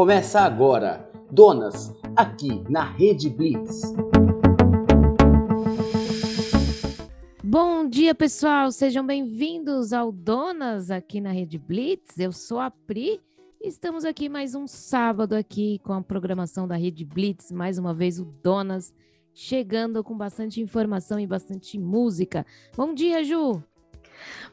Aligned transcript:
Começa 0.00 0.40
agora, 0.40 1.06
Donas, 1.30 1.94
aqui 2.16 2.64
na 2.70 2.82
Rede 2.82 3.28
Blitz. 3.28 3.82
Bom 7.44 7.86
dia, 7.86 8.14
pessoal. 8.14 8.72
Sejam 8.72 9.04
bem-vindos 9.04 9.92
ao 9.92 10.10
Donas 10.10 10.90
aqui 10.90 11.20
na 11.20 11.32
Rede 11.32 11.58
Blitz. 11.58 12.18
Eu 12.18 12.32
sou 12.32 12.58
a 12.60 12.70
Pri. 12.70 13.20
Estamos 13.62 14.06
aqui 14.06 14.30
mais 14.30 14.54
um 14.54 14.66
sábado 14.66 15.34
aqui 15.34 15.78
com 15.84 15.92
a 15.92 16.00
programação 16.00 16.66
da 16.66 16.76
Rede 16.76 17.04
Blitz, 17.04 17.52
mais 17.52 17.76
uma 17.76 17.92
vez 17.92 18.18
o 18.18 18.24
Donas 18.24 18.94
chegando 19.34 20.02
com 20.02 20.16
bastante 20.16 20.62
informação 20.62 21.20
e 21.20 21.26
bastante 21.26 21.78
música. 21.78 22.46
Bom 22.74 22.94
dia, 22.94 23.22
Ju. 23.22 23.62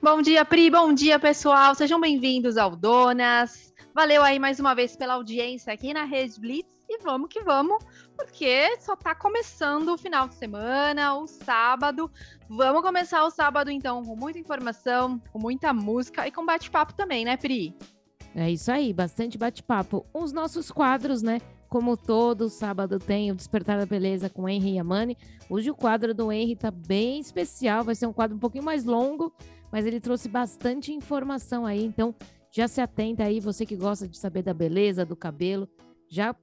Bom 0.04 0.22
dia, 0.22 0.44
Pri. 0.44 0.70
Bom 0.70 0.94
dia, 0.94 1.18
pessoal. 1.18 1.74
Sejam 1.74 2.02
bem-vindos 2.02 2.58
ao 2.58 2.76
Donas. 2.76 3.67
Valeu 3.98 4.22
aí 4.22 4.38
mais 4.38 4.60
uma 4.60 4.76
vez 4.76 4.96
pela 4.96 5.16
audiência 5.16 5.74
aqui 5.74 5.92
na 5.92 6.04
Rede 6.04 6.40
Blitz 6.40 6.86
e 6.88 7.00
vamos 7.00 7.30
que 7.30 7.42
vamos, 7.42 7.84
porque 8.16 8.78
só 8.80 8.96
tá 8.96 9.16
começando 9.16 9.90
o 9.90 9.98
final 9.98 10.28
de 10.28 10.36
semana, 10.36 11.16
o 11.16 11.26
sábado. 11.26 12.08
Vamos 12.48 12.84
começar 12.84 13.26
o 13.26 13.32
sábado 13.32 13.72
então 13.72 14.04
com 14.04 14.16
muita 14.16 14.38
informação, 14.38 15.20
com 15.34 15.40
muita 15.40 15.74
música 15.74 16.28
e 16.28 16.32
com 16.32 16.46
bate-papo 16.46 16.94
também, 16.94 17.26
né, 17.26 17.38
Pri? 17.38 17.76
É 18.36 18.52
isso 18.52 18.72
aí, 18.72 18.94
bastante 18.94 19.36
bate-papo. 19.36 20.06
Os 20.14 20.32
nossos 20.32 20.70
quadros, 20.70 21.24
né? 21.24 21.42
Como 21.68 21.98
todo 21.98 22.50
sábado 22.50 23.00
tem 23.00 23.32
o 23.32 23.36
Despertar 23.36 23.80
da 23.80 23.86
Beleza 23.88 24.30
com 24.30 24.48
Henry 24.48 24.74
e 24.74 24.80
Amani. 24.80 25.18
Hoje 25.50 25.72
o 25.72 25.76
quadro 25.76 26.14
do 26.14 26.32
Henry 26.32 26.56
tá 26.56 26.70
bem 26.70 27.20
especial, 27.20 27.84
vai 27.84 27.96
ser 27.96 28.06
um 28.06 28.14
quadro 28.14 28.38
um 28.38 28.40
pouquinho 28.40 28.64
mais 28.64 28.86
longo, 28.86 29.34
mas 29.72 29.88
ele 29.88 30.00
trouxe 30.00 30.30
bastante 30.30 30.94
informação 30.94 31.66
aí, 31.66 31.84
então 31.84 32.14
já 32.58 32.68
se 32.68 32.82
atenta 32.82 33.24
aí, 33.24 33.40
você 33.40 33.68
que 33.68 33.76
gosta 33.76 34.08
de 34.08 34.18
saber 34.18 34.42
da 34.42 34.52
beleza, 34.52 35.06
do 35.06 35.16
cabelo, 35.16 35.70
já 36.10 36.36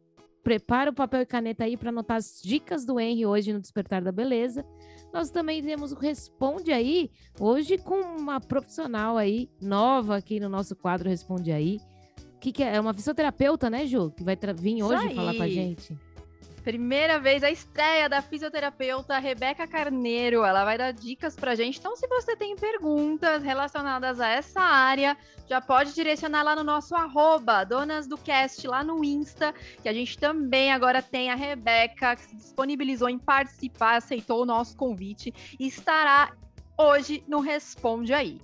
prepara 0.45 0.93
o 0.93 0.95
papel 0.95 1.23
e 1.23 1.26
caneta 1.26 1.65
aí 1.65 1.76
para 1.76 1.88
anotar 1.88 2.18
as 2.18 2.40
dicas 2.40 2.84
do 2.84 3.01
Henry 3.01 3.26
hoje 3.26 3.52
no 3.52 3.59
Despertar 3.59 4.01
da 4.01 4.12
Beleza. 4.12 4.65
Nós 5.12 5.29
também 5.30 5.60
temos 5.60 5.90
o 5.90 5.96
Responde 5.96 6.70
Aí, 6.70 7.10
hoje 7.40 7.79
com 7.79 8.01
uma 8.01 8.40
profissional 8.40 9.16
aí, 9.16 9.51
nova 9.60 10.16
aqui 10.16 10.38
no 10.38 10.48
nosso 10.48 10.76
quadro 10.76 11.09
Responde 11.09 11.51
Aí. 11.51 11.80
Que, 12.40 12.52
que 12.52 12.62
é? 12.62 12.76
é 12.76 12.80
uma 12.80 12.95
fisioterapeuta, 12.95 13.68
né, 13.68 13.85
Ju? 13.85 14.12
Que 14.12 14.23
vai 14.23 14.38
vir 14.57 14.85
hoje 14.85 15.15
falar 15.16 15.35
com 15.35 15.42
a 15.42 15.48
gente. 15.48 15.98
Primeira 16.65 17.18
vez 17.20 17.45
a 17.45 17.51
estreia 17.51 18.09
da 18.09 18.23
fisioterapeuta 18.23 19.18
Rebeca 19.18 19.66
Carneiro. 19.66 20.43
Ela 20.45 20.65
vai 20.65 20.79
dar 20.79 20.95
dicas 20.95 21.37
pra 21.37 21.54
gente. 21.54 21.79
Então, 21.79 21.95
se 21.95 22.09
você 22.09 22.34
tem 22.34 22.57
perguntas 22.57 23.43
relacionadas 23.43 24.18
a 24.18 24.29
essa 24.30 24.62
área, 24.62 25.15
já 25.46 25.60
pode 25.60 25.95
direcionar 25.95 26.42
lá 26.42 26.57
no 26.57 26.65
nosso 26.65 26.95
arroba, 26.95 27.65
Donas 27.65 28.07
do 28.07 28.16
Cast, 28.16 28.66
lá 28.66 28.82
no 28.82 29.04
Insta, 29.04 29.54
que 29.82 29.88
a 29.90 29.92
gente 29.92 30.18
também 30.18 30.73
agora 30.73 31.02
tem 31.02 31.30
a 31.30 31.35
Rebeca, 31.35 32.16
que 32.16 32.23
se 32.23 32.35
disponibilizou 32.35 33.10
em 33.10 33.18
participar, 33.18 33.96
aceitou 33.96 34.40
o 34.40 34.46
nosso 34.46 34.74
convite 34.74 35.35
e 35.60 35.66
estará 35.66 36.32
hoje 36.79 37.23
no 37.29 37.40
Responde 37.40 38.15
Aí. 38.15 38.40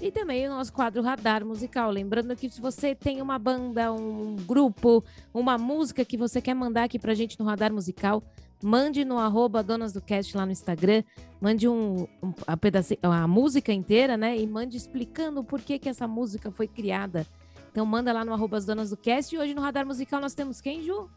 E 0.00 0.10
também 0.10 0.46
o 0.46 0.50
nosso 0.50 0.72
quadro 0.72 1.02
Radar 1.02 1.44
Musical. 1.44 1.90
Lembrando 1.90 2.34
que 2.34 2.50
se 2.50 2.60
você 2.60 2.94
tem 2.94 3.22
uma 3.22 3.38
banda, 3.38 3.92
um 3.92 4.34
grupo, 4.36 5.04
uma 5.32 5.56
música 5.56 6.04
que 6.04 6.16
você 6.16 6.40
quer 6.42 6.54
mandar 6.54 6.84
aqui 6.84 6.98
pra 6.98 7.14
gente 7.14 7.38
no 7.38 7.46
Radar 7.46 7.72
Musical, 7.72 8.22
mande 8.62 9.04
no 9.04 9.18
arroba 9.18 9.62
Donas 9.62 9.92
do 9.92 10.00
Cast 10.00 10.36
lá 10.36 10.44
no 10.44 10.50
Instagram, 10.50 11.04
mande 11.40 11.68
um, 11.68 12.08
um 12.22 12.34
a, 12.44 12.56
pedacinho, 12.56 12.98
a 13.02 13.28
música 13.28 13.72
inteira, 13.72 14.16
né? 14.16 14.36
E 14.36 14.44
mande 14.48 14.76
explicando 14.76 15.44
por 15.44 15.60
que, 15.60 15.78
que 15.78 15.88
essa 15.88 16.08
música 16.08 16.50
foi 16.50 16.66
criada. 16.66 17.24
Então 17.70 17.86
manda 17.86 18.12
lá 18.12 18.24
no 18.24 18.32
arroba 18.32 18.60
Donas 18.60 18.90
do 18.90 18.96
Cast. 18.96 19.32
E 19.32 19.38
hoje 19.38 19.54
no 19.54 19.62
Radar 19.62 19.86
Musical 19.86 20.20
nós 20.20 20.34
temos 20.34 20.60
quem, 20.60 20.82
Ju? 20.82 21.08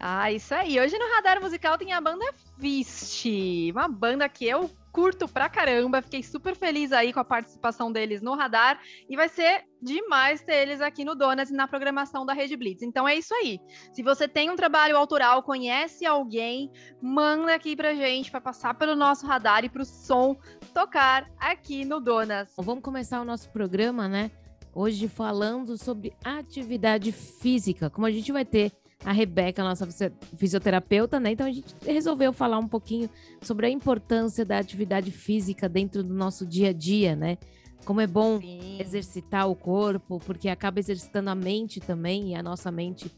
Ah, 0.00 0.32
isso 0.32 0.52
aí. 0.52 0.80
Hoje 0.80 0.98
no 0.98 1.14
Radar 1.14 1.40
Musical 1.40 1.78
tem 1.78 1.92
a 1.92 2.00
banda 2.00 2.24
Viste, 2.56 3.70
uma 3.72 3.86
banda 3.86 4.28
que 4.28 4.46
eu 4.46 4.68
curto 4.98 5.28
pra 5.28 5.48
caramba. 5.48 6.02
Fiquei 6.02 6.24
super 6.24 6.56
feliz 6.56 6.90
aí 6.90 7.12
com 7.12 7.20
a 7.20 7.24
participação 7.24 7.92
deles 7.92 8.20
no 8.20 8.34
radar 8.34 8.80
e 9.08 9.14
vai 9.14 9.28
ser 9.28 9.64
demais 9.80 10.42
ter 10.42 10.56
eles 10.56 10.80
aqui 10.80 11.04
no 11.04 11.14
Donas 11.14 11.50
e 11.50 11.54
na 11.54 11.68
programação 11.68 12.26
da 12.26 12.32
Rede 12.32 12.56
Blitz. 12.56 12.82
Então 12.82 13.06
é 13.06 13.14
isso 13.14 13.32
aí. 13.32 13.60
Se 13.92 14.02
você 14.02 14.26
tem 14.26 14.50
um 14.50 14.56
trabalho 14.56 14.96
autoral, 14.96 15.40
conhece 15.44 16.04
alguém, 16.04 16.68
manda 17.00 17.54
aqui 17.54 17.76
pra 17.76 17.94
gente 17.94 18.28
para 18.28 18.40
passar 18.40 18.74
pelo 18.74 18.96
nosso 18.96 19.24
radar 19.24 19.64
e 19.64 19.68
pro 19.68 19.84
som 19.84 20.36
tocar 20.74 21.30
aqui 21.38 21.84
no 21.84 22.00
Donas. 22.00 22.52
Vamos 22.58 22.82
começar 22.82 23.20
o 23.20 23.24
nosso 23.24 23.48
programa, 23.52 24.08
né? 24.08 24.32
Hoje 24.74 25.06
falando 25.06 25.78
sobre 25.78 26.12
atividade 26.24 27.12
física, 27.12 27.88
como 27.88 28.04
a 28.04 28.10
gente 28.10 28.32
vai 28.32 28.44
ter 28.44 28.72
a 29.04 29.12
Rebeca, 29.12 29.62
nossa 29.62 29.88
fisioterapeuta, 30.36 31.20
né? 31.20 31.32
Então 31.32 31.46
a 31.46 31.52
gente 31.52 31.74
resolveu 31.84 32.32
falar 32.32 32.58
um 32.58 32.68
pouquinho 32.68 33.08
sobre 33.40 33.66
a 33.66 33.70
importância 33.70 34.44
da 34.44 34.58
atividade 34.58 35.10
física 35.10 35.68
dentro 35.68 36.02
do 36.02 36.12
nosso 36.12 36.44
dia 36.46 36.70
a 36.70 36.72
dia, 36.72 37.14
né? 37.14 37.38
Como 37.84 38.00
é 38.00 38.06
bom 38.06 38.40
Sim. 38.40 38.80
exercitar 38.80 39.48
o 39.48 39.54
corpo, 39.54 40.20
porque 40.26 40.48
acaba 40.48 40.80
exercitando 40.80 41.30
a 41.30 41.34
mente 41.34 41.80
também, 41.80 42.32
e 42.32 42.34
a 42.34 42.42
nossa 42.42 42.70
mente 42.70 43.10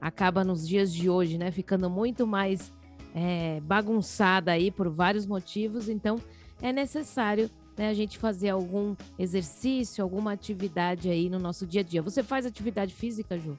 acaba 0.00 0.42
nos 0.42 0.66
dias 0.66 0.92
de 0.92 1.08
hoje, 1.08 1.38
né? 1.38 1.50
Ficando 1.50 1.88
muito 1.90 2.26
mais 2.26 2.72
é, 3.14 3.60
bagunçada 3.60 4.52
aí 4.52 4.70
por 4.70 4.88
vários 4.88 5.26
motivos, 5.26 5.88
então 5.88 6.20
é 6.62 6.72
necessário 6.72 7.50
né, 7.76 7.88
a 7.88 7.94
gente 7.94 8.18
fazer 8.18 8.48
algum 8.48 8.96
exercício, 9.18 10.02
alguma 10.02 10.32
atividade 10.32 11.10
aí 11.10 11.28
no 11.28 11.38
nosso 11.38 11.66
dia 11.66 11.82
a 11.82 11.84
dia. 11.84 12.02
Você 12.02 12.22
faz 12.22 12.46
atividade 12.46 12.94
física, 12.94 13.38
Ju? 13.38 13.58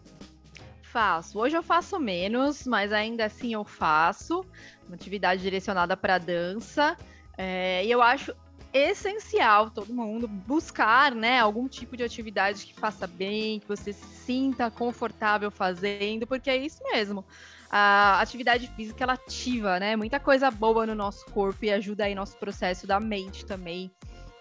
Faço. 0.92 1.40
Hoje 1.40 1.56
eu 1.56 1.64
faço 1.64 2.00
menos, 2.00 2.66
mas 2.66 2.94
ainda 2.94 3.26
assim 3.26 3.54
eu 3.54 3.66
faço. 3.66 4.46
Uma 4.88 4.96
atividade 4.96 5.42
direcionada 5.42 5.98
para 5.98 6.18
dança. 6.18 6.96
É, 7.38 7.86
e 7.86 7.92
eu 7.92 8.02
acho 8.02 8.34
essencial 8.74 9.70
todo 9.70 9.94
mundo 9.94 10.28
buscar, 10.28 11.14
né, 11.14 11.40
algum 11.40 11.68
tipo 11.68 11.96
de 11.96 12.04
atividade 12.04 12.66
que 12.66 12.74
faça 12.74 13.08
bem, 13.08 13.60
que 13.60 13.68
você 13.68 13.94
se 13.94 14.06
sinta 14.06 14.70
confortável 14.70 15.50
fazendo, 15.50 16.28
porque 16.28 16.50
é 16.50 16.58
isso 16.58 16.84
mesmo. 16.92 17.26
A 17.70 18.20
atividade 18.22 18.68
física 18.76 19.04
ela 19.04 19.14
ativa, 19.14 19.80
né, 19.80 19.96
muita 19.96 20.20
coisa 20.20 20.50
boa 20.50 20.86
no 20.86 20.96
nosso 20.96 21.26
corpo 21.28 21.66
e 21.66 21.72
ajuda 21.72 22.06
aí 22.06 22.16
nosso 22.16 22.38
processo 22.38 22.86
da 22.86 23.00
mente 23.00 23.46
também. 23.46 23.92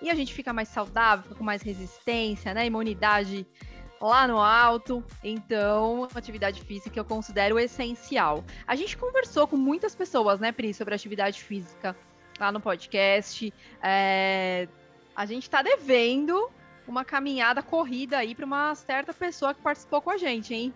E 0.02 0.10
a 0.10 0.14
gente 0.14 0.34
fica 0.34 0.52
mais 0.52 0.68
saudável, 0.68 1.22
fica 1.22 1.34
com 1.34 1.44
mais 1.44 1.62
resistência, 1.62 2.52
né, 2.52 2.66
imunidade 2.66 3.46
lá 4.00 4.26
no 4.26 4.38
alto. 4.38 5.02
Então, 5.22 6.08
atividade 6.14 6.60
física 6.62 6.98
eu 6.98 7.04
considero 7.04 7.58
essencial. 7.58 8.44
A 8.66 8.74
gente 8.76 8.96
conversou 8.96 9.46
com 9.46 9.56
muitas 9.56 9.94
pessoas, 9.94 10.40
né, 10.40 10.52
Pri, 10.52 10.72
sobre 10.74 10.94
atividade 10.94 11.42
física 11.42 11.96
lá 12.38 12.52
no 12.52 12.60
podcast. 12.60 13.52
É... 13.82 14.68
A 15.14 15.24
gente 15.24 15.44
está 15.44 15.62
devendo 15.62 16.50
uma 16.86 17.04
caminhada 17.04 17.62
corrida 17.62 18.18
aí 18.18 18.34
para 18.34 18.44
uma 18.44 18.74
certa 18.74 19.12
pessoa 19.12 19.54
que 19.54 19.60
participou 19.60 20.00
com 20.00 20.10
a 20.10 20.16
gente, 20.16 20.54
hein? 20.54 20.74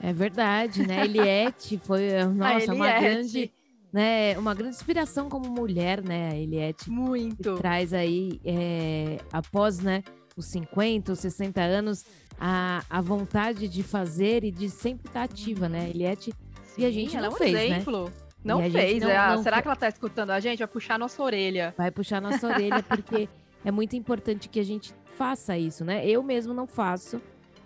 É 0.00 0.12
verdade, 0.12 0.86
né? 0.86 1.04
Eliette 1.04 1.80
foi, 1.84 2.10
nossa, 2.34 2.74
uma 2.74 2.92
grande, 2.98 3.50
né, 3.92 4.36
uma 4.38 4.54
grande 4.54 4.76
inspiração 4.76 5.28
como 5.28 5.48
mulher, 5.48 6.02
né, 6.02 6.30
a 6.32 6.36
Eliette. 6.36 6.90
Muito. 6.90 7.56
traz 7.56 7.94
aí, 7.94 8.40
é, 8.44 9.18
após, 9.32 9.78
né, 9.78 10.02
os 10.36 10.46
50, 10.46 11.12
os 11.12 11.20
60 11.20 11.60
anos, 11.62 12.04
a, 12.38 12.82
a 12.88 13.00
vontade 13.00 13.68
de 13.68 13.82
fazer 13.82 14.44
e 14.44 14.50
de 14.50 14.68
sempre 14.68 15.08
estar 15.08 15.22
ativa, 15.22 15.68
né? 15.68 15.90
Eliette, 15.90 16.32
e 16.76 16.84
a 16.84 16.90
gente 16.90 17.16
ela 17.16 17.28
não 17.28 17.32
é 17.32 17.34
um 17.34 17.38
fez, 17.38 17.52
né? 17.52 17.66
exemplo. 17.66 18.04
né? 18.04 18.12
Não 18.44 18.70
fez, 18.70 19.02
não, 19.02 19.10
é, 19.10 19.34
não 19.34 19.42
será 19.42 19.60
que 19.60 19.66
ela 19.66 19.76
tá 19.76 19.88
escutando 19.88 20.30
a 20.30 20.38
gente? 20.38 20.58
Vai 20.58 20.68
puxar 20.68 20.98
nossa 20.98 21.20
orelha. 21.20 21.74
Vai 21.76 21.90
puxar 21.90 22.20
nossa 22.20 22.46
orelha, 22.48 22.82
porque 22.82 23.28
é 23.64 23.70
muito 23.72 23.96
importante 23.96 24.48
que 24.48 24.60
a 24.60 24.64
gente 24.64 24.94
faça 25.16 25.58
isso, 25.58 25.84
né? 25.84 26.06
Eu 26.06 26.22
mesmo 26.22 26.54
não 26.54 26.66
faço. 26.66 27.20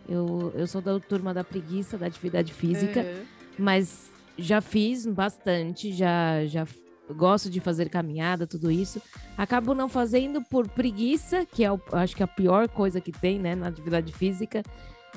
Eu, 0.09 0.53
eu 0.57 0.67
sou 0.67 0.81
da 0.81 0.99
turma 0.99 1.35
da 1.35 1.45
preguiça, 1.45 1.99
da 1.99 2.07
atividade 2.07 2.53
física, 2.53 3.01
uhum. 3.01 3.25
mas 3.59 4.11
já 4.39 4.61
fiz 4.63 5.07
bastante, 5.07 5.93
já, 5.93 6.47
já 6.47 6.67
gosto 7.15 7.51
de 7.51 7.61
fazer 7.61 7.89
caminhada, 7.89 8.47
tudo 8.47 8.71
isso. 8.71 9.01
Acabo 9.37 9.75
não 9.75 9.89
fazendo 9.89 10.43
por 10.43 10.69
preguiça, 10.69 11.47
que 11.47 11.65
é, 11.65 11.73
o, 11.73 11.81
acho 11.93 12.17
que 12.17 12.23
é 12.23 12.25
a 12.25 12.29
pior 12.29 12.69
coisa 12.69 13.01
que 13.01 13.13
tem, 13.13 13.39
né, 13.39 13.55
na 13.55 13.69
atividade 13.69 14.13
física. 14.13 14.63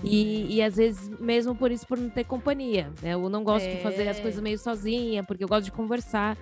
E, 0.04 0.56
e 0.56 0.62
às 0.62 0.76
vezes, 0.76 1.10
mesmo 1.20 1.54
por 1.56 1.72
isso, 1.72 1.86
por 1.86 1.98
não 1.98 2.10
ter 2.10 2.24
companhia. 2.24 2.92
Né? 3.02 3.14
Eu 3.14 3.30
não 3.30 3.44
gosto 3.44 3.66
é. 3.66 3.76
de 3.76 3.84
fazer 3.84 4.08
as 4.08 4.20
coisas 4.20 4.42
meio 4.42 4.58
sozinha, 4.58 5.24
porque 5.24 5.44
eu 5.44 5.48
gosto 5.48 5.66
de 5.66 5.72
conversar. 5.72 6.38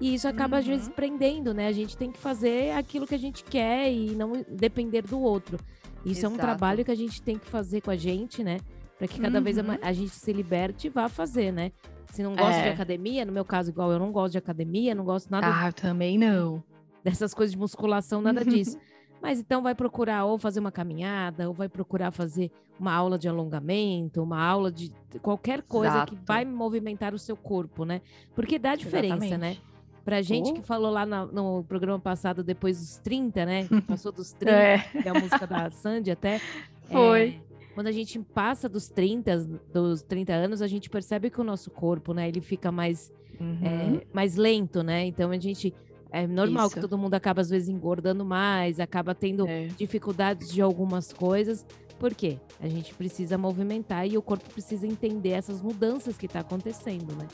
E 0.00 0.14
isso 0.14 0.26
acaba, 0.26 0.56
uhum. 0.56 0.60
às 0.60 0.66
vezes, 0.66 0.86
uhum. 0.88 0.94
prendendo, 0.94 1.54
né? 1.54 1.68
A 1.68 1.72
gente 1.72 1.96
tem 1.96 2.10
que 2.10 2.18
fazer 2.18 2.72
aquilo 2.72 3.06
que 3.06 3.14
a 3.14 3.18
gente 3.18 3.44
quer 3.44 3.92
e 3.92 4.10
não 4.10 4.44
depender 4.48 5.02
do 5.02 5.20
outro. 5.20 5.58
Isso 6.04 6.20
Exato. 6.20 6.26
é 6.26 6.36
um 6.36 6.38
trabalho 6.38 6.84
que 6.84 6.90
a 6.90 6.96
gente 6.96 7.22
tem 7.22 7.38
que 7.38 7.46
fazer 7.46 7.80
com 7.80 7.90
a 7.90 7.96
gente, 7.96 8.42
né? 8.42 8.58
Para 8.98 9.08
que 9.08 9.20
cada 9.20 9.38
uhum. 9.38 9.44
vez 9.44 9.58
a, 9.58 9.62
uhum. 9.62 9.78
a, 9.80 9.92
gente 9.92 10.14
se 10.14 10.32
liberte 10.32 10.86
e 10.86 10.90
vá 10.90 11.08
fazer, 11.08 11.52
né? 11.52 11.72
Se 12.14 12.22
não 12.22 12.36
gosta 12.36 12.60
é. 12.60 12.62
de 12.62 12.68
academia, 12.68 13.24
no 13.24 13.32
meu 13.32 13.44
caso, 13.44 13.70
igual 13.70 13.90
eu 13.90 13.98
não 13.98 14.12
gosto 14.12 14.32
de 14.32 14.38
academia, 14.38 14.94
não 14.94 15.04
gosto 15.04 15.28
nada. 15.32 15.48
Ah, 15.48 15.72
também 15.72 16.16
não. 16.16 16.62
Dessas 17.02 17.34
coisas 17.34 17.50
de 17.50 17.58
musculação, 17.58 18.22
nada 18.22 18.44
disso. 18.46 18.78
Mas 19.20 19.40
então 19.40 19.60
vai 19.60 19.74
procurar 19.74 20.24
ou 20.24 20.38
fazer 20.38 20.60
uma 20.60 20.70
caminhada, 20.70 21.48
ou 21.48 21.54
vai 21.54 21.68
procurar 21.68 22.12
fazer 22.12 22.52
uma 22.78 22.92
aula 22.92 23.18
de 23.18 23.28
alongamento, 23.28 24.22
uma 24.22 24.40
aula 24.40 24.70
de 24.70 24.92
qualquer 25.22 25.62
coisa 25.62 25.92
Exato. 25.92 26.14
que 26.14 26.24
vai 26.24 26.44
movimentar 26.44 27.14
o 27.14 27.18
seu 27.18 27.36
corpo, 27.36 27.84
né? 27.84 28.00
Porque 28.32 28.60
dá 28.60 28.76
diferença, 28.76 29.16
né? 29.16 29.26
Exatamente. 29.26 29.60
né? 29.60 29.74
Pra 30.04 30.22
gente 30.22 30.50
oh. 30.50 30.54
que 30.54 30.62
falou 30.62 30.92
lá 30.92 31.04
no, 31.04 31.26
no, 31.32 31.64
programa 31.64 31.98
passado, 31.98 32.44
depois 32.44 32.78
dos 32.78 32.98
30, 32.98 33.44
né? 33.44 33.68
Passou 33.88 34.12
dos 34.12 34.30
30, 34.32 34.54
é. 34.54 34.78
que 35.02 35.08
é 35.08 35.10
a 35.10 35.14
música 35.14 35.48
da 35.48 35.68
Sandy 35.72 36.12
até. 36.12 36.40
Foi. 36.84 37.40
É, 37.50 37.53
quando 37.74 37.88
a 37.88 37.92
gente 37.92 38.18
passa 38.18 38.68
dos 38.68 38.88
30, 38.88 39.38
dos 39.72 40.02
30 40.02 40.32
anos, 40.32 40.62
a 40.62 40.66
gente 40.66 40.88
percebe 40.88 41.28
que 41.28 41.40
o 41.40 41.44
nosso 41.44 41.70
corpo, 41.70 42.14
né, 42.14 42.28
ele 42.28 42.40
fica 42.40 42.70
mais, 42.70 43.12
uhum. 43.40 43.58
é, 43.62 44.06
mais 44.12 44.36
lento, 44.36 44.82
né? 44.82 45.04
Então 45.06 45.30
a 45.30 45.38
gente. 45.38 45.74
É 46.10 46.28
normal 46.28 46.66
Isso. 46.66 46.76
que 46.76 46.80
todo 46.80 46.96
mundo 46.96 47.14
acaba, 47.14 47.40
às 47.40 47.50
vezes, 47.50 47.68
engordando 47.68 48.24
mais, 48.24 48.78
acaba 48.78 49.16
tendo 49.16 49.48
é. 49.48 49.66
dificuldades 49.76 50.48
de 50.52 50.62
algumas 50.62 51.12
coisas. 51.12 51.66
Por 51.98 52.14
quê? 52.14 52.38
A 52.60 52.68
gente 52.68 52.94
precisa 52.94 53.36
movimentar 53.36 54.06
e 54.06 54.16
o 54.16 54.22
corpo 54.22 54.48
precisa 54.48 54.86
entender 54.86 55.30
essas 55.30 55.60
mudanças 55.60 56.16
que 56.16 56.26
está 56.26 56.38
acontecendo, 56.38 57.16
né? 57.16 57.26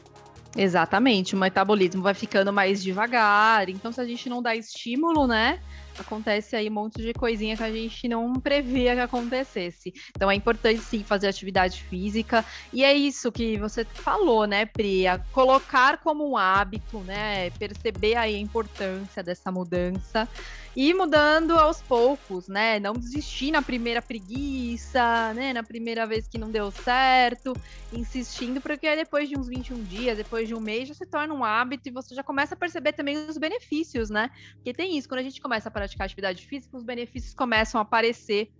Exatamente, 0.56 1.34
o 1.34 1.38
metabolismo 1.38 2.02
vai 2.02 2.14
ficando 2.14 2.52
mais 2.52 2.82
devagar. 2.82 3.68
Então, 3.68 3.92
se 3.92 4.00
a 4.00 4.04
gente 4.04 4.30
não 4.30 4.40
dá 4.40 4.56
estímulo, 4.56 5.26
né? 5.26 5.60
Acontece 6.00 6.56
aí 6.56 6.68
um 6.68 6.72
monte 6.72 7.02
de 7.02 7.12
coisinha 7.12 7.56
que 7.56 7.62
a 7.62 7.72
gente 7.72 8.08
não 8.08 8.32
previa 8.34 8.94
que 8.94 9.00
acontecesse. 9.00 9.92
Então 10.14 10.30
é 10.30 10.34
importante 10.34 10.80
sim 10.80 11.04
fazer 11.04 11.28
atividade 11.28 11.82
física. 11.84 12.44
E 12.72 12.82
é 12.84 12.94
isso 12.94 13.30
que 13.30 13.58
você 13.58 13.84
falou, 14.04 14.46
né, 14.46 14.66
Priya? 14.66 15.20
Colocar 15.32 15.98
como 15.98 16.28
um 16.28 16.36
hábito, 16.36 17.04
né? 17.04 17.50
Perceber 17.50 18.16
aí 18.16 18.36
a 18.36 18.38
importância 18.38 19.22
dessa 19.22 19.52
mudança 19.52 20.28
e 20.76 20.94
mudando 20.94 21.58
aos 21.58 21.82
poucos, 21.82 22.46
né? 22.46 22.78
Não 22.78 22.92
desistir 22.92 23.50
na 23.50 23.60
primeira 23.60 24.00
preguiça, 24.00 25.34
né? 25.34 25.52
Na 25.52 25.62
primeira 25.62 26.06
vez 26.06 26.28
que 26.28 26.38
não 26.38 26.50
deu 26.50 26.70
certo, 26.70 27.52
insistindo, 27.92 28.60
porque 28.60 28.94
depois 28.94 29.28
de 29.28 29.36
uns 29.36 29.48
21 29.48 29.82
dias, 29.82 30.16
depois 30.16 30.46
de 30.46 30.54
um 30.54 30.60
mês, 30.60 30.88
já 30.88 30.94
se 30.94 31.06
torna 31.06 31.34
um 31.34 31.44
hábito 31.44 31.88
e 31.88 31.92
você 31.92 32.14
já 32.14 32.22
começa 32.22 32.54
a 32.54 32.58
perceber 32.58 32.92
também 32.92 33.16
os 33.16 33.36
benefícios, 33.36 34.10
né? 34.10 34.30
Porque 34.54 34.72
tem 34.72 34.96
isso, 34.96 35.08
quando 35.08 35.20
a 35.20 35.24
gente 35.24 35.40
começa 35.40 35.68
a 35.68 35.72
praticar 35.72 36.04
atividade 36.04 36.46
física, 36.46 36.76
os 36.76 36.84
benefícios 36.84 37.34
começam 37.34 37.80
a 37.80 37.82
aparecer. 37.82 38.50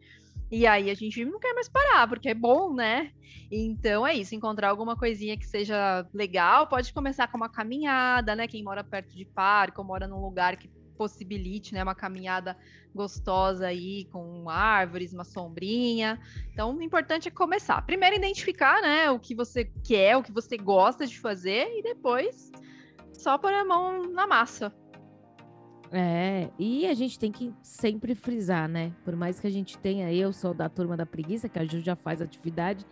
E 0.51 0.67
aí 0.67 0.91
a 0.91 0.95
gente 0.95 1.25
não 1.25 1.39
quer 1.39 1.55
mais 1.55 1.69
parar, 1.69 2.09
porque 2.09 2.29
é 2.29 2.35
bom, 2.35 2.75
né? 2.75 3.13
Então 3.53 4.05
é 4.05 4.15
isso, 4.15 4.35
encontrar 4.35 4.69
alguma 4.69 4.97
coisinha 4.97 5.37
que 5.37 5.47
seja 5.47 6.05
legal, 6.13 6.67
pode 6.67 6.93
começar 6.93 7.29
com 7.29 7.37
uma 7.37 7.49
caminhada, 7.49 8.35
né? 8.35 8.49
Quem 8.49 8.65
mora 8.65 8.83
perto 8.83 9.15
de 9.15 9.25
parque 9.25 9.79
ou 9.79 9.87
mora 9.87 10.09
num 10.09 10.21
lugar 10.21 10.57
que 10.57 10.69
possibilite, 11.01 11.73
né, 11.73 11.83
uma 11.83 11.95
caminhada 11.95 12.55
gostosa 12.95 13.67
aí 13.67 14.05
com 14.13 14.51
árvores, 14.51 15.15
uma 15.15 15.25
sombrinha. 15.25 16.21
Então, 16.53 16.77
o 16.77 16.83
importante 16.83 17.27
é 17.27 17.31
começar. 17.31 17.81
Primeiro 17.87 18.17
identificar, 18.17 18.83
né, 18.83 19.11
o 19.11 19.19
que 19.19 19.35
você 19.35 19.65
quer, 19.83 20.19
o 20.19 20.23
que 20.23 20.31
você 20.31 20.59
gosta 20.59 21.07
de 21.07 21.19
fazer 21.19 21.79
e 21.79 21.83
depois 21.83 22.53
só 23.15 23.39
pôr 23.39 23.51
a 23.51 23.65
mão 23.65 24.13
na 24.13 24.27
massa. 24.27 24.71
É, 25.91 26.51
e 26.59 26.87
a 26.87 26.93
gente 26.93 27.19
tem 27.19 27.33
que 27.33 27.51
sempre 27.63 28.15
frisar, 28.15 28.69
né? 28.69 28.93
Por 29.03 29.17
mais 29.17 29.41
que 29.41 29.47
a 29.47 29.51
gente 29.51 29.79
tenha, 29.79 30.13
eu 30.13 30.35
sou 30.35 30.53
da 30.53 30.69
turma 30.69 30.99
da 30.99 31.07
preguiça, 31.07 31.49
que 31.49 31.59
a 31.59 31.65
Ju 31.65 31.81
já 31.81 31.97
faz 31.97 32.21
atividade, 32.21 32.85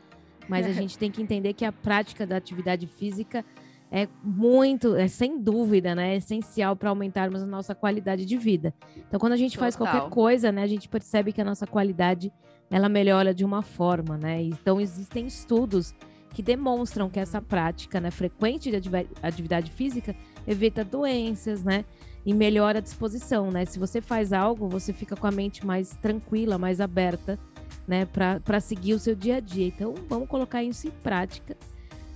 mas 0.48 0.66
a 0.66 0.72
gente 0.80 0.96
tem 0.96 1.10
que 1.10 1.20
entender 1.20 1.52
que 1.52 1.64
a 1.66 1.72
prática 1.72 2.26
da 2.26 2.38
atividade 2.38 2.86
física 2.86 3.44
é 3.90 4.06
muito, 4.22 4.94
é 4.94 5.08
sem 5.08 5.40
dúvida, 5.40 5.94
né, 5.94 6.14
é 6.14 6.16
essencial 6.16 6.76
para 6.76 6.90
aumentarmos 6.90 7.42
a 7.42 7.46
nossa 7.46 7.74
qualidade 7.74 8.26
de 8.26 8.36
vida. 8.36 8.74
Então, 8.96 9.18
quando 9.18 9.32
a 9.32 9.36
gente 9.36 9.52
Total. 9.52 9.64
faz 9.64 9.76
qualquer 9.76 10.10
coisa, 10.10 10.52
né, 10.52 10.62
a 10.62 10.66
gente 10.66 10.88
percebe 10.88 11.32
que 11.32 11.40
a 11.40 11.44
nossa 11.44 11.66
qualidade 11.66 12.32
ela 12.70 12.88
melhora 12.88 13.32
de 13.32 13.44
uma 13.44 13.62
forma, 13.62 14.18
né? 14.18 14.42
Então, 14.42 14.78
existem 14.78 15.26
estudos 15.26 15.94
que 16.34 16.42
demonstram 16.42 17.08
que 17.08 17.18
essa 17.18 17.40
prática, 17.40 17.98
né, 17.98 18.10
frequente 18.10 18.70
de 18.70 18.90
atividade 19.22 19.70
física 19.70 20.14
evita 20.46 20.84
doenças, 20.84 21.64
né? 21.64 21.84
E 22.26 22.34
melhora 22.34 22.78
a 22.78 22.82
disposição, 22.82 23.50
né? 23.50 23.64
Se 23.64 23.78
você 23.78 24.02
faz 24.02 24.34
algo, 24.34 24.68
você 24.68 24.92
fica 24.92 25.16
com 25.16 25.26
a 25.26 25.30
mente 25.30 25.64
mais 25.64 25.96
tranquila, 26.02 26.58
mais 26.58 26.78
aberta, 26.78 27.38
né, 27.86 28.04
para 28.04 28.60
seguir 28.60 28.92
o 28.92 28.98
seu 28.98 29.14
dia 29.14 29.36
a 29.36 29.40
dia. 29.40 29.66
Então, 29.66 29.94
vamos 30.06 30.28
colocar 30.28 30.62
isso 30.62 30.86
em 30.86 30.90
prática. 30.90 31.56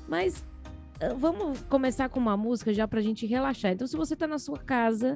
Mas 0.06 0.44
vamos 1.16 1.62
começar 1.62 2.08
com 2.08 2.20
uma 2.20 2.36
música 2.36 2.72
já 2.72 2.86
pra 2.86 3.00
gente 3.00 3.26
relaxar. 3.26 3.72
Então, 3.72 3.86
se 3.86 3.96
você 3.96 4.14
tá 4.14 4.26
na 4.26 4.38
sua 4.38 4.58
casa, 4.58 5.14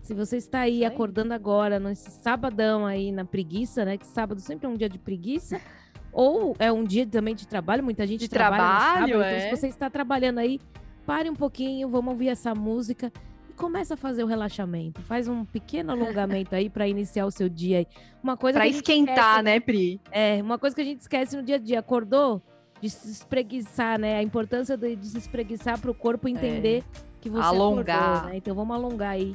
se 0.00 0.14
você 0.14 0.36
está 0.36 0.60
aí 0.60 0.84
acordando 0.84 1.32
agora, 1.32 1.78
nesse 1.78 2.10
sabadão 2.10 2.84
aí 2.84 3.12
na 3.12 3.24
preguiça, 3.24 3.84
né? 3.84 3.96
Que 3.96 4.06
sábado 4.06 4.40
sempre 4.40 4.66
é 4.66 4.68
um 4.68 4.76
dia 4.76 4.88
de 4.88 4.98
preguiça. 4.98 5.60
Ou 6.12 6.54
é 6.58 6.70
um 6.70 6.84
dia 6.84 7.06
também 7.06 7.34
de 7.34 7.46
trabalho, 7.46 7.82
muita 7.82 8.06
gente 8.06 8.20
de 8.20 8.28
trabalha 8.28 8.62
trabalho, 8.62 9.12
sábado, 9.12 9.22
é? 9.22 9.38
Então, 9.38 9.56
se 9.56 9.60
você 9.62 9.68
está 9.68 9.88
trabalhando 9.88 10.38
aí, 10.38 10.60
pare 11.06 11.30
um 11.30 11.34
pouquinho, 11.34 11.88
vamos 11.88 12.12
ouvir 12.12 12.28
essa 12.28 12.54
música 12.54 13.10
e 13.48 13.52
começa 13.54 13.94
a 13.94 13.96
fazer 13.96 14.22
o 14.22 14.26
relaxamento. 14.26 15.00
Faz 15.02 15.26
um 15.26 15.42
pequeno 15.44 15.92
alongamento 15.92 16.54
aí 16.54 16.68
para 16.68 16.86
iniciar 16.86 17.24
o 17.24 17.30
seu 17.30 17.48
dia 17.48 17.78
aí. 17.78 17.86
Uma 18.22 18.36
coisa 18.36 18.58
para 18.58 18.68
esquentar, 18.68 19.16
esquece, 19.16 19.42
né, 19.42 19.60
Pri? 19.60 20.00
É, 20.10 20.42
uma 20.42 20.58
coisa 20.58 20.76
que 20.76 20.82
a 20.82 20.84
gente 20.84 21.00
esquece 21.00 21.34
no 21.34 21.42
dia 21.42 21.56
a 21.56 21.58
dia. 21.58 21.78
Acordou? 21.78 22.42
De 22.82 22.90
se 22.90 23.08
espreguiçar, 23.08 23.98
né? 23.98 24.16
A 24.16 24.22
importância 24.22 24.76
de, 24.76 24.96
de 24.96 25.06
se 25.06 25.18
espreguiçar 25.18 25.78
para 25.78 25.90
o 25.90 25.94
corpo 25.94 26.28
entender 26.28 26.78
é. 26.78 26.82
que 27.20 27.30
você 27.30 27.40
alongar. 27.40 28.02
Acordou, 28.02 28.30
né? 28.30 28.36
Então 28.36 28.54
vamos 28.56 28.76
alongar 28.76 29.10
aí. 29.10 29.32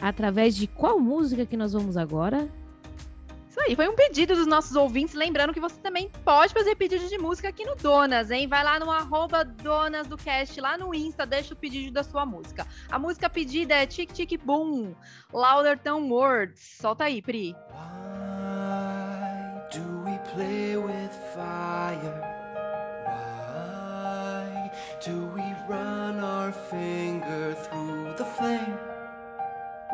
Através 0.00 0.54
de 0.54 0.68
qual 0.68 1.00
música 1.00 1.44
que 1.44 1.56
nós 1.56 1.72
vamos 1.72 1.96
agora? 1.96 2.48
Isso 3.48 3.60
aí, 3.66 3.74
foi 3.74 3.88
um 3.88 3.94
pedido 3.94 4.36
dos 4.36 4.46
nossos 4.46 4.76
ouvintes. 4.76 5.14
Lembrando 5.14 5.52
que 5.52 5.58
você 5.58 5.80
também 5.80 6.10
pode 6.24 6.52
fazer 6.52 6.76
pedido 6.76 7.08
de 7.08 7.18
música 7.18 7.48
aqui 7.48 7.64
no 7.64 7.74
Donas, 7.74 8.30
hein? 8.30 8.46
Vai 8.46 8.62
lá 8.62 8.78
no 8.78 8.88
arroba 8.90 9.44
Donas 9.44 10.06
do 10.06 10.16
Cast, 10.16 10.60
lá 10.60 10.78
no 10.78 10.94
Insta, 10.94 11.26
deixa 11.26 11.54
o 11.54 11.56
pedido 11.56 11.90
da 11.90 12.04
sua 12.04 12.24
música. 12.24 12.66
A 12.88 12.98
música 12.98 13.28
pedida 13.30 13.74
é 13.74 13.86
Tic 13.86 14.12
Tic 14.12 14.38
Boom, 14.44 14.94
Louder 15.32 15.78
Than 15.78 16.08
Words. 16.08 16.60
Solta 16.80 17.04
aí, 17.04 17.20
Pri. 17.22 17.56
Why 17.72 19.16
do 19.72 20.04
we 20.04 20.18
play 20.34 20.76
with 20.76 21.10
fire? 21.34 22.35
Do 25.00 25.26
we 25.34 25.54
run 25.68 26.20
our 26.20 26.52
finger 26.52 27.54
through 27.54 28.14
the 28.16 28.24
flame? 28.24 28.78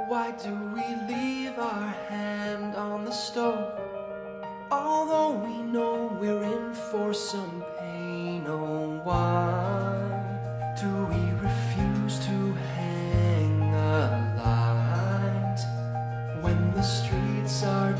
Why 0.06 0.30
do 0.32 0.54
we 0.74 0.84
leave 1.12 1.58
our 1.58 1.88
hand 2.08 2.76
on 2.76 3.04
the 3.04 3.10
stove? 3.10 3.80
Although 4.70 5.32
we 5.44 5.62
know 5.62 6.16
we're 6.20 6.42
in 6.42 6.72
for 6.72 7.12
some 7.12 7.64
pain, 7.78 8.44
oh, 8.46 9.00
why 9.02 9.98
do 10.80 10.88
we 11.06 11.22
refuse 11.48 12.24
to 12.26 12.52
hang 12.76 13.74
a 13.74 14.34
light 14.38 15.60
when 16.42 16.72
the 16.74 16.82
streets 16.82 17.64
are 17.64 17.91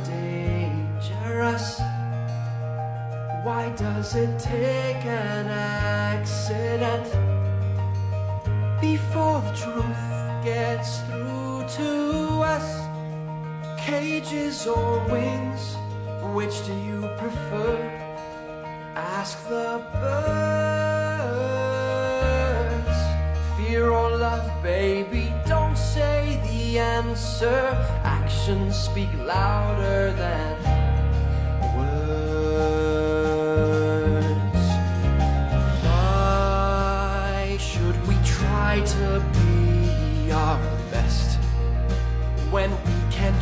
Why 3.42 3.70
does 3.70 4.14
it 4.14 4.38
take 4.38 5.04
an 5.04 5.48
accident 5.48 7.10
before 8.80 9.40
the 9.40 9.50
truth 9.50 9.96
gets 10.44 11.00
through 11.00 11.64
to 11.76 12.42
us? 12.46 12.86
Cages 13.80 14.64
or 14.68 15.04
wings, 15.10 15.76
which 16.32 16.64
do 16.66 16.72
you 16.72 17.00
prefer? 17.18 17.76
Ask 18.94 19.42
the 19.48 19.82
birds. 19.92 20.38
Fear 23.56 23.90
or 23.90 24.16
love, 24.18 24.48
baby, 24.62 25.34
don't 25.48 25.76
say 25.76 26.40
the 26.44 26.78
answer. 26.78 27.76
Actions 28.04 28.76
speak 28.76 29.12
louder 29.18 30.12
than 30.12 30.71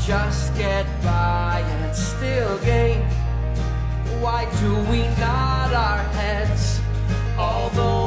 just 0.06 0.56
get 0.56 0.86
by 1.02 1.62
and 1.64 1.94
still 1.94 2.58
gain? 2.58 3.00
Why 4.20 4.48
do 4.60 4.74
we 4.90 5.02
nod 5.20 5.72
our 5.72 6.02
heads 6.18 6.80
although 7.38 7.99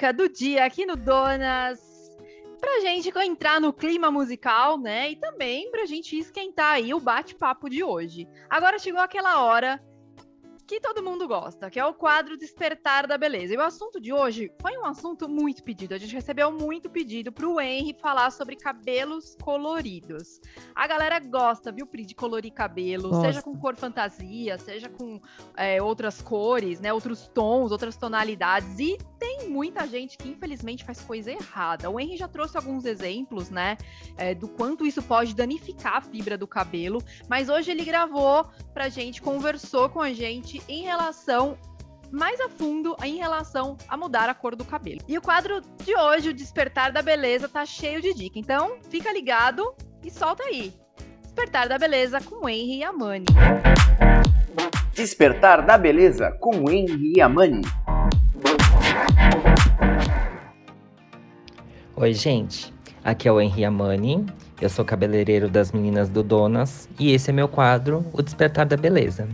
música 0.00 0.12
do 0.14 0.28
dia 0.30 0.64
aqui 0.64 0.86
no 0.86 0.96
Donas. 0.96 1.78
Pra 2.58 2.80
gente 2.80 3.10
entrar 3.18 3.60
no 3.60 3.70
clima 3.70 4.10
musical, 4.10 4.78
né? 4.78 5.10
E 5.10 5.16
também 5.16 5.70
pra 5.70 5.84
gente 5.84 6.18
esquentar 6.18 6.72
aí 6.72 6.94
o 6.94 7.00
bate-papo 7.00 7.68
de 7.68 7.84
hoje. 7.84 8.26
Agora 8.48 8.78
chegou 8.78 9.00
aquela 9.00 9.42
hora 9.42 9.78
que 10.70 10.78
todo 10.78 11.02
mundo 11.02 11.26
gosta, 11.26 11.68
que 11.68 11.80
é 11.80 11.84
o 11.84 11.92
quadro 11.92 12.36
Despertar 12.36 13.04
da 13.04 13.18
Beleza. 13.18 13.52
E 13.52 13.56
o 13.56 13.60
assunto 13.60 14.00
de 14.00 14.12
hoje 14.12 14.52
foi 14.62 14.78
um 14.78 14.86
assunto 14.86 15.28
muito 15.28 15.64
pedido. 15.64 15.94
A 15.94 15.98
gente 15.98 16.14
recebeu 16.14 16.52
muito 16.52 16.88
pedido 16.88 17.32
para 17.32 17.48
o 17.48 17.60
Henry 17.60 17.92
falar 18.00 18.30
sobre 18.30 18.54
cabelos 18.54 19.36
coloridos. 19.42 20.40
A 20.72 20.86
galera 20.86 21.18
gosta, 21.18 21.72
viu, 21.72 21.88
Pri, 21.88 22.06
de 22.06 22.14
colorir 22.14 22.52
cabelo, 22.52 23.10
gosta. 23.10 23.26
seja 23.26 23.42
com 23.42 23.58
cor 23.58 23.74
fantasia, 23.74 24.56
seja 24.58 24.88
com 24.88 25.20
é, 25.56 25.82
outras 25.82 26.22
cores, 26.22 26.78
né, 26.78 26.92
outros 26.92 27.26
tons, 27.26 27.72
outras 27.72 27.96
tonalidades. 27.96 28.78
E 28.78 28.96
tem 29.18 29.48
muita 29.48 29.88
gente 29.88 30.16
que, 30.16 30.28
infelizmente, 30.28 30.84
faz 30.84 31.00
coisa 31.00 31.32
errada. 31.32 31.90
O 31.90 31.98
Henry 31.98 32.16
já 32.16 32.28
trouxe 32.28 32.56
alguns 32.56 32.84
exemplos, 32.84 33.50
né, 33.50 33.76
é, 34.16 34.36
do 34.36 34.46
quanto 34.46 34.86
isso 34.86 35.02
pode 35.02 35.34
danificar 35.34 35.96
a 35.96 36.00
fibra 36.00 36.38
do 36.38 36.46
cabelo, 36.46 37.02
mas 37.28 37.48
hoje 37.48 37.72
ele 37.72 37.84
gravou 37.84 38.48
pra 38.72 38.88
gente, 38.88 39.20
conversou 39.20 39.88
com 39.88 40.00
a 40.00 40.12
gente 40.12 40.59
em 40.68 40.82
relação 40.82 41.56
mais 42.10 42.40
a 42.40 42.48
fundo 42.48 42.96
em 43.04 43.16
relação 43.16 43.76
a 43.88 43.96
mudar 43.96 44.28
a 44.28 44.34
cor 44.34 44.56
do 44.56 44.64
cabelo. 44.64 45.00
E 45.06 45.16
o 45.16 45.22
quadro 45.22 45.60
de 45.84 45.96
hoje, 45.96 46.30
o 46.30 46.34
Despertar 46.34 46.92
da 46.92 47.02
Beleza, 47.02 47.48
tá 47.48 47.64
cheio 47.64 48.02
de 48.02 48.12
dica. 48.12 48.38
Então, 48.38 48.78
fica 48.88 49.12
ligado 49.12 49.72
e 50.04 50.10
solta 50.10 50.42
aí. 50.44 50.74
Despertar 51.22 51.68
da 51.68 51.78
Beleza 51.78 52.20
com 52.20 52.48
Henry 52.48 52.78
e 52.78 52.84
Amani. 52.84 53.26
Despertar 54.92 55.64
da 55.64 55.78
Beleza 55.78 56.32
com 56.40 56.68
Henry 56.70 57.12
e 57.16 57.20
Amani. 57.20 57.62
Oi, 61.96 62.12
gente. 62.12 62.74
Aqui 63.04 63.28
é 63.28 63.32
o 63.32 63.40
Henry 63.40 63.64
Amani. 63.64 64.26
Eu 64.60 64.68
sou 64.68 64.84
cabeleireiro 64.84 65.48
das 65.48 65.72
meninas 65.72 66.08
do 66.08 66.22
Donas 66.22 66.88
e 66.98 67.12
esse 67.12 67.30
é 67.30 67.32
meu 67.32 67.48
quadro, 67.48 68.04
O 68.12 68.20
Despertar 68.20 68.66
da 68.66 68.76
Beleza. 68.76 69.28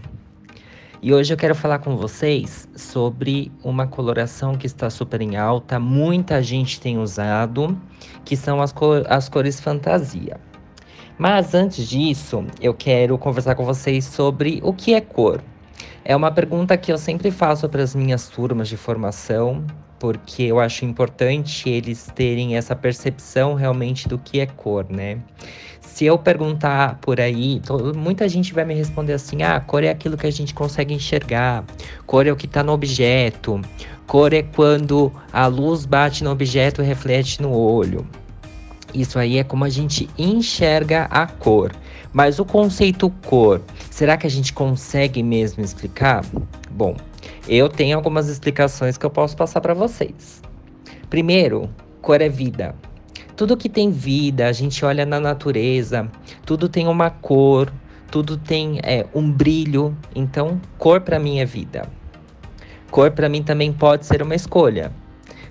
E 1.07 1.15
hoje 1.15 1.33
eu 1.33 1.37
quero 1.37 1.55
falar 1.55 1.79
com 1.79 1.97
vocês 1.97 2.69
sobre 2.75 3.53
uma 3.63 3.87
coloração 3.87 4.57
que 4.57 4.67
está 4.67 4.91
super 4.91 5.21
em 5.21 5.37
alta, 5.37 5.79
muita 5.79 6.43
gente 6.43 6.81
tem 6.81 6.99
usado, 6.99 7.81
que 8.25 8.37
são 8.37 8.61
as, 8.61 8.73
cor 8.73 9.07
as 9.09 9.29
cores 9.29 9.61
fantasia. 9.61 10.41
Mas 11.17 11.55
antes 11.55 11.89
disso, 11.89 12.45
eu 12.61 12.75
quero 12.75 13.17
conversar 13.19 13.55
com 13.55 13.65
vocês 13.65 14.05
sobre 14.05 14.59
o 14.65 14.73
que 14.73 14.95
é 14.95 15.01
cor. 15.01 15.41
É 16.05 16.17
uma 16.17 16.33
pergunta 16.33 16.77
que 16.77 16.91
eu 16.91 16.99
sempre 16.99 17.31
faço 17.31 17.69
para 17.69 17.85
as 17.85 17.95
minhas 17.95 18.29
turmas 18.29 18.69
de 18.69 18.77
formação, 18.77 19.65
porque 20.01 20.43
eu 20.43 20.59
acho 20.59 20.85
importante 20.85 21.71
eles 21.71 22.11
terem 22.17 22.57
essa 22.57 22.75
percepção 22.75 23.55
realmente 23.55 24.09
do 24.09 24.19
que 24.19 24.41
é 24.41 24.47
cor, 24.47 24.85
né? 24.91 25.21
Se 25.97 26.05
eu 26.05 26.19
perguntar 26.19 26.99
por 27.00 27.19
aí, 27.19 27.59
muita 27.97 28.29
gente 28.29 28.53
vai 28.53 28.67
me 28.67 28.75
responder 28.75 29.15
assim: 29.15 29.43
ah, 29.43 29.59
cor 29.59 29.83
é 29.83 29.88
aquilo 29.88 30.15
que 30.15 30.26
a 30.26 30.31
gente 30.31 30.53
consegue 30.53 30.93
enxergar, 30.93 31.65
cor 32.07 32.26
é 32.26 32.31
o 32.31 32.37
que 32.37 32.45
está 32.45 32.62
no 32.62 32.71
objeto, 32.71 33.62
cor 34.07 34.35
é 34.35 34.43
quando 34.43 35.11
a 35.33 35.47
luz 35.47 35.87
bate 35.87 36.23
no 36.23 36.31
objeto 36.31 36.83
e 36.83 36.85
reflete 36.85 37.41
no 37.41 37.50
olho. 37.50 38.07
Isso 38.93 39.19
aí 39.19 39.38
é 39.38 39.45
como 39.45 39.65
a 39.65 39.71
gente 39.71 40.07
enxerga 40.19 41.05
a 41.05 41.26
cor. 41.26 41.73
Mas 42.12 42.38
o 42.38 42.45
conceito 42.45 43.09
cor, 43.25 43.62
será 43.91 44.19
que 44.19 44.26
a 44.26 44.31
gente 44.31 44.53
consegue 44.53 45.23
mesmo 45.23 45.65
explicar? 45.65 46.23
Bom, 46.71 46.95
eu 47.49 47.71
tenho 47.71 47.97
algumas 47.97 48.29
explicações 48.29 48.99
que 48.99 49.07
eu 49.07 49.11
posso 49.11 49.35
passar 49.35 49.62
para 49.62 49.73
vocês. 49.73 50.43
Primeiro, 51.09 51.71
cor 52.03 52.21
é 52.21 52.29
vida. 52.29 52.75
Tudo 53.37 53.57
que 53.57 53.69
tem 53.69 53.90
vida, 53.90 54.49
a 54.49 54.52
gente 54.52 54.83
olha 54.83 55.05
na 55.05 55.21
natureza, 55.21 56.11
tudo 56.47 56.71
tem 56.71 56.88
uma 56.88 57.11
cor, 57.11 57.71
tudo 58.11 58.38
tem 58.38 58.81
é, 58.83 59.05
um 59.14 59.31
brilho. 59.31 59.95
Então, 60.14 60.59
cor 60.78 61.02
para 61.02 61.19
mim 61.19 61.38
é 61.38 61.45
vida. 61.45 61.87
Cor 62.90 63.11
para 63.11 63.28
mim 63.28 63.43
também 63.43 63.73
pode 63.73 64.07
ser 64.07 64.23
uma 64.23 64.35
escolha. 64.35 64.90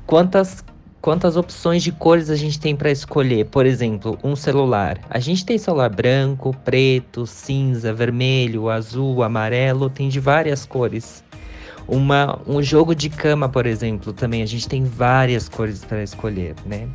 Quantas 0.08 0.63
quantas 1.00 1.38
opções 1.38 1.84
de 1.84 1.92
cores 1.92 2.32
a 2.32 2.36
gente 2.36 2.60
tem 2.60 2.75
para 2.75 2.89
escolher? 2.89 3.46
Por 3.46 3.68
exemplo, 3.68 4.18
um 4.24 4.36
celular. 4.36 4.98
A 5.08 5.20
gente 5.20 5.46
tem 5.46 5.56
celular 5.56 5.89
branco, 5.89 6.56
preto, 6.65 7.27
cinza, 7.27 7.94
vermelho, 7.94 8.68
azul, 8.68 9.22
amarelo, 9.22 9.88
tem 9.88 10.10
de 10.10 10.20
várias 10.20 10.65
cores. 10.65 11.24
Uma, 11.88 12.39
um 12.48 12.63
jogo 12.63 12.96
de 12.96 13.12
cama, 13.12 13.48
por 13.48 13.68
exemplo, 13.68 14.12
também 14.12 14.42
a 14.42 14.48
gente 14.48 14.68
tem 14.68 14.84
várias 14.84 15.48
cores 15.48 15.86
para 15.86 16.01
escolher, 16.01 16.56
né? 16.65 16.88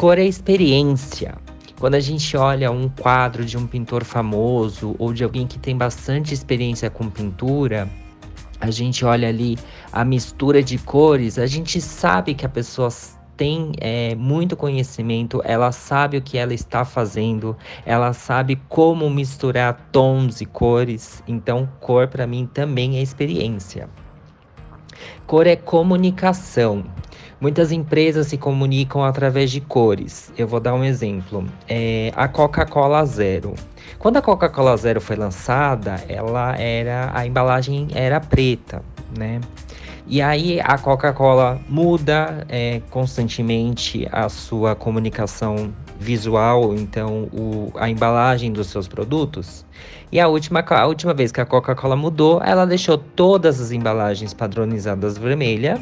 Cor 0.00 0.18
é 0.18 0.24
experiência. 0.24 1.34
Quando 1.78 1.94
a 1.94 2.00
gente 2.00 2.34
olha 2.34 2.70
um 2.70 2.88
quadro 2.88 3.44
de 3.44 3.58
um 3.58 3.66
pintor 3.66 4.02
famoso 4.02 4.96
ou 4.98 5.12
de 5.12 5.22
alguém 5.22 5.46
que 5.46 5.58
tem 5.58 5.76
bastante 5.76 6.32
experiência 6.32 6.88
com 6.88 7.10
pintura, 7.10 7.86
a 8.58 8.70
gente 8.70 9.04
olha 9.04 9.28
ali 9.28 9.58
a 9.92 10.02
mistura 10.02 10.62
de 10.62 10.78
cores, 10.78 11.38
a 11.38 11.46
gente 11.46 11.82
sabe 11.82 12.32
que 12.32 12.46
a 12.46 12.48
pessoa 12.48 12.88
tem 13.36 13.72
é, 13.78 14.14
muito 14.14 14.56
conhecimento, 14.56 15.42
ela 15.44 15.70
sabe 15.70 16.16
o 16.16 16.22
que 16.22 16.38
ela 16.38 16.54
está 16.54 16.82
fazendo, 16.82 17.54
ela 17.84 18.14
sabe 18.14 18.58
como 18.70 19.10
misturar 19.10 19.88
tons 19.92 20.40
e 20.40 20.46
cores. 20.46 21.22
Então, 21.28 21.68
cor 21.78 22.08
para 22.08 22.26
mim 22.26 22.48
também 22.50 22.96
é 22.96 23.02
experiência. 23.02 23.86
Cor 25.26 25.46
é 25.46 25.56
comunicação. 25.56 26.86
Muitas 27.40 27.72
empresas 27.72 28.26
se 28.26 28.36
comunicam 28.36 29.02
através 29.02 29.50
de 29.50 29.62
cores. 29.62 30.30
Eu 30.36 30.46
vou 30.46 30.60
dar 30.60 30.74
um 30.74 30.84
exemplo. 30.84 31.44
É 31.66 32.12
a 32.14 32.28
Coca-Cola 32.28 33.02
Zero. 33.06 33.54
Quando 33.98 34.18
a 34.18 34.22
Coca-Cola 34.22 34.76
Zero 34.76 35.00
foi 35.00 35.16
lançada, 35.16 36.04
ela 36.06 36.54
era 36.56 37.10
a 37.14 37.26
embalagem 37.26 37.88
era 37.94 38.20
preta, 38.20 38.82
né? 39.16 39.40
E 40.06 40.20
aí 40.20 40.60
a 40.60 40.76
Coca-Cola 40.76 41.58
muda 41.68 42.44
é, 42.48 42.82
constantemente 42.90 44.06
a 44.12 44.28
sua 44.28 44.74
comunicação 44.74 45.72
visual, 45.98 46.74
então 46.74 47.28
o, 47.32 47.72
a 47.76 47.88
embalagem 47.88 48.52
dos 48.52 48.66
seus 48.66 48.88
produtos. 48.88 49.64
E 50.10 50.18
a 50.18 50.26
última, 50.28 50.64
a 50.68 50.86
última 50.86 51.14
vez 51.14 51.30
que 51.30 51.40
a 51.40 51.46
Coca-Cola 51.46 51.94
mudou, 51.94 52.42
ela 52.42 52.66
deixou 52.66 52.98
todas 52.98 53.60
as 53.60 53.70
embalagens 53.70 54.34
padronizadas 54.34 55.16
vermelha. 55.16 55.80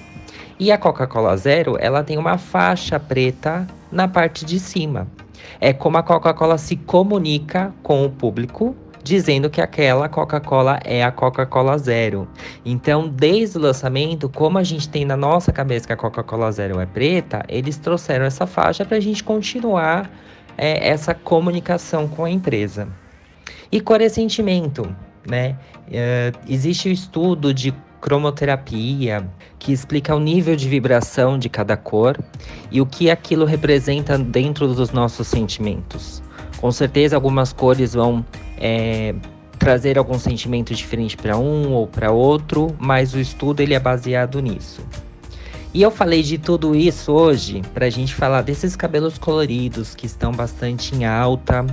E 0.58 0.72
a 0.72 0.78
Coca-Cola 0.78 1.36
Zero, 1.36 1.76
ela 1.78 2.02
tem 2.02 2.18
uma 2.18 2.36
faixa 2.36 2.98
preta 2.98 3.66
na 3.92 4.08
parte 4.08 4.44
de 4.44 4.58
cima. 4.58 5.06
É 5.60 5.72
como 5.72 5.96
a 5.98 6.02
Coca-Cola 6.02 6.58
se 6.58 6.76
comunica 6.76 7.72
com 7.82 8.04
o 8.04 8.10
público 8.10 8.74
dizendo 9.02 9.48
que 9.48 9.60
aquela 9.60 10.08
Coca-Cola 10.08 10.80
é 10.84 11.02
a 11.02 11.10
Coca-Cola 11.10 11.78
Zero. 11.78 12.28
Então, 12.64 13.08
desde 13.08 13.56
o 13.56 13.60
lançamento, 13.60 14.28
como 14.28 14.58
a 14.58 14.62
gente 14.62 14.88
tem 14.88 15.04
na 15.04 15.16
nossa 15.16 15.50
cabeça 15.50 15.86
que 15.86 15.92
a 15.92 15.96
Coca-Cola 15.96 16.52
Zero 16.52 16.78
é 16.78 16.86
preta, 16.86 17.42
eles 17.48 17.78
trouxeram 17.78 18.26
essa 18.26 18.46
faixa 18.46 18.84
para 18.84 18.98
a 18.98 19.00
gente 19.00 19.24
continuar 19.24 20.10
é, 20.58 20.88
essa 20.88 21.14
comunicação 21.14 22.06
com 22.08 22.24
a 22.24 22.30
empresa. 22.30 22.88
E 23.70 23.80
sentimento, 24.10 24.94
né? 25.26 25.56
Uh, 25.88 26.38
existe 26.48 26.88
o 26.88 26.92
estudo 26.92 27.54
de 27.54 27.72
cromoterapia 28.00 29.28
que 29.58 29.72
explica 29.72 30.14
o 30.14 30.20
nível 30.20 30.56
de 30.56 30.68
vibração 30.68 31.38
de 31.38 31.48
cada 31.48 31.76
cor 31.76 32.18
e 32.70 32.80
o 32.80 32.86
que 32.86 33.10
aquilo 33.10 33.44
representa 33.44 34.16
dentro 34.16 34.72
dos 34.74 34.90
nossos 34.90 35.26
sentimentos. 35.26 36.22
Com 36.58 36.72
certeza, 36.72 37.16
algumas 37.16 37.52
cores 37.52 37.94
vão 37.94 38.24
é, 38.56 39.14
trazer 39.58 39.98
algum 39.98 40.18
sentimento 40.18 40.74
diferente 40.74 41.16
para 41.16 41.36
um 41.36 41.72
ou 41.72 41.86
para 41.86 42.10
outro, 42.10 42.74
mas 42.78 43.14
o 43.14 43.18
estudo 43.18 43.60
ele 43.60 43.74
é 43.74 43.80
baseado 43.80 44.40
nisso. 44.40 44.80
E 45.74 45.82
eu 45.82 45.90
falei 45.90 46.22
de 46.22 46.38
tudo 46.38 46.74
isso 46.74 47.12
hoje 47.12 47.62
para 47.74 47.86
a 47.86 47.90
gente 47.90 48.14
falar 48.14 48.42
desses 48.42 48.74
cabelos 48.74 49.18
coloridos 49.18 49.94
que 49.94 50.06
estão 50.06 50.32
bastante 50.32 50.94
em 50.94 51.04
alta, 51.04 51.66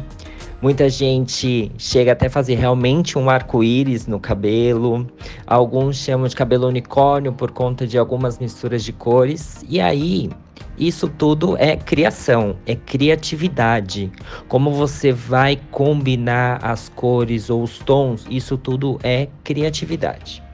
Muita 0.61 0.89
gente 0.89 1.71
chega 1.77 2.13
até 2.13 2.29
fazer 2.29 2.55
realmente 2.55 3.17
um 3.17 3.29
arco-íris 3.29 4.07
no 4.07 4.19
cabelo. 4.19 5.05
Alguns 5.45 5.97
chamam 5.97 6.27
de 6.27 6.35
cabelo 6.35 6.67
unicórnio 6.67 7.33
por 7.33 7.51
conta 7.51 7.85
de 7.85 7.97
algumas 7.97 8.39
misturas 8.39 8.83
de 8.83 8.93
cores. 8.93 9.63
E 9.67 9.81
aí, 9.81 10.29
isso 10.77 11.07
tudo 11.07 11.57
é 11.57 11.75
criação, 11.75 12.55
é 12.65 12.75
criatividade. 12.75 14.11
Como 14.47 14.71
você 14.71 15.11
vai 15.11 15.59
combinar 15.71 16.59
as 16.63 16.89
cores 16.89 17.49
ou 17.49 17.63
os 17.63 17.79
tons, 17.79 18.25
isso 18.29 18.57
tudo 18.57 18.97
é 19.03 19.27
criatividade. 19.43 20.44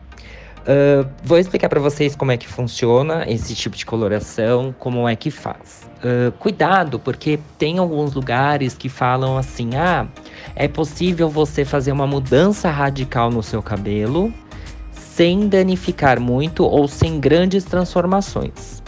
Uh, 0.62 1.10
vou 1.24 1.40
explicar 1.40 1.70
para 1.70 1.80
vocês 1.80 2.16
como 2.16 2.32
é 2.32 2.38
que 2.38 2.48
funciona 2.48 3.26
esse 3.28 3.56
tipo 3.56 3.76
de 3.76 3.86
coloração, 3.86 4.74
como 4.78 5.10
é 5.10 5.16
que 5.16 5.32
faz. 5.32 5.90
Uh, 5.98 6.32
cuidado, 6.34 7.00
porque 7.00 7.40
tem 7.58 7.80
alguns 7.80 8.14
lugares 8.14 8.76
que 8.76 8.88
falam 8.88 9.38
assim: 9.38 9.76
ah, 9.76 10.08
é 10.56 10.68
possível 10.68 11.30
você 11.30 11.66
fazer 11.66 11.92
uma 11.92 12.06
mudança 12.06 12.70
radical 12.70 13.32
no 13.32 13.42
seu 13.42 13.62
cabelo 13.62 14.32
sem 14.92 15.48
danificar 15.48 16.20
muito 16.20 16.64
ou 16.64 16.88
sem 16.88 17.20
grandes 17.20 17.64
transformações. 17.64 18.82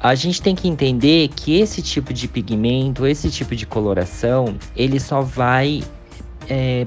A 0.00 0.14
gente 0.14 0.40
tem 0.40 0.54
que 0.54 0.68
entender 0.68 1.28
que 1.28 1.58
esse 1.58 1.82
tipo 1.82 2.12
de 2.12 2.28
pigmento, 2.28 3.06
esse 3.06 3.30
tipo 3.30 3.54
de 3.56 3.66
coloração, 3.66 4.56
ele 4.76 5.00
só 5.00 5.20
vai 5.20 5.82
é, 6.48 6.84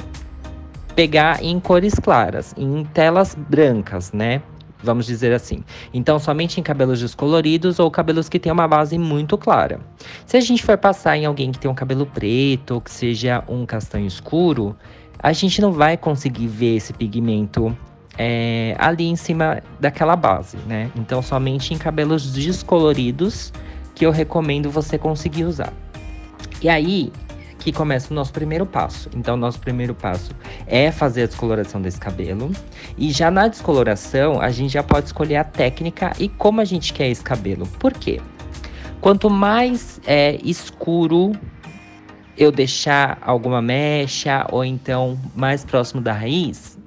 pegar 0.99 1.41
em 1.41 1.61
cores 1.61 1.93
claras, 1.93 2.53
em 2.57 2.83
telas 2.83 3.33
brancas, 3.33 4.11
né? 4.11 4.41
Vamos 4.83 5.05
dizer 5.05 5.31
assim. 5.31 5.63
Então, 5.93 6.19
somente 6.19 6.59
em 6.59 6.63
cabelos 6.63 6.99
descoloridos 6.99 7.79
ou 7.79 7.89
cabelos 7.89 8.27
que 8.27 8.37
têm 8.37 8.51
uma 8.51 8.67
base 8.67 8.97
muito 8.97 9.37
clara. 9.37 9.79
Se 10.25 10.35
a 10.35 10.41
gente 10.41 10.61
for 10.61 10.77
passar 10.77 11.15
em 11.15 11.25
alguém 11.25 11.53
que 11.53 11.57
tem 11.57 11.71
um 11.71 11.73
cabelo 11.73 12.05
preto 12.05 12.71
ou 12.71 12.81
que 12.81 12.91
seja 12.91 13.41
um 13.47 13.65
castanho 13.65 14.07
escuro, 14.07 14.75
a 15.17 15.31
gente 15.31 15.61
não 15.61 15.71
vai 15.71 15.95
conseguir 15.95 16.47
ver 16.47 16.75
esse 16.75 16.91
pigmento 16.91 17.73
é, 18.17 18.75
ali 18.77 19.07
em 19.07 19.15
cima 19.15 19.63
daquela 19.79 20.17
base, 20.17 20.57
né? 20.67 20.91
Então, 20.97 21.21
somente 21.21 21.73
em 21.73 21.77
cabelos 21.77 22.33
descoloridos 22.33 23.53
que 23.95 24.05
eu 24.05 24.11
recomendo 24.11 24.69
você 24.69 24.97
conseguir 24.97 25.45
usar. 25.45 25.71
E 26.61 26.67
aí, 26.67 27.09
que 27.59 27.71
começa 27.71 28.11
o 28.11 28.15
nosso 28.15 28.31
primeiro 28.31 28.65
passo. 28.65 29.09
Então, 29.13 29.35
nosso 29.37 29.59
primeiro 29.59 29.93
passo 29.93 30.31
é 30.65 30.91
fazer 30.91 31.23
a 31.23 31.25
descoloração 31.27 31.81
desse 31.81 31.99
cabelo. 31.99 32.51
E 32.97 33.11
já 33.11 33.29
na 33.29 33.47
descoloração, 33.47 34.41
a 34.41 34.49
gente 34.49 34.73
já 34.73 34.81
pode 34.81 35.07
escolher 35.07 35.35
a 35.35 35.43
técnica 35.43 36.13
e 36.17 36.29
como 36.29 36.61
a 36.61 36.65
gente 36.65 36.93
quer 36.93 37.09
esse 37.09 37.23
cabelo. 37.23 37.67
Por 37.79 37.93
quê? 37.93 38.21
Quanto 39.01 39.29
mais 39.29 39.99
é, 40.05 40.39
escuro 40.43 41.33
eu 42.37 42.51
deixar 42.51 43.17
alguma 43.21 43.61
mecha 43.61 44.47
ou 44.49 44.63
então 44.63 45.19
mais 45.35 45.65
próximo 45.65 46.01
da 46.01 46.13
raiz, 46.13 46.79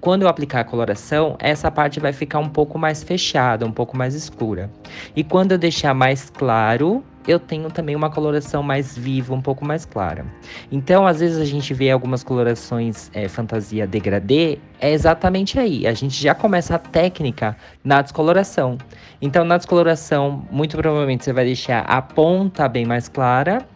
quando 0.00 0.22
eu 0.22 0.28
aplicar 0.28 0.60
a 0.60 0.64
coloração, 0.64 1.36
essa 1.38 1.70
parte 1.70 2.00
vai 2.00 2.12
ficar 2.12 2.38
um 2.38 2.48
pouco 2.48 2.78
mais 2.78 3.02
fechada, 3.02 3.66
um 3.66 3.72
pouco 3.72 3.96
mais 3.96 4.14
escura. 4.14 4.70
E 5.14 5.22
quando 5.22 5.52
eu 5.52 5.58
deixar 5.58 5.92
mais 5.92 6.30
claro, 6.30 7.04
eu 7.26 7.38
tenho 7.38 7.70
também 7.70 7.94
uma 7.94 8.10
coloração 8.10 8.62
mais 8.62 8.96
viva, 8.96 9.34
um 9.34 9.40
pouco 9.40 9.64
mais 9.64 9.84
clara. 9.84 10.24
Então, 10.70 11.06
às 11.06 11.20
vezes 11.20 11.38
a 11.38 11.44
gente 11.44 11.72
vê 11.74 11.90
algumas 11.90 12.24
colorações 12.24 13.10
é, 13.12 13.28
fantasia 13.28 13.86
degradê, 13.86 14.58
é 14.80 14.90
exatamente 14.92 15.58
aí. 15.58 15.86
A 15.86 15.92
gente 15.92 16.20
já 16.20 16.34
começa 16.34 16.76
a 16.76 16.78
técnica 16.78 17.56
na 17.84 18.02
descoloração. 18.02 18.78
Então, 19.20 19.44
na 19.44 19.56
descoloração, 19.56 20.46
muito 20.50 20.76
provavelmente 20.76 21.24
você 21.24 21.32
vai 21.32 21.44
deixar 21.44 21.80
a 21.80 22.00
ponta 22.00 22.68
bem 22.68 22.86
mais 22.86 23.08
clara, 23.08 23.66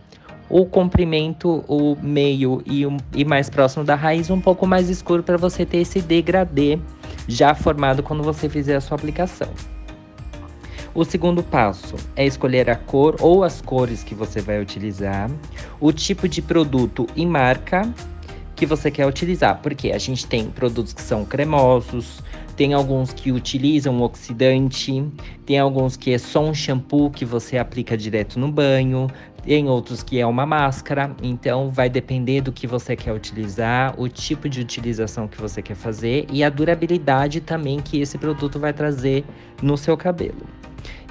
o 0.49 0.65
comprimento, 0.67 1.65
o 1.69 1.97
meio 2.01 2.63
e, 2.67 2.87
um, 2.87 2.97
e 3.15 3.25
mais 3.25 3.49
próximo 3.51 3.85
da 3.85 3.95
raiz 3.95 4.31
um 4.31 4.41
pouco 4.41 4.67
mais 4.67 4.89
escuro 4.89 5.23
para 5.23 5.37
você 5.37 5.65
ter 5.65 5.79
esse 5.79 6.01
degradê 6.01 6.79
já 7.27 7.55
formado 7.55 8.03
quando 8.03 8.23
você 8.23 8.49
fizer 8.49 8.77
a 8.77 8.81
sua 8.81 8.97
aplicação. 8.97 9.49
O 10.95 11.05
segundo 11.05 11.43
passo 11.43 11.97
é 12.15 12.25
escolher 12.25 12.71
a 12.71 12.77
cor 12.77 13.17
ou 13.19 13.43
as 13.43 13.61
cores 13.61 14.05
que 14.05 14.15
você 14.15 14.41
vai 14.41 14.63
utilizar, 14.63 15.29
o 15.81 15.91
tipo 15.91 16.29
de 16.29 16.41
produto 16.41 17.09
e 17.17 17.27
marca 17.27 17.93
que 18.55 18.65
você 18.65 18.93
quer 18.93 19.05
utilizar, 19.05 19.59
porque 19.61 19.91
a 19.91 19.99
gente 19.99 20.25
tem 20.25 20.49
produtos 20.49 20.93
que 20.93 21.03
são 21.03 21.25
cremosos, 21.25 22.23
tem 22.57 22.75
alguns 22.75 23.13
que 23.13 23.33
utilizam 23.33 24.01
oxidante, 24.03 25.05
tem 25.45 25.59
alguns 25.59 25.97
que 25.97 26.13
é 26.13 26.19
só 26.19 26.41
um 26.41 26.55
shampoo 26.55 27.11
que 27.11 27.25
você 27.25 27.59
aplica 27.59 27.97
direto 27.97 28.39
no 28.39 28.53
banho, 28.53 29.09
tem 29.43 29.69
outros 29.69 30.01
que 30.01 30.21
é 30.21 30.27
uma 30.27 30.47
máscara, 30.47 31.11
então 31.21 31.73
vai 31.73 31.91
depender 31.91 32.41
do 32.41 32.53
que 32.53 32.69
você 32.69 32.95
quer 32.95 33.13
utilizar, 33.13 34.01
o 34.01 34.09
tipo 34.09 34.49
de 34.49 34.61
utilização 34.61 35.27
que 35.27 35.41
você 35.41 35.61
quer 35.61 35.75
fazer 35.75 36.25
e 36.31 36.45
a 36.45 36.49
durabilidade 36.49 37.41
também 37.41 37.81
que 37.81 38.01
esse 38.01 38.17
produto 38.17 38.61
vai 38.61 38.73
trazer 38.73 39.25
no 39.61 39.77
seu 39.77 39.97
cabelo. 39.97 40.47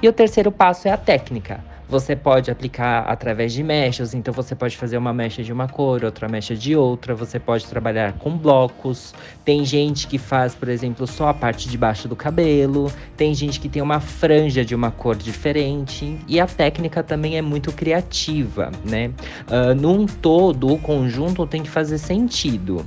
E 0.04 0.08
o 0.08 0.12
terceiro 0.12 0.52
passo 0.52 0.86
é 0.86 0.90
a 0.90 0.98
técnica. 0.98 1.64
Você 1.88 2.14
pode 2.14 2.50
aplicar 2.50 3.06
através 3.08 3.54
de 3.54 3.62
mechas, 3.62 4.12
então 4.12 4.34
você 4.34 4.54
pode 4.54 4.76
fazer 4.76 4.98
uma 4.98 5.14
mecha 5.14 5.42
de 5.42 5.50
uma 5.50 5.66
cor, 5.66 6.04
outra 6.04 6.28
mecha 6.28 6.54
de 6.54 6.76
outra, 6.76 7.14
você 7.14 7.40
pode 7.40 7.64
trabalhar 7.64 8.12
com 8.18 8.36
blocos. 8.36 9.14
Tem 9.46 9.64
gente 9.64 10.06
que 10.06 10.18
faz, 10.18 10.54
por 10.54 10.68
exemplo, 10.68 11.06
só 11.06 11.28
a 11.28 11.32
parte 11.32 11.70
de 11.70 11.78
baixo 11.78 12.06
do 12.06 12.14
cabelo, 12.14 12.92
tem 13.16 13.32
gente 13.32 13.58
que 13.58 13.66
tem 13.66 13.80
uma 13.80 13.98
franja 13.98 14.62
de 14.62 14.74
uma 14.74 14.90
cor 14.90 15.16
diferente, 15.16 16.18
e 16.28 16.38
a 16.38 16.46
técnica 16.46 17.02
também 17.02 17.38
é 17.38 17.42
muito 17.42 17.72
criativa, 17.72 18.70
né? 18.84 19.10
Uh, 19.48 19.74
num 19.74 20.04
todo, 20.04 20.70
o 20.70 20.78
conjunto 20.78 21.46
tem 21.46 21.62
que 21.62 21.70
fazer 21.70 21.96
sentido. 21.96 22.84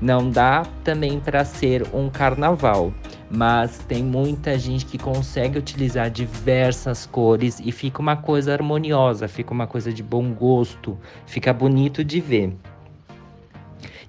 Não 0.00 0.30
dá 0.30 0.64
também 0.84 1.18
para 1.18 1.44
ser 1.44 1.84
um 1.92 2.08
carnaval 2.08 2.94
mas 3.30 3.78
tem 3.86 4.02
muita 4.02 4.58
gente 4.58 4.84
que 4.84 4.98
consegue 4.98 5.56
utilizar 5.56 6.10
diversas 6.10 7.06
cores 7.06 7.60
e 7.64 7.70
fica 7.70 8.00
uma 8.00 8.16
coisa 8.16 8.52
harmoniosa, 8.52 9.28
fica 9.28 9.52
uma 9.52 9.68
coisa 9.68 9.92
de 9.92 10.02
bom 10.02 10.32
gosto, 10.32 10.98
fica 11.26 11.52
bonito 11.52 12.02
de 12.02 12.20
ver. 12.20 12.52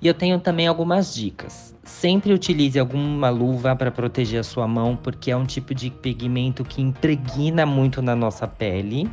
E 0.01 0.07
eu 0.07 0.15
tenho 0.15 0.39
também 0.39 0.65
algumas 0.65 1.13
dicas. 1.13 1.75
Sempre 1.83 2.33
utilize 2.33 2.79
alguma 2.79 3.29
luva 3.29 3.75
para 3.75 3.91
proteger 3.91 4.39
a 4.39 4.43
sua 4.43 4.67
mão, 4.67 4.95
porque 4.95 5.29
é 5.29 5.37
um 5.37 5.45
tipo 5.45 5.75
de 5.75 5.91
pigmento 5.91 6.63
que 6.63 6.81
impregna 6.81 7.67
muito 7.67 8.01
na 8.01 8.15
nossa 8.15 8.47
pele. 8.47 9.07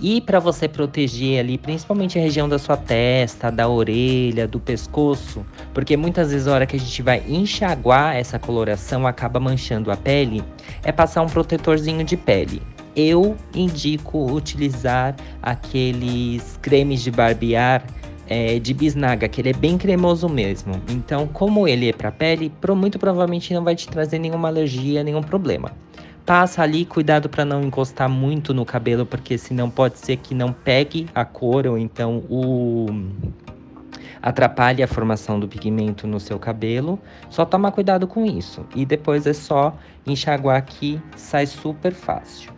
E 0.00 0.20
para 0.20 0.38
você 0.38 0.68
proteger 0.68 1.40
ali, 1.40 1.58
principalmente 1.58 2.18
a 2.18 2.22
região 2.22 2.48
da 2.48 2.58
sua 2.58 2.76
testa, 2.76 3.50
da 3.50 3.68
orelha, 3.68 4.46
do 4.46 4.58
pescoço, 4.58 5.44
porque 5.72 5.96
muitas 5.96 6.30
vezes 6.30 6.46
a 6.46 6.54
hora 6.54 6.66
que 6.66 6.76
a 6.76 6.78
gente 6.78 7.02
vai 7.02 7.22
enxaguar 7.28 8.16
essa 8.16 8.38
coloração 8.38 9.06
acaba 9.06 9.38
manchando 9.38 9.90
a 9.90 9.96
pele, 9.96 10.42
é 10.82 10.92
passar 10.92 11.22
um 11.22 11.28
protetorzinho 11.28 12.04
de 12.04 12.16
pele. 12.16 12.62
Eu 12.96 13.36
indico 13.54 14.32
utilizar 14.32 15.16
aqueles 15.42 16.58
cremes 16.62 17.02
de 17.02 17.10
barbear 17.10 17.82
é, 18.26 18.58
de 18.58 18.72
bisnaga, 18.72 19.28
que 19.28 19.40
ele 19.40 19.50
é 19.50 19.52
bem 19.52 19.76
cremoso 19.76 20.28
mesmo. 20.28 20.80
Então, 20.88 21.26
como 21.26 21.68
ele 21.68 21.88
é 21.88 21.92
para 21.92 22.10
pele, 22.10 22.52
muito 22.76 22.98
provavelmente 22.98 23.52
não 23.52 23.64
vai 23.64 23.74
te 23.74 23.88
trazer 23.88 24.18
nenhuma 24.18 24.48
alergia, 24.48 25.02
nenhum 25.02 25.22
problema. 25.22 25.72
Passa 26.24 26.62
ali, 26.62 26.84
cuidado 26.84 27.28
para 27.28 27.44
não 27.44 27.62
encostar 27.62 28.08
muito 28.08 28.54
no 28.54 28.64
cabelo, 28.64 29.04
porque 29.04 29.36
senão 29.36 29.68
pode 29.68 29.98
ser 29.98 30.16
que 30.16 30.34
não 30.34 30.52
pegue 30.52 31.06
a 31.14 31.24
cor 31.24 31.66
ou 31.66 31.76
então 31.78 32.24
o 32.28 32.86
atrapalhe 34.22 34.82
a 34.82 34.88
formação 34.88 35.38
do 35.38 35.46
pigmento 35.46 36.06
no 36.06 36.18
seu 36.18 36.38
cabelo. 36.38 36.98
Só 37.28 37.44
toma 37.44 37.70
cuidado 37.70 38.06
com 38.06 38.24
isso. 38.24 38.66
E 38.74 38.86
depois 38.86 39.26
é 39.26 39.34
só 39.34 39.76
enxaguar 40.06 40.56
aqui, 40.56 41.00
sai 41.14 41.46
super 41.46 41.92
fácil. 41.92 42.52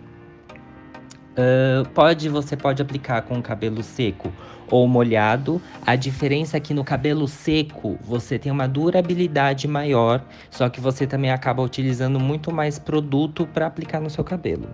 Uh, 1.36 1.86
pode, 1.90 2.30
você 2.30 2.56
pode 2.56 2.80
aplicar 2.80 3.20
com 3.22 3.38
o 3.38 3.42
cabelo 3.42 3.82
seco 3.82 4.32
ou 4.70 4.88
molhado. 4.88 5.60
A 5.84 5.94
diferença 5.94 6.56
é 6.56 6.60
que 6.60 6.72
no 6.72 6.82
cabelo 6.82 7.28
seco 7.28 7.98
você 8.02 8.38
tem 8.38 8.50
uma 8.50 8.66
durabilidade 8.66 9.68
maior, 9.68 10.24
só 10.50 10.68
que 10.68 10.80
você 10.80 11.06
também 11.06 11.30
acaba 11.30 11.62
utilizando 11.62 12.18
muito 12.18 12.50
mais 12.50 12.78
produto 12.78 13.46
para 13.46 13.66
aplicar 13.66 14.00
no 14.00 14.08
seu 14.08 14.24
cabelo. 14.24 14.68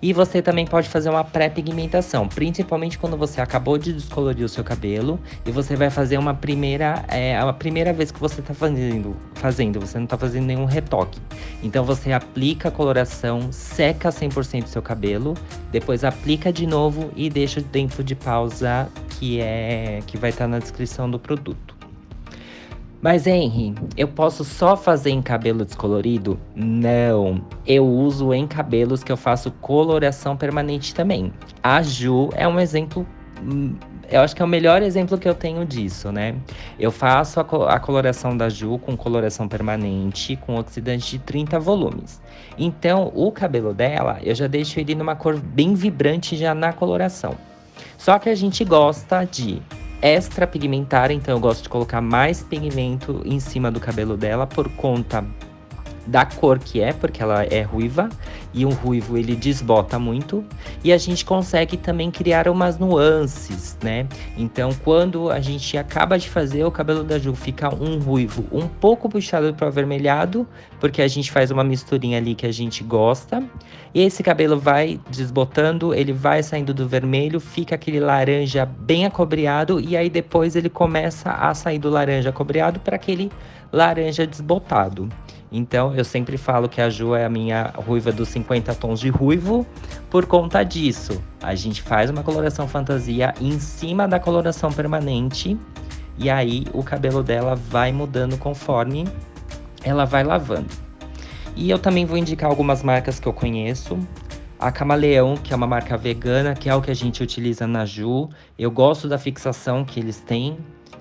E 0.00 0.12
você 0.12 0.40
também 0.40 0.66
pode 0.66 0.88
fazer 0.88 1.10
uma 1.10 1.24
pré-pigmentação, 1.24 2.28
principalmente 2.28 2.98
quando 2.98 3.16
você 3.16 3.40
acabou 3.40 3.78
de 3.78 3.92
descolorir 3.92 4.44
o 4.44 4.48
seu 4.48 4.62
cabelo 4.62 5.18
e 5.44 5.50
você 5.50 5.76
vai 5.76 5.90
fazer 5.90 6.18
uma 6.18 6.34
primeira, 6.34 7.04
é 7.08 7.36
a 7.36 7.52
primeira 7.52 7.92
vez 7.92 8.10
que 8.10 8.20
você 8.20 8.40
está 8.40 8.54
fazendo, 8.54 9.16
fazendo, 9.34 9.80
você 9.80 9.98
não 9.98 10.04
está 10.04 10.16
fazendo 10.16 10.44
nenhum 10.46 10.64
retoque. 10.64 11.20
Então 11.62 11.84
você 11.84 12.12
aplica 12.12 12.68
a 12.68 12.70
coloração, 12.70 13.52
seca 13.52 14.10
100% 14.10 14.62
do 14.64 14.68
seu 14.68 14.82
cabelo, 14.82 15.34
depois 15.70 16.04
aplica 16.04 16.52
de 16.52 16.66
novo 16.66 17.10
e 17.16 17.28
deixa 17.28 17.60
o 17.60 17.62
tempo 17.62 18.02
de 18.02 18.14
pausa 18.14 18.88
que 19.18 19.40
é 19.40 20.00
que 20.06 20.16
vai 20.16 20.30
estar 20.30 20.44
tá 20.44 20.48
na 20.48 20.58
descrição 20.58 21.10
do 21.10 21.18
produto. 21.18 21.77
Mas 23.00 23.26
Henry, 23.26 23.74
eu 23.96 24.08
posso 24.08 24.44
só 24.44 24.76
fazer 24.76 25.10
em 25.10 25.22
cabelo 25.22 25.64
descolorido? 25.64 26.38
Não, 26.54 27.40
eu 27.64 27.86
uso 27.86 28.34
em 28.34 28.46
cabelos 28.46 29.04
que 29.04 29.12
eu 29.12 29.16
faço 29.16 29.52
coloração 29.60 30.36
permanente 30.36 30.94
também. 30.94 31.32
A 31.62 31.80
Ju 31.80 32.30
é 32.34 32.46
um 32.48 32.58
exemplo 32.58 33.06
hum, 33.40 33.76
eu 34.10 34.22
acho 34.22 34.34
que 34.34 34.40
é 34.40 34.44
o 34.44 34.48
melhor 34.48 34.80
exemplo 34.80 35.18
que 35.18 35.28
eu 35.28 35.34
tenho 35.34 35.66
disso, 35.66 36.10
né? 36.10 36.34
Eu 36.80 36.90
faço 36.90 37.40
a, 37.40 37.42
a, 37.74 37.78
coloração 37.78 38.34
da 38.34 38.48
Ju 38.48 38.78
com 38.78 38.96
coloração 38.96 39.46
permanente, 39.46 40.34
com 40.36 40.56
oxidante 40.56 41.10
de 41.10 41.18
30 41.18 41.60
volumes. 41.60 42.20
Então, 42.58 43.12
o 43.14 43.30
cabelo 43.30 43.74
dela, 43.74 44.18
eu 44.22 44.34
já 44.34 44.46
deixo 44.46 44.80
ele 44.80 44.94
numa 44.94 45.14
cor 45.14 45.38
bem 45.38 45.74
vibrante 45.74 46.36
já 46.36 46.54
na 46.54 46.72
coloração. 46.72 47.34
Só 47.98 48.18
que 48.18 48.30
a 48.30 48.34
gente 48.34 48.64
gosta 48.64 49.24
de 49.24 49.60
extra 50.00 50.46
pigmentar, 50.46 51.10
então 51.10 51.34
eu 51.34 51.40
gosto 51.40 51.64
de 51.64 51.68
colocar 51.68 52.00
mais 52.00 52.42
pigmento 52.42 53.22
em 53.24 53.40
cima 53.40 53.70
do 53.70 53.80
cabelo 53.80 54.16
dela 54.16 54.46
por 54.46 54.68
conta 54.70 55.24
da 56.08 56.24
cor 56.24 56.58
que 56.58 56.80
é, 56.80 56.92
porque 56.92 57.22
ela 57.22 57.44
é 57.44 57.60
ruiva 57.62 58.08
e 58.52 58.64
um 58.64 58.70
ruivo 58.70 59.16
ele 59.16 59.36
desbota 59.36 59.98
muito 59.98 60.44
e 60.82 60.92
a 60.92 60.96
gente 60.96 61.24
consegue 61.24 61.76
também 61.76 62.10
criar 62.10 62.48
umas 62.48 62.78
nuances, 62.78 63.76
né? 63.82 64.06
Então, 64.36 64.70
quando 64.82 65.30
a 65.30 65.38
gente 65.38 65.76
acaba 65.76 66.18
de 66.18 66.28
fazer 66.28 66.64
o 66.64 66.70
cabelo 66.70 67.04
da 67.04 67.18
Ju 67.18 67.34
fica 67.34 67.72
um 67.74 67.98
ruivo 67.98 68.44
um 68.50 68.66
pouco 68.66 69.08
puxado 69.08 69.52
para 69.54 69.66
o 69.66 69.68
avermelhado, 69.68 70.46
porque 70.80 71.02
a 71.02 71.08
gente 71.08 71.30
faz 71.30 71.50
uma 71.50 71.62
misturinha 71.62 72.18
ali 72.18 72.34
que 72.34 72.46
a 72.46 72.52
gente 72.52 72.82
gosta. 72.82 73.44
E 73.94 74.02
esse 74.02 74.22
cabelo 74.22 74.58
vai 74.58 75.00
desbotando, 75.10 75.94
ele 75.94 76.12
vai 76.12 76.42
saindo 76.42 76.72
do 76.72 76.86
vermelho, 76.88 77.40
fica 77.40 77.74
aquele 77.74 78.00
laranja 78.00 78.64
bem 78.64 79.04
acobreado 79.04 79.80
e 79.80 79.96
aí 79.96 80.08
depois 80.08 80.56
ele 80.56 80.68
começa 80.68 81.30
a 81.30 81.54
sair 81.54 81.78
do 81.78 81.90
laranja 81.90 82.30
acobreado 82.30 82.80
para 82.80 82.96
aquele 82.96 83.30
laranja 83.72 84.26
desbotado. 84.26 85.08
Então 85.50 85.94
eu 85.94 86.04
sempre 86.04 86.36
falo 86.36 86.68
que 86.68 86.80
a 86.80 86.90
Ju 86.90 87.14
é 87.14 87.24
a 87.24 87.28
minha 87.28 87.72
ruiva 87.76 88.12
dos 88.12 88.28
50 88.28 88.74
tons 88.74 89.00
de 89.00 89.08
ruivo 89.08 89.66
por 90.10 90.26
conta 90.26 90.62
disso. 90.62 91.22
A 91.42 91.54
gente 91.54 91.82
faz 91.82 92.10
uma 92.10 92.22
coloração 92.22 92.68
fantasia 92.68 93.34
em 93.40 93.58
cima 93.58 94.06
da 94.06 94.20
coloração 94.20 94.70
permanente 94.70 95.58
e 96.18 96.28
aí 96.28 96.66
o 96.72 96.82
cabelo 96.82 97.22
dela 97.22 97.54
vai 97.54 97.92
mudando 97.92 98.36
conforme 98.36 99.06
ela 99.82 100.04
vai 100.04 100.24
lavando. 100.24 100.68
E 101.56 101.70
eu 101.70 101.78
também 101.78 102.04
vou 102.04 102.16
indicar 102.16 102.50
algumas 102.50 102.82
marcas 102.82 103.18
que 103.18 103.26
eu 103.26 103.32
conheço. 103.32 103.98
A 104.58 104.72
Camaleão, 104.72 105.36
que 105.36 105.52
é 105.52 105.56
uma 105.56 105.66
marca 105.66 105.96
vegana, 105.96 106.54
que 106.54 106.68
é 106.68 106.74
o 106.74 106.82
que 106.82 106.90
a 106.90 106.94
gente 106.94 107.22
utiliza 107.22 107.66
na 107.66 107.86
Ju. 107.86 108.28
Eu 108.58 108.70
gosto 108.70 109.08
da 109.08 109.18
fixação 109.18 109.84
que 109.84 110.00
eles 110.00 110.20
têm. 110.20 110.58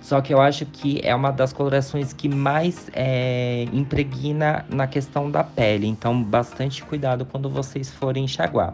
Só 0.07 0.21
que 0.21 0.33
eu 0.33 0.39
acho 0.39 0.65
que 0.65 1.01
é 1.03 1.13
uma 1.13 1.31
das 1.31 1.51
colorações 1.51 2.13
que 2.13 2.29
mais 2.29 2.89
é, 2.93 3.65
impregna 3.73 4.65
na 4.69 4.87
questão 4.87 5.29
da 5.29 5.43
pele. 5.43 5.85
Então, 5.85 6.23
bastante 6.23 6.81
cuidado 6.81 7.25
quando 7.25 7.49
vocês 7.49 7.93
forem 7.93 8.23
enxaguar. 8.23 8.73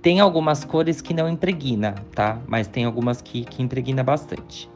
Tem 0.00 0.18
algumas 0.18 0.64
cores 0.64 1.02
que 1.02 1.12
não 1.12 1.28
impregna, 1.28 1.94
tá? 2.14 2.38
Mas 2.46 2.68
tem 2.68 2.86
algumas 2.86 3.20
que, 3.20 3.44
que 3.44 3.62
impregna 3.62 4.02
bastante. 4.02 4.66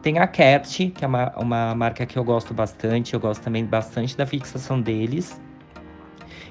Tem 0.00 0.18
a 0.18 0.26
Cat, 0.26 0.90
que 0.96 1.04
é 1.04 1.06
uma, 1.06 1.30
uma 1.36 1.74
marca 1.74 2.06
que 2.06 2.18
eu 2.18 2.24
gosto 2.24 2.54
bastante. 2.54 3.12
Eu 3.12 3.20
gosto 3.20 3.42
também 3.42 3.62
bastante 3.62 4.16
da 4.16 4.24
fixação 4.24 4.80
deles. 4.80 5.38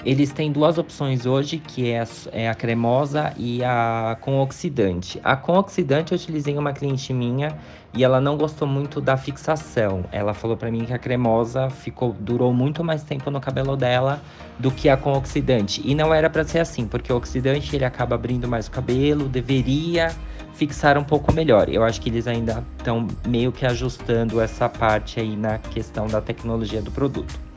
Eles 0.06 0.32
têm 0.32 0.52
duas 0.52 0.78
opções 0.78 1.26
hoje, 1.26 1.58
que 1.58 1.90
é 1.90 2.02
a, 2.02 2.08
é 2.32 2.48
a 2.48 2.54
cremosa 2.54 3.34
e 3.38 3.64
a 3.64 4.16
com 4.22 4.40
oxidante. 4.40 5.20
A 5.24 5.36
com 5.36 5.58
oxidante 5.58 6.12
eu 6.12 6.16
utilizei 6.16 6.56
uma 6.56 6.74
cliente 6.74 7.12
minha 7.12 7.58
e 7.92 8.04
ela 8.04 8.22
não 8.22 8.38
gostou 8.38 8.68
muito 8.68 9.02
da 9.02 9.18
fixação. 9.18 10.06
Ela 10.12 10.36
falou 10.36 10.56
para 10.56 10.70
mim 10.70 10.86
que 10.86 10.94
a 10.94 11.00
cremosa 11.00 11.72
ficou 11.72 12.14
durou 12.20 12.54
muito 12.54 12.84
mais 12.84 13.02
tempo 13.02 13.32
no 13.32 13.42
cabelo 13.42 13.76
dela 13.76 14.22
do 14.60 14.70
que 14.70 14.90
a 14.90 14.96
com 14.96 15.12
oxidante. 15.14 15.82
E 15.84 15.96
não 15.96 16.14
era 16.14 16.30
para 16.30 16.44
ser 16.44 16.60
assim, 16.60 16.86
porque 16.86 17.12
o 17.12 17.18
oxidante 17.18 17.76
ele 17.76 17.84
acaba 17.84 18.14
abrindo 18.14 18.48
mais 18.48 18.68
o 18.68 18.72
cabelo, 18.72 19.28
deveria 19.28 20.14
fixar 20.54 21.00
um 21.00 21.04
pouco 21.04 21.34
melhor. 21.34 21.68
Eu 21.68 21.84
acho 21.84 22.00
que 22.00 22.10
eles 22.10 22.28
ainda 22.28 22.64
estão 22.78 23.08
meio 23.28 23.52
que 23.52 23.66
ajustando 23.66 24.40
essa 24.40 24.70
parte 24.70 25.20
aí 25.20 25.36
na 25.36 25.58
questão 25.58 26.06
da 26.06 26.22
tecnologia 26.22 26.82
do 26.82 26.92
produto. 26.92 27.55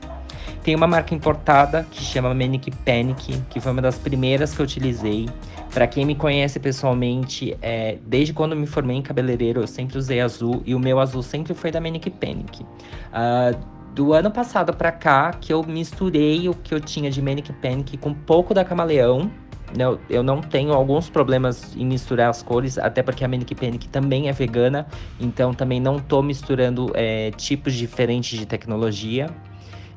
Tem 0.68 0.74
uma 0.74 0.86
marca 0.86 1.14
importada 1.14 1.86
que 1.90 2.02
chama 2.02 2.34
Manic 2.34 2.70
Panic, 2.84 3.40
que 3.48 3.58
foi 3.58 3.72
uma 3.72 3.80
das 3.80 3.96
primeiras 3.96 4.54
que 4.54 4.60
eu 4.60 4.64
utilizei. 4.64 5.26
Para 5.72 5.86
quem 5.86 6.04
me 6.04 6.14
conhece 6.14 6.60
pessoalmente, 6.60 7.56
é, 7.62 7.96
desde 8.06 8.34
quando 8.34 8.54
me 8.54 8.66
formei 8.66 8.98
em 8.98 9.00
cabeleireiro, 9.00 9.62
eu 9.62 9.66
sempre 9.66 9.96
usei 9.96 10.20
azul 10.20 10.62
e 10.66 10.74
o 10.74 10.78
meu 10.78 11.00
azul 11.00 11.22
sempre 11.22 11.54
foi 11.54 11.70
da 11.70 11.80
Manic 11.80 12.10
Panic. 12.10 12.60
Uh, 12.60 13.58
do 13.94 14.12
ano 14.12 14.30
passado 14.30 14.74
para 14.74 14.92
cá, 14.92 15.30
que 15.30 15.50
eu 15.50 15.62
misturei 15.62 16.50
o 16.50 16.54
que 16.54 16.74
eu 16.74 16.80
tinha 16.80 17.10
de 17.10 17.22
Manic 17.22 17.50
Panic 17.50 17.96
com 17.96 18.10
um 18.10 18.14
pouco 18.14 18.52
da 18.52 18.62
Camaleão. 18.62 19.30
Eu, 19.74 19.98
eu 20.10 20.22
não 20.22 20.42
tenho 20.42 20.74
alguns 20.74 21.08
problemas 21.08 21.74
em 21.78 21.86
misturar 21.86 22.28
as 22.28 22.42
cores, 22.42 22.76
até 22.76 23.02
porque 23.02 23.24
a 23.24 23.28
Manic 23.28 23.54
Panic 23.54 23.88
também 23.88 24.28
é 24.28 24.32
vegana, 24.32 24.86
então 25.18 25.54
também 25.54 25.80
não 25.80 25.98
tô 25.98 26.22
misturando 26.22 26.92
é, 26.92 27.30
tipos 27.30 27.72
diferentes 27.72 28.38
de 28.38 28.44
tecnologia. 28.44 29.30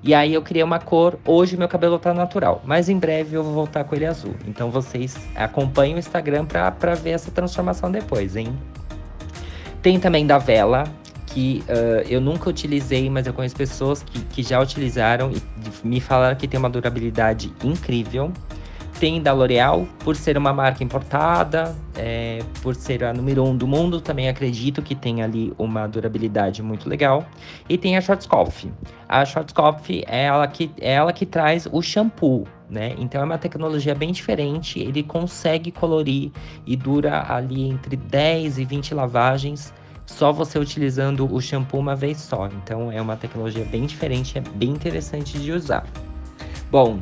E 0.03 0.15
aí 0.15 0.33
eu 0.33 0.41
criei 0.41 0.63
uma 0.63 0.79
cor. 0.79 1.19
Hoje 1.25 1.55
meu 1.55 1.67
cabelo 1.67 1.99
tá 1.99 2.13
natural, 2.13 2.61
mas 2.65 2.89
em 2.89 2.97
breve 2.97 3.35
eu 3.35 3.43
vou 3.43 3.53
voltar 3.53 3.83
com 3.83 3.95
ele 3.95 4.05
azul. 4.05 4.33
Então 4.47 4.71
vocês 4.71 5.15
acompanhem 5.35 5.95
o 5.95 5.99
Instagram 5.99 6.45
pra, 6.45 6.71
pra 6.71 6.95
ver 6.95 7.11
essa 7.11 7.29
transformação 7.29 7.91
depois, 7.91 8.35
hein? 8.35 8.57
Tem 9.81 9.99
também 9.99 10.25
da 10.25 10.37
vela, 10.37 10.83
que 11.27 11.63
uh, 11.67 12.07
eu 12.09 12.19
nunca 12.19 12.49
utilizei, 12.49 13.09
mas 13.09 13.25
eu 13.25 13.33
conheço 13.33 13.55
pessoas 13.55 14.03
que, 14.03 14.19
que 14.25 14.43
já 14.43 14.59
utilizaram 14.59 15.31
e 15.31 15.41
me 15.87 15.99
falaram 15.99 16.35
que 16.35 16.47
tem 16.47 16.59
uma 16.59 16.69
durabilidade 16.69 17.53
incrível 17.63 18.31
tem 19.01 19.19
da 19.19 19.33
L'Oréal, 19.33 19.87
por 19.97 20.15
ser 20.15 20.37
uma 20.37 20.53
marca 20.53 20.83
importada, 20.83 21.75
é, 21.97 22.43
por 22.61 22.75
ser 22.75 23.03
a 23.03 23.11
número 23.11 23.43
um 23.43 23.57
do 23.57 23.65
mundo, 23.65 23.99
também 23.99 24.29
acredito 24.29 24.79
que 24.79 24.93
tem 24.93 25.23
ali 25.23 25.51
uma 25.57 25.87
durabilidade 25.87 26.61
muito 26.61 26.87
legal. 26.87 27.25
E 27.67 27.79
tem 27.79 27.97
a 27.97 28.01
Schwarzkopf. 28.01 28.71
A 29.09 29.25
Schwarzkopf 29.25 30.03
é 30.07 30.25
ela 30.25 30.47
que, 30.47 30.69
é 30.79 30.93
ela 30.93 31.11
que 31.11 31.25
traz 31.25 31.67
o 31.71 31.81
shampoo, 31.81 32.47
né? 32.69 32.93
Então 32.99 33.19
é 33.19 33.23
uma 33.23 33.39
tecnologia 33.39 33.95
bem 33.95 34.11
diferente, 34.11 34.79
ele 34.79 35.01
consegue 35.01 35.71
colorir 35.71 36.29
e 36.63 36.75
dura 36.75 37.25
ali 37.27 37.69
entre 37.69 37.95
10 37.95 38.59
e 38.59 38.65
20 38.65 38.93
lavagens 38.93 39.73
só 40.05 40.31
você 40.31 40.59
utilizando 40.59 41.27
o 41.33 41.41
shampoo 41.41 41.79
uma 41.79 41.95
vez 41.95 42.19
só. 42.19 42.45
Então 42.45 42.91
é 42.91 43.01
uma 43.01 43.17
tecnologia 43.17 43.65
bem 43.65 43.87
diferente, 43.87 44.37
é 44.37 44.41
bem 44.41 44.69
interessante 44.69 45.39
de 45.39 45.51
usar. 45.51 45.87
Bom, 46.69 46.99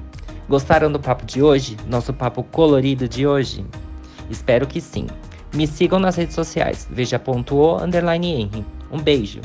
Gostaram 0.49 0.91
do 0.91 0.99
papo 0.99 1.27
de 1.27 1.43
hoje? 1.43 1.77
Nosso 1.87 2.11
papo 2.11 2.41
colorido 2.41 3.07
de 3.07 3.27
hoje? 3.27 3.63
Espero 4.31 4.65
que 4.65 4.81
sim. 4.81 5.05
Me 5.53 5.67
sigam 5.67 5.99
nas 5.99 6.15
redes 6.15 6.33
sociais, 6.33 6.87
veja.o 6.89 7.77
underline. 7.77 8.65
Um 8.91 8.99
beijo! 8.99 9.41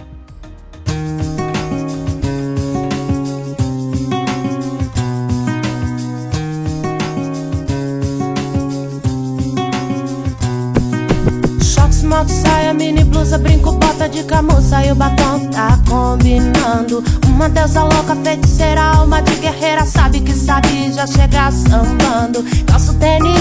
Moto, 12.05 12.29
saia, 12.29 12.73
mini 12.73 13.03
blusa, 13.03 13.39
brinco, 13.39 13.73
de 14.09 14.23
camurça 14.25 14.85
e 14.85 14.93
o 14.93 14.95
batom 14.95 15.47
tá 15.51 15.79
combinando. 15.89 17.03
Uma 17.27 17.49
deusa 17.49 17.83
louca, 17.85 18.15
feiticeira, 18.23 18.83
alma 18.83 19.23
de 19.23 19.35
guerreira, 19.37 19.85
sabe 19.87 20.21
que 20.21 20.33
sabe 20.33 20.93
já 20.93 21.07
chegar 21.07 21.51
sambando. 21.51 22.45
Calço 22.67 22.95
tênis, 22.95 23.41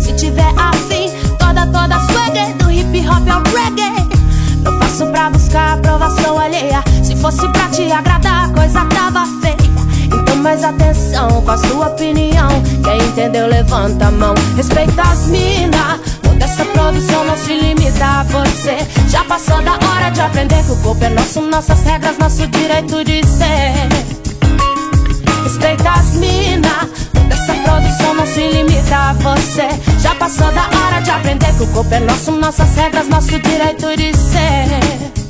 se 0.00 0.12
tiver 0.12 0.52
afim, 0.56 1.10
toda, 1.38 1.66
toda 1.66 1.98
swagger, 2.00 2.54
do 2.58 2.70
hip 2.70 3.08
hop 3.08 3.28
ao 3.28 3.42
reggae. 3.54 4.08
Eu 4.64 4.78
faço 4.78 5.06
pra 5.06 5.30
buscar 5.30 5.74
aprovação 5.74 6.38
alheia. 6.38 6.82
Se 7.02 7.16
fosse 7.16 7.48
pra 7.52 7.68
te 7.68 7.90
agradar, 7.90 8.50
a 8.50 8.52
coisa 8.52 8.84
tava 8.86 9.24
feia. 9.40 9.56
Então 10.06 10.36
mais 10.36 10.62
atenção 10.64 11.42
com 11.42 11.50
a 11.50 11.56
sua 11.56 11.86
opinião. 11.88 12.48
Quem 12.82 12.98
entendeu, 13.08 13.46
levanta 13.46 14.06
a 14.06 14.10
mão. 14.10 14.34
Respeita 14.56 15.02
as 15.02 15.26
minas. 15.26 16.00
Toda 16.34 16.44
essa 16.46 16.64
produção 16.64 17.24
não 17.24 17.36
se 17.36 17.54
limita 17.54 18.04
a 18.04 18.22
você. 18.24 18.76
Já 19.08 19.24
passou 19.24 19.62
da 19.62 19.74
hora 19.74 20.10
de 20.10 20.20
aprender 20.20 20.64
que 20.64 20.72
o 20.72 20.76
corpo 20.78 21.04
é 21.04 21.08
nosso, 21.10 21.40
nossas 21.42 21.80
regras, 21.82 22.18
nosso 22.18 22.46
direito 22.48 23.04
de 23.04 23.24
ser. 23.24 23.88
Respeita 25.44 25.90
as 25.90 26.10
minas. 26.14 26.88
Toda 27.12 27.34
essa 27.34 27.54
produção 27.54 28.14
não 28.14 28.26
se 28.26 28.48
limita 28.48 28.96
a 28.96 29.12
você. 29.12 29.68
Já 30.00 30.14
passou 30.16 30.50
da 30.50 30.62
hora 30.62 31.00
de 31.00 31.10
aprender 31.10 31.54
que 31.56 31.62
o 31.62 31.66
corpo 31.68 31.94
é 31.94 32.00
nosso, 32.00 32.32
nossas 32.32 32.74
regras, 32.74 33.08
nosso 33.08 33.38
direito 33.38 33.96
de 33.96 34.12
ser. 34.16 35.23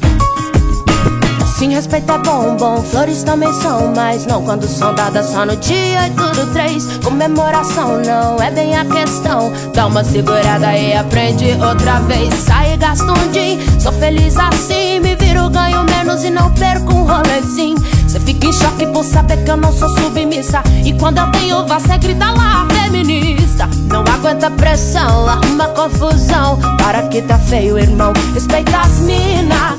Sim, 1.56 1.72
respeito 1.72 2.10
é 2.10 2.18
bom, 2.18 2.56
bom, 2.56 2.82
flores 2.82 3.22
também 3.22 3.52
são, 3.52 3.92
mas 3.94 4.26
não 4.26 4.42
quando 4.42 4.66
são 4.66 4.92
dadas 4.92 5.26
só 5.26 5.46
no 5.46 5.54
dia 5.56 6.00
8 6.02 6.40
do 6.40 6.52
3. 6.52 6.98
Comemoração 6.98 8.02
não 8.04 8.42
é 8.42 8.50
bem 8.50 8.76
a 8.76 8.84
questão. 8.84 9.52
Dá 9.72 9.86
uma 9.86 10.02
segurada 10.02 10.76
e 10.76 10.92
aprende 10.94 11.52
outra 11.52 12.00
vez. 12.00 12.34
Sai 12.34 12.74
e 12.74 12.74
um 12.76 13.30
din, 13.30 13.80
sou 13.80 13.92
feliz 13.92 14.36
assim. 14.36 14.98
Me 14.98 15.14
viro, 15.14 15.48
ganho 15.48 15.84
menos 15.84 16.24
e 16.24 16.30
não 16.30 16.50
perco 16.54 16.92
um 16.92 17.04
rolezinho. 17.04 17.78
Cê 18.08 18.18
fica 18.18 18.48
em 18.48 18.52
choque 18.52 18.86
por 18.88 19.04
saber 19.04 19.44
que 19.44 19.50
eu 19.52 19.56
não 19.56 19.72
sou 19.72 19.88
submissa. 19.90 20.60
E 20.84 20.92
quando 20.94 21.18
eu 21.18 21.30
tenho, 21.30 21.64
você 21.68 21.96
grita 21.98 22.32
lá, 22.32 22.66
feminista. 22.82 23.68
Não 23.86 24.00
aguenta 24.12 24.50
pressão, 24.50 25.28
arruma 25.28 25.68
confusão. 25.68 26.58
Para 26.78 27.02
que 27.04 27.22
tá 27.22 27.38
feio, 27.38 27.78
irmão. 27.78 28.12
Respeita 28.34 28.76
as 28.76 28.98
mina. 28.98 29.78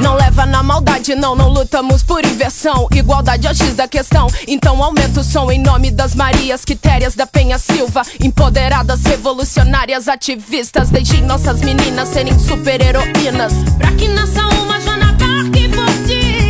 Não 0.00 0.14
leva 0.14 0.46
na 0.46 0.62
maldade, 0.62 1.14
não, 1.14 1.34
não 1.34 1.48
lutamos 1.48 2.02
por 2.02 2.24
inversão. 2.24 2.88
Igualdade 2.92 3.46
é 3.46 3.50
o 3.50 3.54
X 3.54 3.74
da 3.74 3.88
questão. 3.88 4.28
Então 4.46 4.82
aumenta 4.82 5.20
o 5.20 5.24
som 5.24 5.50
em 5.50 5.60
nome 5.60 5.90
das 5.90 6.14
Marias 6.14 6.64
Quitérias 6.64 7.14
da 7.14 7.26
Penha 7.26 7.58
Silva. 7.58 8.02
Empoderadas, 8.20 9.02
revolucionárias, 9.04 10.08
ativistas. 10.08 10.90
Deixem 10.90 11.22
nossas 11.22 11.60
meninas 11.60 12.08
serem 12.08 12.38
super-heroínas. 12.38 13.52
Pra 13.76 13.90
que 13.92 14.08
nasça 14.08 14.46
uma 14.46 14.80
Joana 14.80 15.12
Dark 15.12 15.52
por 15.74 16.06
dia. 16.06 16.48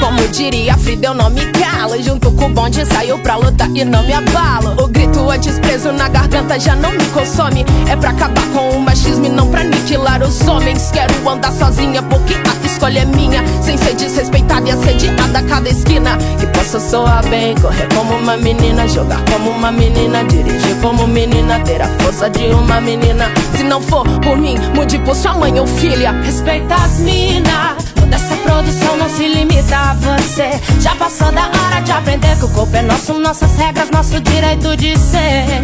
Como 0.00 0.28
diria 0.28 0.76
Frida, 0.76 1.06
eu 1.08 1.14
não 1.14 1.30
me 1.30 1.46
calo. 1.52 2.00
Junto 2.02 2.30
com 2.32 2.46
o 2.46 2.48
bonde 2.50 2.84
saiu 2.84 3.18
pra 3.20 3.36
lutar 3.36 3.70
e 3.74 3.84
não 3.84 4.02
me 4.02 4.12
abalo. 4.12 4.82
O 4.82 4.88
grito 4.88 5.30
é 5.30 5.38
desprezo 5.38 5.92
na 5.92 6.08
garganta 6.08 6.58
já 6.58 6.76
não 6.76 6.92
me 6.92 7.06
consome. 7.06 7.64
É 7.88 7.96
pra 7.96 8.10
acabar 8.10 8.46
com 8.48 8.70
o 8.70 8.80
machismo 8.80 9.24
e 9.26 9.28
não 9.28 9.50
pra 9.50 9.60
aniquilar 9.60 10.22
os 10.22 10.40
homens. 10.46 10.90
Quero 10.90 11.28
andar 11.28 11.52
sozinha 11.52 12.02
porque 12.02 12.34
a 12.34 12.61
escolha 12.82 13.00
é 13.00 13.04
minha. 13.04 13.44
Sem 13.62 13.76
ser 13.78 13.94
desrespeitada 13.94 14.68
e 14.68 14.72
assediada 14.72 15.38
a 15.38 15.42
cada 15.42 15.68
esquina. 15.68 16.18
Que 16.40 16.46
possa 16.48 16.80
soar 16.80 17.24
bem, 17.28 17.54
correr 17.56 17.88
como 17.94 18.16
uma 18.16 18.36
menina, 18.36 18.88
jogar 18.88 19.22
como 19.30 19.50
uma 19.50 19.70
menina, 19.70 20.24
dirigir 20.24 20.76
como 20.80 21.06
menina, 21.06 21.60
ter 21.60 21.80
a 21.80 21.88
força 22.00 22.28
de 22.28 22.46
uma 22.46 22.80
menina. 22.80 23.30
Se 23.56 23.62
não 23.62 23.80
for 23.80 24.04
por 24.20 24.36
mim, 24.36 24.56
mude 24.74 24.98
por 24.98 25.14
sua 25.14 25.34
mãe 25.34 25.58
ou 25.60 25.66
filha. 25.66 26.10
Respeita 26.22 26.74
as 26.74 26.98
minas. 26.98 27.84
Toda 27.94 28.16
essa 28.16 28.36
produção 28.36 28.96
não 28.96 29.08
se 29.08 29.28
limita 29.28 29.76
a 29.76 29.94
você. 29.94 30.60
Já 30.80 30.94
passou 30.96 31.30
da 31.30 31.42
hora 31.42 31.80
de 31.82 31.92
aprender 31.92 32.36
que 32.36 32.44
o 32.46 32.48
corpo 32.48 32.76
é 32.76 32.82
nosso, 32.82 33.14
nossas 33.14 33.56
regras, 33.56 33.90
nosso 33.90 34.20
direito 34.20 34.76
de 34.76 34.98
ser. 34.98 35.62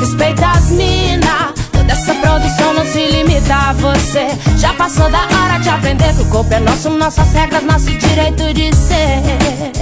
Respeita 0.00 0.46
as 0.46 0.70
mina. 0.70 1.52
Toda 1.88 2.00
essa 2.00 2.14
produção 2.16 2.74
não 2.74 2.84
se 2.84 3.06
limita 3.06 3.54
a 3.54 3.72
você. 3.72 4.26
Já 4.58 4.74
passou 4.74 5.10
da 5.10 5.22
hora 5.22 5.58
de 5.58 5.70
aprender 5.70 6.14
que 6.14 6.20
o 6.20 6.28
corpo 6.28 6.52
é 6.52 6.60
nosso, 6.60 6.90
nossas 6.90 7.32
regras, 7.32 7.62
nosso 7.62 7.86
direito 7.86 8.52
de 8.52 8.76
ser. 8.76 9.72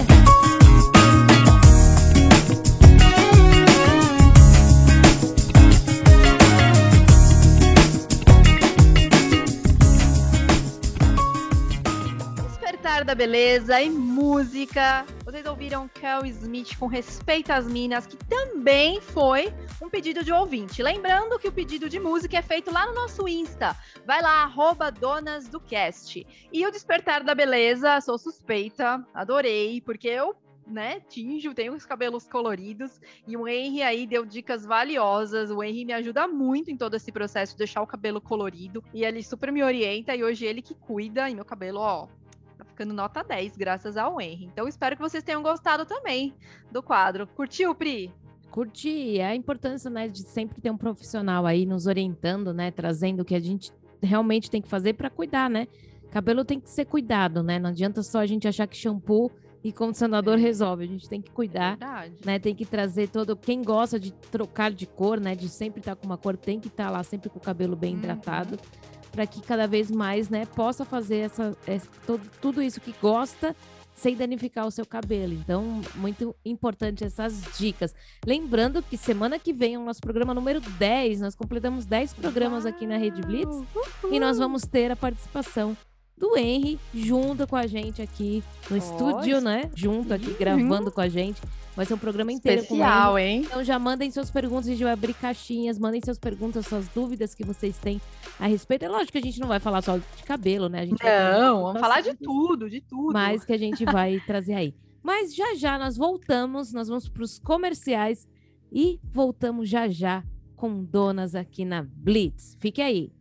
Despertar 12.48 13.04
da 13.04 13.16
beleza 13.16 13.82
e 13.82 13.90
música. 13.90 15.04
Vocês 15.36 15.46
ouviram 15.48 15.86
Kel 15.88 16.24
Smith 16.24 16.78
com 16.78 16.86
Respeita 16.86 17.56
as 17.56 17.66
Minas, 17.66 18.06
que 18.06 18.16
também 18.16 19.02
foi 19.02 19.52
um 19.82 19.90
pedido 19.90 20.24
de 20.24 20.32
ouvinte. 20.32 20.82
Lembrando 20.82 21.38
que 21.38 21.46
o 21.46 21.52
pedido 21.52 21.90
de 21.90 22.00
música 22.00 22.38
é 22.38 22.40
feito 22.40 22.72
lá 22.72 22.86
no 22.86 22.94
nosso 22.94 23.28
Insta. 23.28 23.76
Vai 24.06 24.22
lá, 24.22 24.44
arroba 24.44 24.90
Donas 24.90 25.46
do 25.46 25.60
Cast. 25.60 26.26
E 26.50 26.66
o 26.66 26.70
Despertar 26.70 27.22
da 27.22 27.34
Beleza, 27.34 28.00
sou 28.00 28.16
suspeita, 28.16 29.06
adorei, 29.12 29.82
porque 29.82 30.08
eu 30.08 30.34
né, 30.66 31.00
tinjo, 31.00 31.52
tenho 31.52 31.74
os 31.74 31.84
cabelos 31.84 32.26
coloridos 32.26 32.98
e 33.28 33.36
o 33.36 33.46
Henry 33.46 33.82
aí 33.82 34.06
deu 34.06 34.24
dicas 34.24 34.64
valiosas. 34.64 35.50
O 35.50 35.62
Henry 35.62 35.84
me 35.84 35.92
ajuda 35.92 36.26
muito 36.26 36.70
em 36.70 36.78
todo 36.78 36.94
esse 36.94 37.12
processo 37.12 37.52
de 37.52 37.58
deixar 37.58 37.82
o 37.82 37.86
cabelo 37.86 38.22
colorido 38.22 38.82
e 38.94 39.04
ele 39.04 39.22
super 39.22 39.52
me 39.52 39.62
orienta 39.62 40.16
e 40.16 40.24
hoje 40.24 40.46
ele 40.46 40.62
que 40.62 40.74
cuida 40.74 41.28
e 41.28 41.34
meu 41.34 41.44
cabelo, 41.44 41.80
ó, 41.80 42.08
ficando 42.76 42.92
nota 42.92 43.24
10 43.24 43.56
graças 43.56 43.96
ao 43.96 44.20
Henry. 44.20 44.44
Então 44.44 44.68
espero 44.68 44.94
que 44.94 45.02
vocês 45.02 45.24
tenham 45.24 45.42
gostado 45.42 45.86
também 45.86 46.34
do 46.70 46.82
quadro. 46.82 47.26
Curtiu, 47.26 47.74
Pri? 47.74 48.12
Curti 48.50 49.18
a 49.20 49.34
importância, 49.34 49.90
né, 49.90 50.08
de 50.08 50.20
sempre 50.22 50.60
ter 50.60 50.70
um 50.70 50.76
profissional 50.76 51.46
aí 51.46 51.64
nos 51.66 51.86
orientando, 51.86 52.52
né, 52.52 52.70
trazendo 52.70 53.20
o 53.20 53.24
que 53.24 53.34
a 53.34 53.40
gente 53.40 53.72
realmente 54.02 54.50
tem 54.50 54.60
que 54.60 54.68
fazer 54.68 54.92
para 54.92 55.08
cuidar, 55.10 55.48
né? 55.48 55.66
Cabelo 56.10 56.44
tem 56.44 56.60
que 56.60 56.70
ser 56.70 56.84
cuidado, 56.84 57.42
né? 57.42 57.58
Não 57.58 57.70
adianta 57.70 58.02
só 58.02 58.20
a 58.20 58.26
gente 58.26 58.46
achar 58.46 58.66
que 58.66 58.76
shampoo 58.76 59.30
e 59.64 59.72
condicionador 59.72 60.38
resolve. 60.38 60.84
A 60.84 60.86
gente 60.86 61.08
tem 61.08 61.20
que 61.20 61.30
cuidar, 61.30 61.76
Verdade. 61.76 62.14
né? 62.24 62.38
Tem 62.38 62.54
que 62.54 62.64
trazer 62.64 63.08
todo. 63.08 63.36
Quem 63.36 63.60
gosta 63.62 63.98
de 63.98 64.12
trocar 64.12 64.70
de 64.70 64.86
cor, 64.86 65.18
né? 65.18 65.34
De 65.34 65.48
sempre 65.48 65.80
estar 65.80 65.96
com 65.96 66.06
uma 66.06 66.16
cor, 66.16 66.36
tem 66.36 66.60
que 66.60 66.68
estar 66.68 66.88
lá 66.88 67.02
sempre 67.02 67.28
com 67.28 67.38
o 67.38 67.42
cabelo 67.42 67.74
bem 67.74 67.92
Uhum. 67.94 67.98
hidratado, 67.98 68.56
para 69.16 69.26
que 69.26 69.40
cada 69.40 69.66
vez 69.66 69.90
mais, 69.90 70.28
né, 70.28 70.44
possa 70.54 70.84
fazer 70.84 71.16
essa, 71.20 71.56
essa- 71.66 71.88
todo- 72.06 72.20
tudo 72.38 72.62
isso 72.62 72.78
que 72.82 72.94
gosta 73.00 73.56
sem 73.94 74.14
danificar 74.14 74.66
o 74.66 74.70
seu 74.70 74.84
cabelo. 74.84 75.32
Então, 75.32 75.80
muito 75.94 76.36
importante 76.44 77.02
essas 77.02 77.40
dicas. 77.58 77.94
Lembrando 78.26 78.82
que 78.82 78.98
semana 78.98 79.38
que 79.38 79.54
vem 79.54 79.72
é 79.74 79.78
o 79.78 79.84
nosso 79.86 80.02
programa 80.02 80.34
número 80.34 80.60
10. 80.60 81.20
Nós 81.22 81.34
completamos 81.34 81.86
10 81.86 82.12
programas 82.12 82.66
aqui 82.66 82.86
na 82.86 82.98
Rede 82.98 83.22
Blitz 83.22 83.56
e 84.12 84.20
nós 84.20 84.36
vamos 84.36 84.64
ter 84.66 84.90
a 84.90 84.96
participação 84.96 85.74
do 86.14 86.36
Henry 86.36 86.78
junto 86.94 87.46
com 87.46 87.56
a 87.56 87.66
gente 87.66 88.02
aqui 88.02 88.44
no 88.70 88.76
estúdio, 88.76 89.40
né? 89.40 89.70
Junto 89.74 90.12
aqui, 90.12 90.34
gravando 90.38 90.92
com 90.92 91.00
a 91.00 91.08
gente. 91.08 91.40
Vai 91.76 91.84
ser 91.84 91.92
um 91.92 91.98
programa 91.98 92.32
inteiro 92.32 92.62
com. 92.64 92.74
Especial, 92.74 93.18
hein? 93.18 93.42
Então 93.44 93.62
já 93.62 93.78
mandem 93.78 94.10
suas 94.10 94.30
perguntas, 94.30 94.66
a 94.66 94.70
gente 94.70 94.82
vai 94.82 94.94
abrir 94.94 95.12
caixinhas, 95.12 95.78
mandem 95.78 96.00
suas 96.02 96.18
perguntas, 96.18 96.66
suas 96.66 96.88
dúvidas 96.88 97.34
que 97.34 97.44
vocês 97.44 97.76
têm 97.76 98.00
a 98.40 98.46
respeito. 98.46 98.86
É 98.86 98.88
lógico 98.88 99.12
que 99.12 99.18
a 99.18 99.22
gente 99.22 99.38
não 99.38 99.46
vai 99.46 99.60
falar 99.60 99.82
só 99.82 99.98
de 99.98 100.22
cabelo, 100.24 100.70
né? 100.70 100.80
A 100.80 100.86
gente 100.86 101.04
Não, 101.04 101.64
vamos 101.64 101.80
falar 101.80 102.00
de 102.00 102.14
tudo, 102.14 102.70
de 102.70 102.80
tudo. 102.80 103.12
Mas 103.12 103.44
que 103.44 103.52
a 103.52 103.58
gente 103.58 103.84
vai 103.84 104.18
trazer 104.26 104.54
aí. 104.54 104.74
Mas 105.02 105.34
já 105.34 105.54
já 105.54 105.78
nós 105.78 105.98
voltamos, 105.98 106.72
nós 106.72 106.88
vamos 106.88 107.10
para 107.10 107.22
os 107.22 107.38
comerciais 107.38 108.26
e 108.72 108.98
voltamos 109.12 109.68
já 109.68 109.86
já 109.86 110.24
com 110.56 110.82
donas 110.82 111.34
aqui 111.34 111.66
na 111.66 111.82
Blitz. 111.82 112.56
Fique 112.58 112.80
aí. 112.80 113.12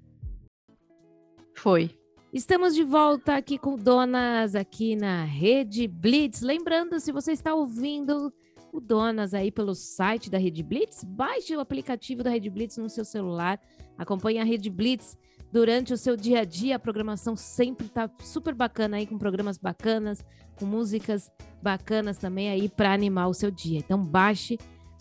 Foi. 1.54 1.92
Estamos 2.32 2.74
de 2.74 2.84
volta 2.84 3.36
aqui 3.36 3.58
com 3.58 3.78
Donas 3.78 4.56
aqui 4.56 4.94
na 4.96 5.24
Rede 5.24 5.88
Blitz. 5.88 6.42
Lembrando, 6.42 7.00
se 7.00 7.10
você 7.12 7.32
está 7.32 7.54
ouvindo 7.54 8.34
Donas 8.80 9.34
aí 9.34 9.52
pelo 9.52 9.74
site 9.74 10.30
da 10.30 10.38
Rede 10.38 10.64
Blitz, 10.64 11.04
baixe 11.04 11.56
o 11.56 11.60
aplicativo 11.60 12.24
da 12.24 12.30
Rede 12.30 12.50
Blitz 12.50 12.78
no 12.78 12.90
seu 12.90 13.06
celular. 13.06 13.60
Acompanhe 13.98 14.40
a 14.40 14.44
Rede 14.44 14.70
Blitz 14.70 15.18
durante 15.52 15.94
o 15.94 15.98
seu 15.98 16.16
dia 16.16 16.42
a 16.42 16.46
dia. 16.46 16.76
A 16.76 16.80
programação 16.80 17.36
sempre 17.36 17.88
está 17.88 18.10
super 18.20 18.54
bacana 18.54 18.98
aí, 18.98 19.06
com 19.06 19.18
programas 19.18 19.58
bacanas, 19.58 20.24
com 20.58 20.66
músicas 20.66 21.32
bacanas 21.62 22.18
também 22.18 22.50
aí 22.50 22.70
para 22.70 22.94
animar 22.94 23.28
o 23.28 23.34
seu 23.34 23.50
dia. 23.52 23.80
Então 23.80 24.04
baixe 24.04 24.58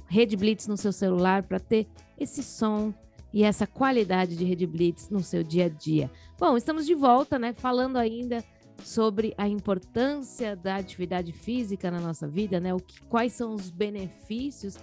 Rede 0.07 0.37
Blitz 0.37 0.67
no 0.67 0.77
seu 0.77 0.93
celular 0.93 1.43
para 1.43 1.59
ter 1.59 1.87
esse 2.19 2.43
som 2.43 2.95
e 3.33 3.43
essa 3.43 3.67
qualidade 3.67 4.37
de 4.37 4.45
Rede 4.45 4.67
Blitz 4.67 5.11
no 5.11 5.21
seu 5.21 5.43
dia 5.43 5.67
a 5.67 5.69
dia. 5.69 6.09
Bom, 6.39 6.57
estamos 6.57 6.87
de 6.87 6.95
volta, 6.95 7.37
né? 7.37 7.53
Falando 7.53 7.97
ainda 7.97 8.45
sobre 8.85 9.35
a 9.39 9.49
importância 9.49 10.55
da 10.55 10.77
atividade 10.77 11.33
física 11.33 11.91
na 11.91 11.99
nossa 11.99 12.29
vida, 12.29 12.61
né? 12.61 12.75
O 12.75 12.79
que, 12.79 13.01
quais 13.03 13.33
são 13.33 13.55
os 13.55 13.71
benefícios. 13.71 14.77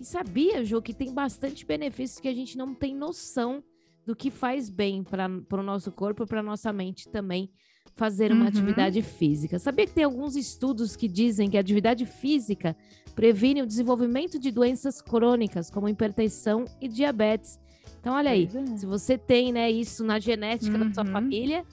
E 0.00 0.04
sabia, 0.04 0.64
Jô, 0.64 0.80
que 0.80 0.94
tem 0.94 1.12
bastante 1.12 1.66
benefícios 1.66 2.18
que 2.18 2.28
a 2.28 2.34
gente 2.34 2.56
não 2.56 2.74
tem 2.74 2.94
noção 2.94 3.62
do 4.06 4.16
que 4.16 4.30
faz 4.30 4.70
bem 4.70 5.04
para 5.04 5.28
o 5.28 5.62
nosso 5.62 5.92
corpo 5.92 6.24
e 6.24 6.26
para 6.26 6.42
nossa 6.42 6.72
mente 6.72 7.08
também 7.08 7.50
fazer 7.94 8.32
uma 8.32 8.42
uhum. 8.42 8.48
atividade 8.48 9.02
física. 9.02 9.58
Sabia 9.58 9.86
que 9.86 9.92
tem 9.92 10.04
alguns 10.04 10.34
estudos 10.34 10.96
que 10.96 11.06
dizem 11.06 11.50
que 11.50 11.58
a 11.58 11.60
atividade 11.60 12.06
física 12.06 12.74
previne 13.14 13.62
o 13.62 13.66
desenvolvimento 13.66 14.38
de 14.38 14.50
doenças 14.50 15.02
crônicas, 15.02 15.68
como 15.70 15.88
hipertensão 15.88 16.64
e 16.80 16.88
diabetes. 16.88 17.60
Então, 18.00 18.14
olha 18.14 18.30
aí, 18.30 18.48
é. 18.52 18.76
se 18.78 18.86
você 18.86 19.18
tem 19.18 19.52
né, 19.52 19.70
isso 19.70 20.02
na 20.02 20.18
genética 20.18 20.76
uhum. 20.76 20.88
da 20.88 20.94
sua 20.94 21.04
uhum. 21.04 21.12
família, 21.12 21.64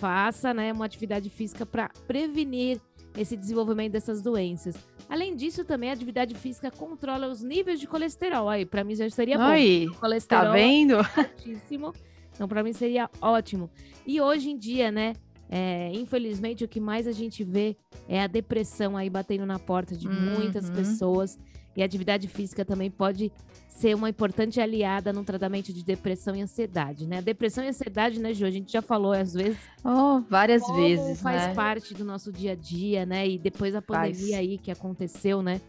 faça 0.00 0.54
né, 0.54 0.72
uma 0.72 0.86
atividade 0.86 1.28
física 1.28 1.66
para 1.66 1.90
prevenir 2.06 2.80
esse 3.16 3.36
desenvolvimento 3.36 3.92
dessas 3.92 4.22
doenças. 4.22 4.74
Além 5.08 5.36
disso, 5.36 5.64
também 5.64 5.90
a 5.90 5.92
atividade 5.92 6.34
física 6.34 6.70
controla 6.70 7.28
os 7.28 7.42
níveis 7.42 7.78
de 7.78 7.86
colesterol. 7.86 8.48
Aí, 8.48 8.64
para 8.64 8.82
mim 8.82 8.94
já 8.94 9.08
seria 9.10 9.36
bom. 9.36 9.92
O 9.92 10.00
colesterol 10.00 10.44
tá 10.44 10.52
vendo? 10.52 10.94
É 10.94 11.20
altíssimo. 11.20 11.92
Então, 12.32 12.48
para 12.48 12.62
mim 12.62 12.72
seria 12.72 13.10
ótimo. 13.20 13.68
E 14.06 14.20
hoje 14.20 14.50
em 14.50 14.56
dia, 14.56 14.90
né, 14.90 15.12
é, 15.50 15.90
infelizmente, 15.92 16.64
o 16.64 16.68
que 16.68 16.80
mais 16.80 17.06
a 17.06 17.12
gente 17.12 17.44
vê 17.44 17.76
é 18.08 18.22
a 18.22 18.26
depressão 18.26 18.96
aí 18.96 19.10
batendo 19.10 19.44
na 19.44 19.58
porta 19.58 19.94
de 19.94 20.08
uhum. 20.08 20.36
muitas 20.36 20.70
pessoas. 20.70 21.38
E 21.76 21.82
a 21.82 21.84
atividade 21.84 22.26
física 22.28 22.64
também 22.64 22.90
pode 22.90 23.32
ser 23.80 23.94
uma 23.94 24.10
importante 24.10 24.60
aliada 24.60 25.12
no 25.12 25.24
tratamento 25.24 25.72
de 25.72 25.82
depressão 25.82 26.36
e 26.36 26.42
ansiedade, 26.42 27.06
né? 27.06 27.18
A 27.18 27.22
depressão 27.22 27.64
e 27.64 27.68
ansiedade, 27.68 28.20
né, 28.20 28.34
Ju? 28.34 28.44
A 28.44 28.50
gente 28.50 28.70
já 28.70 28.82
falou 28.82 29.12
às 29.12 29.32
vezes. 29.32 29.58
Oh, 29.82 30.20
várias 30.28 30.62
vezes. 30.74 31.22
Faz 31.22 31.48
né? 31.48 31.54
parte 31.54 31.94
do 31.94 32.04
nosso 32.04 32.30
dia 32.30 32.52
a 32.52 32.54
dia, 32.54 33.06
né? 33.06 33.26
E 33.26 33.38
depois 33.38 33.72
da 33.72 33.80
pandemia 33.80 34.12
faz. 34.12 34.34
aí 34.34 34.58
que 34.58 34.70
aconteceu, 34.70 35.42
né? 35.42 35.60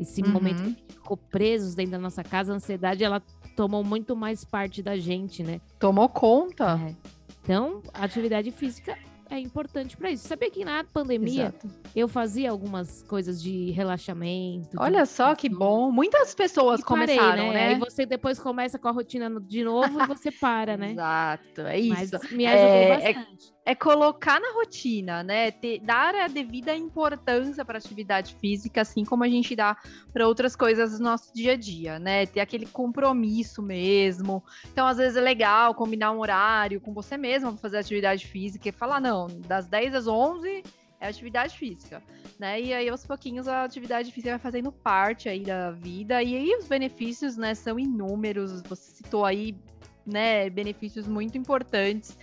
Esse 0.00 0.20
uhum. 0.22 0.30
momento 0.30 0.56
que 0.56 0.62
a 0.62 0.68
gente 0.68 0.84
ficou 0.88 1.16
presos 1.16 1.74
dentro 1.74 1.92
da 1.92 1.98
nossa 1.98 2.24
casa, 2.24 2.52
a 2.52 2.56
ansiedade 2.56 3.04
ela 3.04 3.22
tomou 3.54 3.84
muito 3.84 4.16
mais 4.16 4.44
parte 4.44 4.82
da 4.82 4.96
gente, 4.96 5.42
né? 5.44 5.60
Tomou 5.78 6.08
conta. 6.08 6.80
É. 6.88 6.94
Então, 7.44 7.82
a 7.94 8.04
atividade 8.04 8.50
física 8.50 8.98
é 9.30 9.38
importante 9.38 9.96
para 9.96 10.10
isso. 10.10 10.26
Sabia 10.26 10.50
que 10.50 10.64
na 10.64 10.82
pandemia 10.84 11.54
Exato. 11.54 11.70
eu 11.94 12.08
fazia 12.08 12.50
algumas 12.50 13.02
coisas 13.04 13.40
de 13.40 13.70
relaxamento. 13.70 14.76
Olha 14.78 15.02
de 15.02 15.08
só 15.08 15.34
que 15.34 15.48
bom. 15.48 15.90
Muitas 15.90 16.34
pessoas 16.34 16.82
parei, 16.82 17.16
começaram, 17.16 17.48
né? 17.48 17.52
né? 17.52 17.68
Aí 17.68 17.78
você 17.78 18.04
depois 18.04 18.38
começa 18.40 18.78
com 18.78 18.88
a 18.88 18.90
rotina 18.90 19.30
de 19.40 19.62
novo 19.62 20.02
e 20.02 20.06
você 20.06 20.32
para, 20.32 20.76
né? 20.76 20.90
Exato, 20.92 21.60
é 21.62 21.78
isso. 21.78 22.18
Mas 22.20 22.32
me 22.32 22.46
ajudou 22.46 22.68
é, 22.68 22.84
é 22.84 23.14
bastante. 23.14 23.54
É 23.59 23.59
é 23.70 23.74
colocar 23.76 24.40
na 24.40 24.52
rotina, 24.52 25.22
né? 25.22 25.52
Ter, 25.52 25.78
dar 25.78 26.12
a 26.12 26.26
devida 26.26 26.74
importância 26.74 27.64
para 27.64 27.78
atividade 27.78 28.34
física, 28.40 28.80
assim 28.80 29.04
como 29.04 29.22
a 29.22 29.28
gente 29.28 29.54
dá 29.54 29.76
para 30.12 30.26
outras 30.26 30.56
coisas 30.56 30.98
do 30.98 31.04
nosso 31.04 31.32
dia 31.32 31.52
a 31.52 31.56
dia, 31.56 31.96
né? 31.96 32.26
Ter 32.26 32.40
aquele 32.40 32.66
compromisso 32.66 33.62
mesmo. 33.62 34.42
Então, 34.72 34.88
às 34.88 34.96
vezes 34.96 35.16
é 35.16 35.20
legal 35.20 35.72
combinar 35.72 36.10
um 36.10 36.18
horário 36.18 36.80
com 36.80 36.92
você 36.92 37.16
mesmo 37.16 37.52
para 37.52 37.60
fazer 37.60 37.78
atividade 37.78 38.26
física 38.26 38.68
e 38.68 38.72
falar, 38.72 39.00
não, 39.00 39.28
das 39.28 39.68
10 39.68 39.94
às 39.94 40.06
11 40.08 40.64
é 41.00 41.06
atividade 41.06 41.56
física, 41.56 42.02
né? 42.40 42.60
E 42.60 42.74
aí 42.74 42.88
aos 42.88 43.06
pouquinhos 43.06 43.46
a 43.46 43.62
atividade 43.62 44.10
física 44.10 44.30
vai 44.30 44.40
fazendo 44.40 44.72
parte 44.72 45.28
aí 45.28 45.44
da 45.44 45.70
vida 45.70 46.20
e 46.24 46.34
aí 46.34 46.56
os 46.56 46.66
benefícios, 46.66 47.36
né, 47.36 47.54
são 47.54 47.78
inúmeros. 47.78 48.62
Você 48.62 48.90
citou 48.90 49.24
aí, 49.24 49.54
né, 50.04 50.50
benefícios 50.50 51.06
muito 51.06 51.38
importantes 51.38 52.18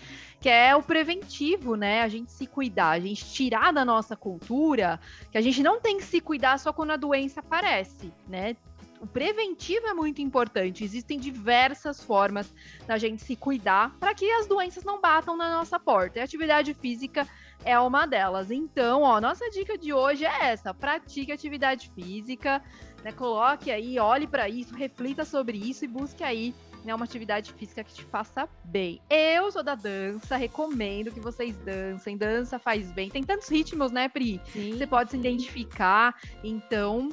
que 0.48 0.52
é 0.52 0.74
o 0.74 0.82
preventivo, 0.82 1.76
né? 1.76 2.04
A 2.04 2.08
gente 2.08 2.32
se 2.32 2.48
cuidar, 2.48 2.92
a 2.92 3.00
gente 3.02 3.26
tirar 3.34 3.74
da 3.74 3.84
nossa 3.84 4.16
cultura 4.16 4.98
que 5.30 5.38
a 5.38 5.42
gente 5.42 5.62
não 5.62 5.82
tem 5.82 5.98
que 5.98 6.06
se 6.06 6.22
cuidar 6.22 6.58
só 6.58 6.72
quando 6.72 6.92
a 6.92 6.96
doença 6.96 7.42
aparece, 7.42 8.14
né? 8.30 8.56
O 9.02 9.06
preventivo 9.06 9.88
é 9.88 9.94
muito 9.94 10.22
importante. 10.22 10.86
Existem 10.86 11.20
diversas 11.20 12.02
formas 12.02 12.50
da 12.88 12.98
gente 12.98 13.22
se 13.24 13.36
cuidar 13.36 13.94
para 14.00 14.14
que 14.16 14.32
as 14.32 14.48
doenças 14.48 14.86
não 14.86 15.02
batam 15.02 15.36
na 15.36 15.54
nossa 15.54 15.78
porta. 15.78 16.20
E 16.20 16.22
a 16.22 16.24
atividade 16.24 16.74
física 16.74 17.28
é 17.66 17.78
uma 17.78 18.06
delas. 18.06 18.50
Então, 18.50 19.02
ó, 19.02 19.20
nossa 19.20 19.50
dica 19.50 19.78
de 19.78 19.92
hoje 19.92 20.24
é 20.24 20.46
essa: 20.46 20.74
pratique 20.74 21.30
atividade 21.30 21.92
física, 21.94 22.64
né? 23.04 23.12
Coloque 23.12 23.70
aí, 23.70 24.00
olhe 24.00 24.26
para 24.26 24.48
isso, 24.48 24.74
reflita 24.74 25.26
sobre 25.26 25.58
isso 25.58 25.84
e 25.84 25.90
busque 25.90 26.24
aí 26.24 26.56
né, 26.88 26.96
uma 26.96 27.04
atividade 27.04 27.52
física 27.54 27.84
que 27.84 27.94
te 27.94 28.04
faça 28.06 28.48
bem. 28.64 29.02
Eu 29.10 29.52
sou 29.52 29.62
da 29.62 29.76
dança, 29.76 30.38
recomendo 30.38 31.12
que 31.12 31.20
vocês 31.20 31.58
dancem. 31.58 32.18
Dança 32.18 32.58
faz 32.58 32.90
bem. 32.92 33.10
Tem 33.10 33.22
tantos 33.22 33.50
ritmos, 33.50 33.92
né, 33.92 34.08
Pri? 34.08 34.42
Sim. 34.46 34.78
Você 34.78 34.88
pode 34.88 35.12
se 35.12 35.18
identificar. 35.18 36.16
Então, 36.42 37.10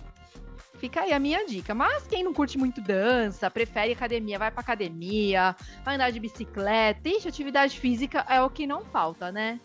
fica 0.78 1.00
aí 1.00 1.12
a 1.12 1.18
minha 1.18 1.44
dica. 1.44 1.74
Mas 1.74 2.06
quem 2.06 2.22
não 2.22 2.32
curte 2.32 2.56
muito 2.56 2.80
dança, 2.80 3.50
prefere 3.50 3.92
academia, 3.92 4.38
vai 4.38 4.52
pra 4.52 4.60
academia, 4.60 5.56
vai 5.84 5.96
andar 5.96 6.10
de 6.10 6.20
bicicleta, 6.20 7.08
ixi, 7.08 7.26
atividade 7.26 7.78
física 7.78 8.24
é 8.28 8.40
o 8.40 8.48
que 8.48 8.68
não 8.68 8.84
falta, 8.84 9.32
né? 9.32 9.60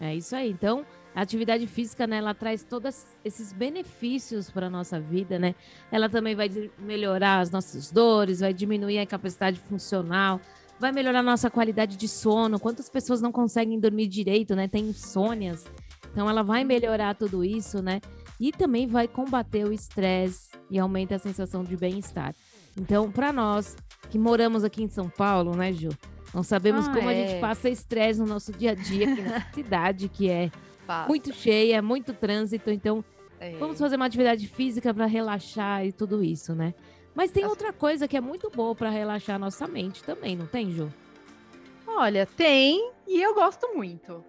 É 0.00 0.14
isso 0.14 0.36
aí. 0.36 0.50
Então, 0.50 0.86
a 1.14 1.20
atividade 1.20 1.66
física, 1.66 2.06
né, 2.06 2.16
ela 2.16 2.34
traz 2.34 2.62
todos 2.62 3.04
esses 3.24 3.52
benefícios 3.52 4.50
para 4.50 4.66
a 4.66 4.70
nossa 4.70 4.98
vida, 4.98 5.38
né? 5.38 5.54
Ela 5.90 6.08
também 6.08 6.34
vai 6.34 6.50
melhorar 6.78 7.40
as 7.40 7.50
nossas 7.50 7.90
dores, 7.90 8.40
vai 8.40 8.54
diminuir 8.54 8.98
a 8.98 9.06
capacidade 9.06 9.60
funcional, 9.60 10.40
vai 10.80 10.90
melhorar 10.90 11.20
a 11.20 11.22
nossa 11.22 11.50
qualidade 11.50 11.96
de 11.96 12.08
sono. 12.08 12.58
Quantas 12.58 12.88
pessoas 12.88 13.20
não 13.20 13.30
conseguem 13.30 13.78
dormir 13.78 14.06
direito, 14.06 14.56
né? 14.56 14.66
Tem 14.66 14.84
insônias. 14.88 15.64
Então 16.10 16.28
ela 16.28 16.42
vai 16.42 16.64
melhorar 16.64 17.14
tudo 17.14 17.44
isso, 17.44 17.82
né? 17.82 18.00
E 18.40 18.50
também 18.50 18.86
vai 18.86 19.06
combater 19.06 19.66
o 19.66 19.72
estresse 19.72 20.50
e 20.70 20.78
aumenta 20.78 21.16
a 21.16 21.18
sensação 21.18 21.62
de 21.62 21.76
bem-estar. 21.76 22.34
Então, 22.76 23.10
para 23.10 23.32
nós 23.32 23.76
que 24.10 24.18
moramos 24.18 24.64
aqui 24.64 24.82
em 24.82 24.88
São 24.88 25.08
Paulo, 25.08 25.54
né, 25.54 25.72
Ju? 25.72 25.90
Não 26.34 26.42
sabemos 26.42 26.88
ah, 26.88 26.92
como 26.92 27.10
é. 27.10 27.12
a 27.12 27.26
gente 27.26 27.40
passa 27.40 27.68
estresse 27.68 28.18
no 28.18 28.26
nosso 28.26 28.52
dia 28.52 28.72
a 28.72 28.74
dia 28.74 29.12
aqui 29.12 29.22
na 29.22 29.40
cidade, 29.52 30.08
que 30.08 30.30
é 30.30 30.50
Passa. 30.86 31.08
muito 31.08 31.32
cheia, 31.32 31.80
muito 31.80 32.12
trânsito, 32.12 32.70
então 32.70 33.04
é. 33.38 33.56
vamos 33.56 33.78
fazer 33.78 33.96
uma 33.96 34.06
atividade 34.06 34.46
física 34.48 34.92
para 34.92 35.06
relaxar 35.06 35.86
e 35.86 35.92
tudo 35.92 36.22
isso, 36.22 36.54
né? 36.54 36.74
Mas 37.14 37.30
tem 37.30 37.44
outra 37.44 37.72
coisa 37.72 38.08
que 38.08 38.16
é 38.16 38.20
muito 38.20 38.50
boa 38.50 38.74
para 38.74 38.88
relaxar 38.88 39.38
nossa 39.38 39.66
mente 39.66 40.02
também, 40.02 40.34
não 40.34 40.46
tem, 40.46 40.70
Ju? 40.70 40.92
Olha, 41.86 42.24
tem 42.24 42.90
e 43.06 43.20
eu 43.20 43.34
gosto 43.34 43.74
muito. 43.74 44.24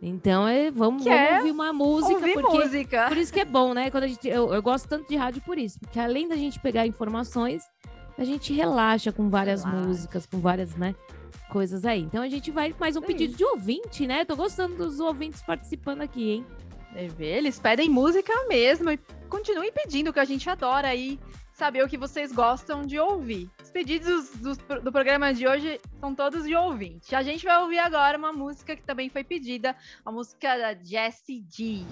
Então, 0.00 0.46
é, 0.46 0.70
vamos, 0.70 1.04
vamos 1.04 1.06
é 1.06 1.38
ouvir 1.38 1.50
uma 1.50 1.72
música. 1.72 2.14
Ouvir 2.14 2.34
porque, 2.34 2.58
música. 2.58 3.08
Por 3.08 3.16
isso 3.16 3.32
que 3.32 3.40
é 3.40 3.44
bom, 3.44 3.74
né? 3.74 3.90
Quando 3.90 4.04
a 4.04 4.06
gente, 4.06 4.28
eu, 4.28 4.52
eu 4.54 4.62
gosto 4.62 4.88
tanto 4.88 5.08
de 5.08 5.16
rádio 5.16 5.42
por 5.42 5.58
isso. 5.58 5.78
Porque 5.80 5.98
além 5.98 6.28
da 6.28 6.36
gente 6.36 6.60
pegar 6.60 6.86
informações, 6.86 7.64
a 8.16 8.24
gente 8.24 8.52
relaxa 8.52 9.12
com 9.12 9.28
várias 9.28 9.64
relaxa. 9.64 9.86
músicas, 9.88 10.26
com 10.26 10.38
várias, 10.38 10.76
né? 10.76 10.94
Coisas 11.48 11.84
aí. 11.84 12.00
Então 12.00 12.22
a 12.22 12.28
gente 12.28 12.50
vai 12.50 12.74
mais 12.78 12.96
um 12.96 13.02
pedido 13.02 13.36
de 13.36 13.44
ouvinte, 13.44 14.06
né? 14.06 14.24
Tô 14.24 14.36
gostando 14.36 14.76
dos 14.76 15.00
ouvintes 15.00 15.42
participando 15.42 16.02
aqui, 16.02 16.30
hein? 16.30 16.46
Eles 17.18 17.58
pedem 17.58 17.88
música 17.88 18.32
mesmo 18.48 18.90
e 18.90 18.98
continuem 19.28 19.72
pedindo, 19.72 20.12
que 20.12 20.20
a 20.20 20.24
gente 20.24 20.48
adora 20.48 20.88
aí 20.88 21.18
saber 21.52 21.84
o 21.84 21.88
que 21.88 21.98
vocês 21.98 22.32
gostam 22.32 22.82
de 22.82 22.98
ouvir. 22.98 23.50
Os 23.62 23.70
pedidos 23.70 24.30
do, 24.36 24.54
do, 24.80 24.92
programa 24.92 25.34
de 25.34 25.46
hoje 25.46 25.80
são 26.00 26.14
todos 26.14 26.44
de 26.44 26.54
ouvinte. 26.54 27.14
A 27.14 27.22
gente 27.22 27.44
vai 27.44 27.60
ouvir 27.60 27.78
agora 27.78 28.16
uma 28.16 28.32
música 28.32 28.76
que 28.76 28.82
também 28.82 29.10
foi 29.10 29.24
pedida, 29.24 29.76
a 30.04 30.12
música 30.12 30.56
da 30.56 30.74
Jessie 30.74 31.44
G. 31.50 31.84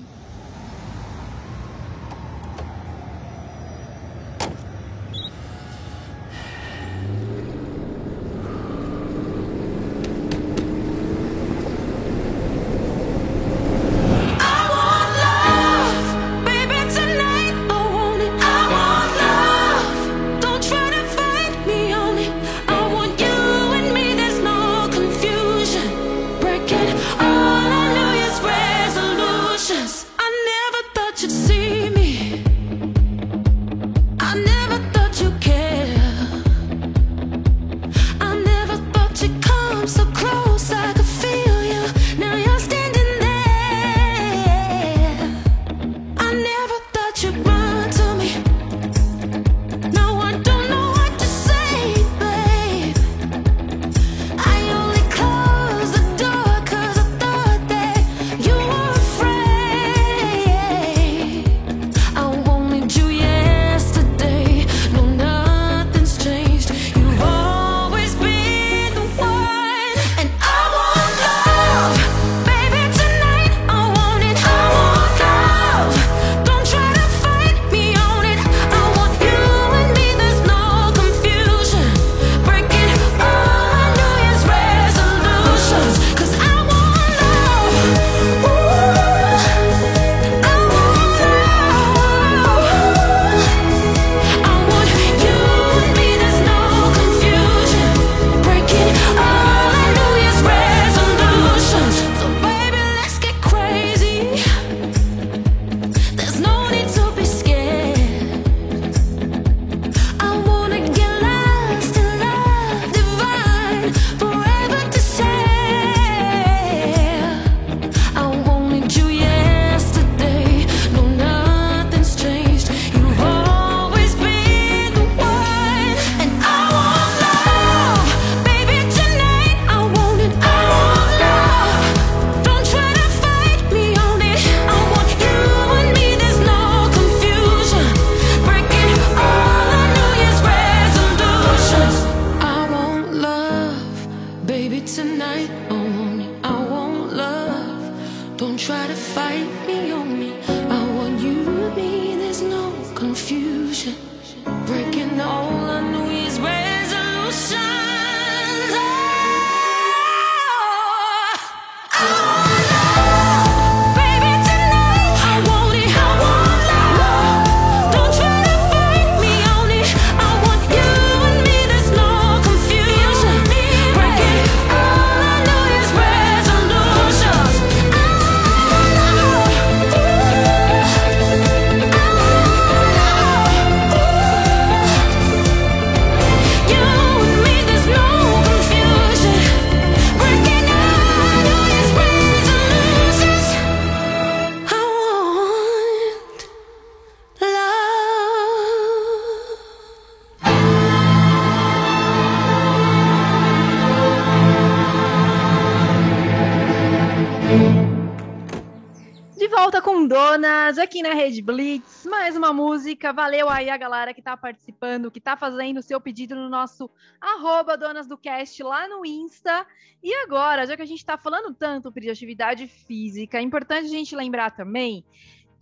na 211.09 211.14
Rede 211.14 211.40
Blitz, 211.40 212.04
mais 212.04 212.36
uma 212.36 212.52
música. 212.52 213.12
Valeu 213.12 213.48
aí 213.48 213.70
a 213.70 213.76
galera 213.76 214.12
que 214.12 214.20
tá 214.20 214.36
participando, 214.36 215.09
que 215.09 215.20
tá 215.20 215.36
fazendo 215.36 215.78
o 215.78 215.82
seu 215.82 216.00
pedido 216.00 216.34
no 216.34 216.48
nosso 216.48 216.90
arroba 217.20 217.76
Donas 217.76 218.09
do 218.09 218.18
Cast 218.18 218.61
lá 218.64 218.88
no 218.88 219.07
Insta. 219.07 219.64
E 220.02 220.12
agora, 220.24 220.66
já 220.66 220.76
que 220.76 220.82
a 220.82 220.86
gente 220.86 221.07
tá 221.07 221.16
falando 221.16 221.54
tanto 221.54 221.92
de 221.92 222.11
atividade 222.11 222.66
física, 222.66 223.38
é 223.38 223.40
importante 223.40 223.86
a 223.86 223.90
gente 223.90 224.16
lembrar 224.16 224.50
também 224.50 225.04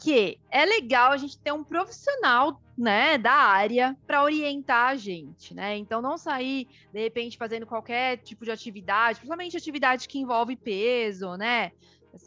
que 0.02 0.38
é 0.50 0.64
legal 0.64 1.12
a 1.12 1.16
gente 1.16 1.38
ter 1.38 1.52
um 1.52 1.62
profissional, 1.62 2.60
né, 2.76 3.16
da 3.16 3.32
área 3.32 3.96
para 4.06 4.24
orientar 4.24 4.90
a 4.90 4.96
gente, 4.96 5.54
né? 5.54 5.76
Então 5.76 6.02
não 6.02 6.18
sair 6.18 6.66
de 6.92 7.00
repente 7.00 7.38
fazendo 7.38 7.66
qualquer 7.66 8.16
tipo 8.18 8.44
de 8.44 8.50
atividade, 8.50 9.18
principalmente 9.18 9.56
atividade 9.56 10.08
que 10.08 10.18
envolve 10.18 10.56
peso, 10.56 11.36
né? 11.36 11.70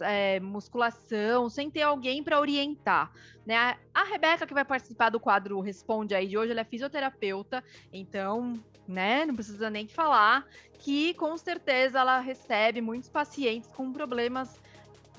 É, 0.02 0.40
musculação, 0.40 1.50
sem 1.50 1.70
ter 1.70 1.82
alguém 1.82 2.24
para 2.24 2.40
orientar. 2.40 3.12
Né? 3.46 3.78
A- 3.94 4.04
Rebeca, 4.04 4.46
que 4.48 4.54
vai 4.54 4.66
participar 4.66 5.10
do 5.10 5.20
quadro 5.20 5.60
Responde 5.60 6.16
aí 6.16 6.28
de 6.28 6.38
hoje, 6.38 6.52
ela 6.52 6.62
é 6.62 6.66
fisioterapeuta, 6.66 7.64
então, 7.92 8.54
né, 8.88 9.26
não 9.26 9.36
precisa 9.36 9.70
nem 9.70 9.88
falar 9.88 10.46
que 10.80 11.14
com 11.16 11.38
certeza 11.38 12.00
ela 12.00 12.20
recebe 12.20 12.82
muitos 12.82 13.10
pacientes 13.10 13.70
com 13.72 13.92
problemas 13.92 14.60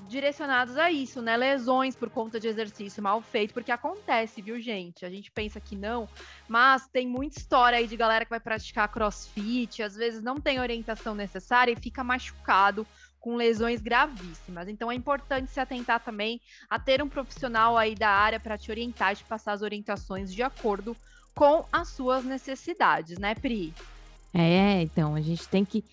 direcionados 0.07 0.77
a 0.77 0.89
isso, 0.89 1.21
né? 1.21 1.35
Lesões 1.35 1.95
por 1.95 2.09
conta 2.09 2.39
de 2.39 2.47
exercício 2.47 3.03
mal 3.03 3.21
feito, 3.21 3.53
porque 3.53 3.71
acontece, 3.71 4.41
viu, 4.41 4.59
gente? 4.59 5.05
A 5.05 5.09
gente 5.09 5.29
pensa 5.31 5.59
que 5.59 5.75
não, 5.75 6.07
mas 6.47 6.87
tem 6.87 7.05
muita 7.07 7.37
história 7.37 7.77
aí 7.77 7.85
de 7.87 7.97
galera 7.97 8.23
que 8.23 8.29
vai 8.29 8.39
praticar 8.39 8.87
crossfit, 8.89 9.83
às 9.83 9.95
vezes 9.95 10.23
não 10.23 10.37
tem 10.37 10.59
orientação 10.59 11.13
necessária 11.13 11.71
e 11.73 11.75
fica 11.75 12.03
machucado 12.03 12.87
com 13.19 13.35
lesões 13.35 13.81
gravíssimas. 13.81 14.67
Então 14.67 14.91
é 14.91 14.95
importante 14.95 15.51
se 15.51 15.59
atentar 15.59 16.03
também 16.03 16.39
a 16.69 16.79
ter 16.79 17.01
um 17.01 17.09
profissional 17.09 17.77
aí 17.77 17.95
da 17.95 18.09
área 18.09 18.39
para 18.39 18.57
te 18.57 18.71
orientar 18.71 19.13
e 19.13 19.17
te 19.17 19.23
passar 19.25 19.53
as 19.53 19.61
orientações 19.61 20.33
de 20.33 20.41
acordo 20.41 20.95
com 21.35 21.65
as 21.71 21.89
suas 21.89 22.23
necessidades, 22.25 23.17
né, 23.17 23.35
Pri? 23.35 23.73
É, 24.33 24.81
então, 24.81 25.15
a 25.15 25.21
gente 25.21 25.47
tem 25.47 25.63
que 25.63 25.83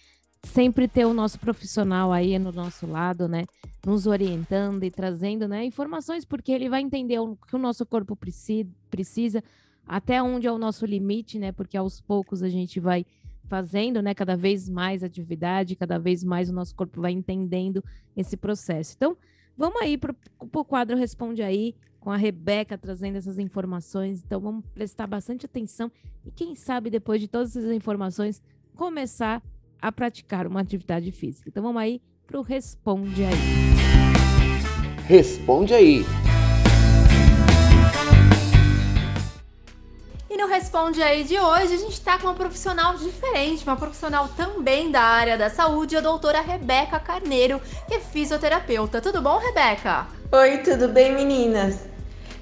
sempre 0.43 0.87
ter 0.87 1.05
o 1.05 1.15
nosso 1.15 1.39
profissional 1.39 2.13
aí 2.13 2.39
no 2.39 2.53
nosso 2.53 2.87
lado, 2.87 3.27
né? 3.29 3.47
Nos 3.85 4.07
orientando 4.07 4.83
e 4.85 4.91
trazendo, 4.91 5.49
né, 5.49 5.65
informações, 5.65 6.25
porque 6.25 6.53
ele 6.53 6.69
vai 6.69 6.81
entender 6.81 7.19
o 7.19 7.37
que 7.37 7.57
o 7.57 7.59
nosso 7.59 7.85
corpo 7.87 8.15
preci- 8.15 8.69
precisa, 8.91 9.43
até 9.87 10.23
onde 10.23 10.47
é 10.47 10.53
o 10.53 10.59
nosso 10.59 10.85
limite, 10.85 11.39
né? 11.39 11.53
Porque 11.53 11.77
aos 11.77 12.01
poucos 12.01 12.43
a 12.43 12.49
gente 12.49 12.81
vai 12.81 13.07
fazendo, 13.49 14.03
né, 14.03 14.15
cada 14.15 14.37
vez 14.37 14.69
mais 14.69 15.03
atividade, 15.03 15.77
cada 15.77 15.99
vez 15.99 16.23
mais 16.25 16.49
o 16.49 16.53
nosso 16.53 16.75
corpo 16.75 17.01
vai 17.01 17.13
entendendo 17.13 17.83
esse 18.17 18.37
processo. 18.37 18.95
Então, 18.97 19.17
vamos 19.57 19.81
aí 19.81 19.97
para 19.97 20.15
o 20.41 20.65
quadro 20.65 20.97
Responde 20.97 21.43
Aí, 21.43 21.75
com 22.01 22.11
a 22.11 22.17
Rebeca 22.17 22.79
trazendo 22.79 23.17
essas 23.17 23.39
informações. 23.39 24.23
Então, 24.25 24.41
vamos 24.41 24.65
prestar 24.75 25.07
bastante 25.07 25.47
atenção 25.47 25.91
e, 26.25 26.31
quem 26.31 26.55
sabe, 26.55 26.91
depois 26.91 27.21
de 27.21 27.29
todas 27.29 27.57
essas 27.57 27.73
informações, 27.73 28.43
começar 28.75 29.43
a 29.81 29.91
praticar 29.91 30.47
uma 30.47 30.61
atividade 30.61 31.11
física. 31.13 31.49
Então, 31.49 31.63
vamos 31.63 31.81
aí 31.81 32.01
para 32.27 32.39
o 32.39 32.43
Responde 32.43 33.25
Aí. 33.25 33.35
Responde 35.07 35.73
aí. 35.73 36.26
No 40.47 40.53
Responde 40.53 41.03
aí 41.03 41.25
de 41.25 41.39
hoje, 41.39 41.75
a 41.75 41.77
gente 41.77 42.01
tá 42.01 42.19
com 42.19 42.29
uma 42.29 42.35
profissional 42.35 42.97
diferente, 42.97 43.65
uma 43.65 43.77
profissional 43.77 44.29
também 44.37 44.91
da 44.91 45.01
área 45.01 45.37
da 45.37 45.51
saúde, 45.51 45.97
a 45.97 46.01
doutora 46.01 46.41
Rebeca 46.41 47.01
Carneiro, 47.01 47.61
que 47.89 47.95
é 47.95 48.01
fisioterapeuta. 48.01 49.01
Tudo 49.01 49.21
bom, 49.21 49.39
Rebeca? 49.39 50.07
Oi, 50.31 50.59
tudo 50.59 50.89
bem, 50.89 51.13
meninas? 51.13 51.81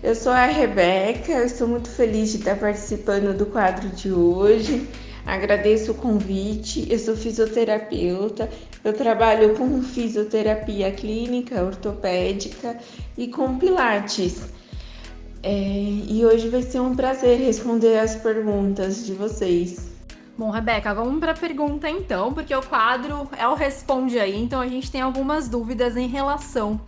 Eu 0.03 0.15
sou 0.15 0.33
a 0.33 0.45
Rebeca, 0.45 1.33
eu 1.33 1.47
estou 1.47 1.67
muito 1.67 1.89
feliz 1.89 2.31
de 2.33 2.39
estar 2.39 2.57
participando 2.57 3.35
do 3.37 3.47
quadro 3.47 3.89
de 3.89 4.13
hoje. 4.13 4.87
Agradeço 5.25 5.93
o 5.93 5.95
convite. 5.95 6.87
Eu 6.91 6.99
sou 6.99 7.17
fisioterapeuta, 7.17 8.51
eu 8.85 8.93
trabalho 8.93 9.57
com 9.57 9.83
fisioterapia 9.83 10.93
clínica, 10.93 11.63
ortopédica 11.63 12.77
e 13.17 13.29
com 13.29 13.59
pilates. 13.59 14.43
É, 15.47 15.51
e 16.09 16.25
hoje 16.25 16.49
vai 16.49 16.63
ser 16.63 16.81
um 16.81 16.97
prazer 16.97 17.39
responder 17.39 17.99
as 17.99 18.17
perguntas 18.17 19.05
de 19.05 19.13
vocês. 19.13 19.93
Bom, 20.39 20.51
Rebeca, 20.51 20.95
vamos 20.95 21.21
para 21.21 21.33
a 21.33 21.37
pergunta 21.37 21.87
então, 21.87 22.33
porque 22.33 22.55
o 22.55 22.63
quadro 22.63 23.29
é 23.37 23.47
o 23.47 23.53
Responde 23.53 24.19
aí, 24.19 24.43
então 24.43 24.59
a 24.59 24.67
gente 24.67 24.91
tem 24.91 25.03
algumas 25.03 25.47
dúvidas 25.47 25.99
em 25.99 26.09
relação 26.09 26.81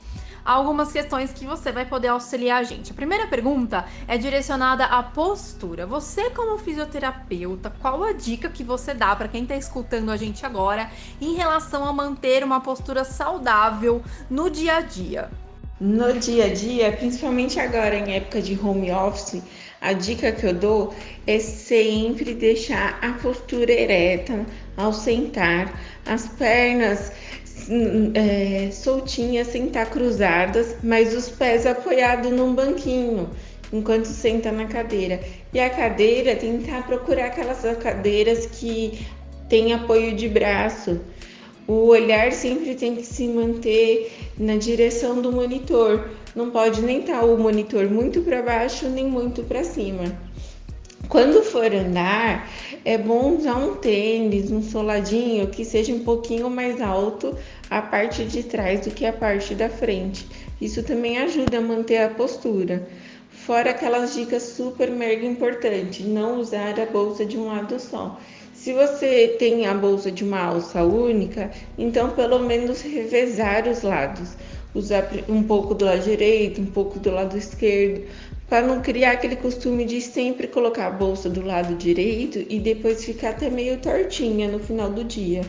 a 0.42 0.52
algumas 0.52 0.90
questões 0.90 1.34
que 1.34 1.44
você 1.44 1.70
vai 1.70 1.84
poder 1.84 2.08
auxiliar 2.08 2.60
a 2.60 2.62
gente. 2.62 2.92
A 2.92 2.94
primeira 2.94 3.26
pergunta 3.26 3.84
é 4.08 4.16
direcionada 4.16 4.86
à 4.86 5.02
postura. 5.02 5.84
Você, 5.84 6.30
como 6.30 6.56
fisioterapeuta, 6.56 7.68
qual 7.82 8.02
a 8.04 8.12
dica 8.12 8.48
que 8.48 8.64
você 8.64 8.94
dá 8.94 9.14
para 9.14 9.28
quem 9.28 9.42
está 9.42 9.54
escutando 9.54 10.10
a 10.10 10.16
gente 10.16 10.46
agora 10.46 10.90
em 11.20 11.34
relação 11.34 11.84
a 11.84 11.92
manter 11.92 12.42
uma 12.42 12.60
postura 12.60 13.04
saudável 13.04 14.02
no 14.30 14.48
dia 14.48 14.76
a 14.76 14.80
dia? 14.80 15.30
No 15.78 16.10
dia 16.14 16.46
a 16.46 16.54
dia, 16.54 16.90
principalmente 16.92 17.60
agora 17.60 17.94
em 17.96 18.14
época 18.14 18.40
de 18.40 18.58
home 18.58 18.90
office, 18.90 19.42
a 19.78 19.92
dica 19.92 20.32
que 20.32 20.46
eu 20.46 20.54
dou 20.54 20.94
é 21.26 21.38
sempre 21.38 22.32
deixar 22.32 22.98
a 23.02 23.12
postura 23.12 23.70
ereta 23.70 24.46
ao 24.74 24.90
sentar, 24.90 25.78
as 26.06 26.28
pernas 26.28 27.12
hum, 27.68 28.10
é, 28.14 28.70
soltinhas, 28.70 29.48
sem 29.48 29.66
estar 29.66 29.84
cruzadas, 29.90 30.76
mas 30.82 31.14
os 31.14 31.28
pés 31.28 31.66
apoiados 31.66 32.32
num 32.32 32.54
banquinho 32.54 33.28
enquanto 33.70 34.06
senta 34.06 34.50
na 34.50 34.64
cadeira. 34.64 35.20
E 35.52 35.60
a 35.60 35.68
cadeira, 35.68 36.36
tentar 36.36 36.86
procurar 36.86 37.26
aquelas 37.26 37.60
cadeiras 37.76 38.46
que 38.46 39.06
tem 39.46 39.74
apoio 39.74 40.16
de 40.16 40.26
braço. 40.26 41.00
O 41.68 41.86
olhar 41.88 42.32
sempre 42.32 42.76
tem 42.76 42.94
que 42.94 43.04
se 43.04 43.26
manter 43.26 44.12
na 44.38 44.56
direção 44.56 45.20
do 45.20 45.32
monitor. 45.32 46.10
Não 46.34 46.50
pode 46.50 46.80
nem 46.80 47.00
estar 47.00 47.24
o 47.24 47.36
monitor 47.36 47.90
muito 47.90 48.20
para 48.20 48.40
baixo 48.40 48.88
nem 48.88 49.06
muito 49.06 49.42
para 49.42 49.64
cima. 49.64 50.16
Quando 51.08 51.42
for 51.42 51.72
andar, 51.74 52.48
é 52.84 52.96
bom 52.96 53.36
usar 53.36 53.56
um 53.56 53.74
tênis, 53.76 54.50
um 54.52 54.62
soladinho 54.62 55.48
que 55.48 55.64
seja 55.64 55.92
um 55.92 56.04
pouquinho 56.04 56.48
mais 56.48 56.80
alto 56.80 57.36
a 57.68 57.82
parte 57.82 58.24
de 58.24 58.44
trás 58.44 58.80
do 58.80 58.92
que 58.92 59.04
a 59.04 59.12
parte 59.12 59.54
da 59.54 59.68
frente. 59.68 60.26
Isso 60.60 60.84
também 60.84 61.18
ajuda 61.18 61.58
a 61.58 61.60
manter 61.60 61.98
a 61.98 62.10
postura. 62.10 62.88
Fora 63.28 63.70
aquelas 63.70 64.14
dicas 64.14 64.42
super 64.42 64.90
mega 64.90 65.26
importantes, 65.26 66.04
não 66.04 66.40
usar 66.40 66.78
a 66.80 66.86
bolsa 66.86 67.24
de 67.24 67.36
um 67.36 67.46
lado 67.46 67.78
só. 67.78 68.18
Se 68.66 68.72
você 68.72 69.36
tem 69.38 69.64
a 69.64 69.72
bolsa 69.72 70.10
de 70.10 70.24
uma 70.24 70.40
alça 70.40 70.82
única, 70.82 71.52
então 71.78 72.10
pelo 72.10 72.40
menos 72.40 72.80
revezar 72.80 73.68
os 73.68 73.82
lados. 73.82 74.30
Usar 74.74 75.08
um 75.28 75.40
pouco 75.40 75.72
do 75.72 75.84
lado 75.84 76.02
direito, 76.02 76.60
um 76.60 76.66
pouco 76.66 76.98
do 76.98 77.12
lado 77.12 77.38
esquerdo, 77.38 78.02
para 78.48 78.66
não 78.66 78.82
criar 78.82 79.12
aquele 79.12 79.36
costume 79.36 79.84
de 79.84 80.00
sempre 80.00 80.48
colocar 80.48 80.88
a 80.88 80.90
bolsa 80.90 81.30
do 81.30 81.46
lado 81.46 81.76
direito 81.76 82.44
e 82.50 82.58
depois 82.58 83.04
ficar 83.04 83.30
até 83.30 83.48
meio 83.48 83.78
tortinha 83.78 84.48
no 84.48 84.58
final 84.58 84.90
do 84.90 85.04
dia. 85.04 85.42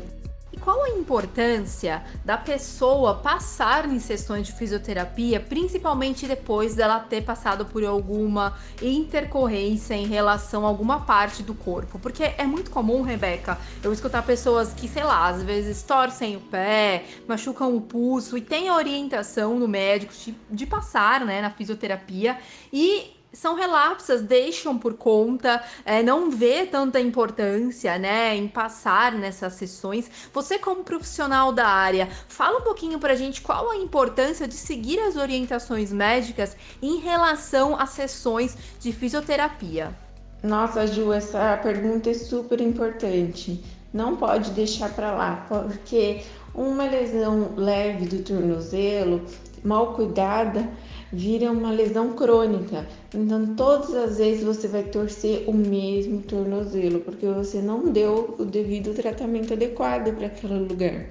Qual 0.68 0.84
a 0.84 0.90
importância 0.90 2.04
da 2.26 2.38
pessoa 2.38 3.16
passar 3.16 3.90
em 3.90 4.02
sessões 4.02 4.48
de 4.48 4.52
fisioterapia, 4.52 5.40
principalmente 5.40 6.28
depois 6.28 6.76
dela 6.76 7.00
ter 7.00 7.24
passado 7.24 7.66
por 7.66 7.86
alguma 7.86 8.58
intercorrência 8.82 9.94
em 9.94 10.08
relação 10.08 10.66
a 10.66 10.68
alguma 10.68 11.06
parte 11.06 11.42
do 11.42 11.54
corpo? 11.54 11.98
Porque 11.98 12.34
é 12.38 12.44
muito 12.44 12.70
comum, 12.70 13.02
Rebeca, 13.02 13.58
eu 13.82 13.94
escutar 13.94 14.24
pessoas 14.24 14.74
que, 14.74 14.90
sei 14.90 15.06
lá, 15.06 15.30
às 15.30 15.42
vezes 15.42 15.84
torcem 15.84 16.36
o 16.36 16.42
pé, 16.42 17.06
machucam 17.26 17.74
o 17.74 17.80
pulso 17.80 18.38
e 18.38 18.42
tem 18.42 18.68
a 18.68 18.76
orientação 18.76 19.58
no 19.58 19.70
médico 19.70 20.14
de, 20.14 20.36
de 20.52 20.66
passar 20.66 21.22
né, 21.22 21.42
na 21.42 21.50
fisioterapia 21.50 22.38
e 22.74 23.17
são 23.38 23.54
relapsas, 23.56 24.24
deixam 24.24 24.78
por 24.78 24.96
conta, 24.96 25.64
é, 25.86 26.02
não 26.02 26.32
vê 26.32 26.66
tanta 26.66 27.00
importância, 27.00 27.98
né, 28.00 28.36
em 28.36 28.48
passar 28.48 29.12
nessas 29.12 29.54
sessões. 29.54 30.10
Você 30.34 30.58
como 30.58 30.84
profissional 30.84 31.54
da 31.54 31.68
área, 31.68 32.10
fala 32.28 32.58
um 32.58 32.64
pouquinho 32.64 32.98
pra 32.98 33.16
gente 33.16 33.42
qual 33.42 33.70
a 33.70 33.78
importância 33.78 34.48
de 34.48 34.56
seguir 34.56 35.00
as 35.00 35.16
orientações 35.16 35.94
médicas 35.94 36.58
em 36.82 36.98
relação 36.98 37.80
às 37.80 37.92
sessões 37.92 38.58
de 38.80 38.92
fisioterapia. 38.92 39.96
Nossa, 40.42 40.88
Ju, 40.88 41.14
essa 41.14 41.58
pergunta 41.58 42.10
é 42.10 42.14
super 42.16 42.60
importante. 42.60 43.64
Não 43.94 44.16
pode 44.16 44.52
deixar 44.52 44.90
para 44.94 45.12
lá, 45.12 45.46
porque 45.48 46.24
uma 46.54 46.86
lesão 46.86 47.54
leve 47.56 48.06
do 48.08 48.24
tornozelo, 48.24 49.22
mal 49.64 49.94
cuidada, 49.94 50.68
vira 51.12 51.52
uma 51.52 51.72
lesão 51.72 52.14
crônica. 52.14 52.88
Então, 53.14 53.56
todas 53.56 53.94
as 53.96 54.18
vezes 54.18 54.44
você 54.44 54.68
vai 54.68 54.84
torcer 54.84 55.44
o 55.48 55.54
mesmo 55.54 56.22
tornozelo, 56.22 57.00
porque 57.00 57.26
você 57.28 57.62
não 57.62 57.92
deu 57.92 58.36
o 58.38 58.46
devido 58.46 58.94
tratamento 58.94 59.54
adequado 59.54 60.16
para 60.16 60.28
aquele 60.28 60.60
lugar. 60.60 61.08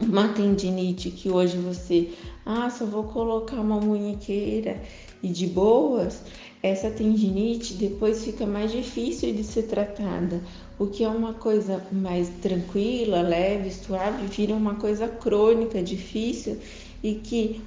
Uma 0.00 0.28
tendinite 0.28 1.10
que 1.10 1.30
hoje 1.30 1.56
você, 1.56 2.10
ah, 2.44 2.68
só 2.68 2.84
vou 2.84 3.04
colocar 3.04 3.60
uma 3.60 3.80
munhequeira 3.80 4.82
e 5.22 5.28
de 5.28 5.46
boas, 5.46 6.20
essa 6.60 6.90
tendinite 6.90 7.74
depois 7.74 8.24
fica 8.24 8.44
mais 8.44 8.72
difícil 8.72 9.32
de 9.32 9.44
ser 9.44 9.64
tratada. 9.64 10.40
O 10.78 10.86
que 10.86 11.04
é 11.04 11.08
uma 11.08 11.34
coisa 11.34 11.80
mais 11.92 12.28
tranquila, 12.42 13.22
leve, 13.22 13.70
suave, 13.70 14.26
vira 14.26 14.54
uma 14.54 14.74
coisa 14.74 15.06
crônica, 15.06 15.80
difícil 15.80 16.58
e 17.02 17.14
que 17.14 17.60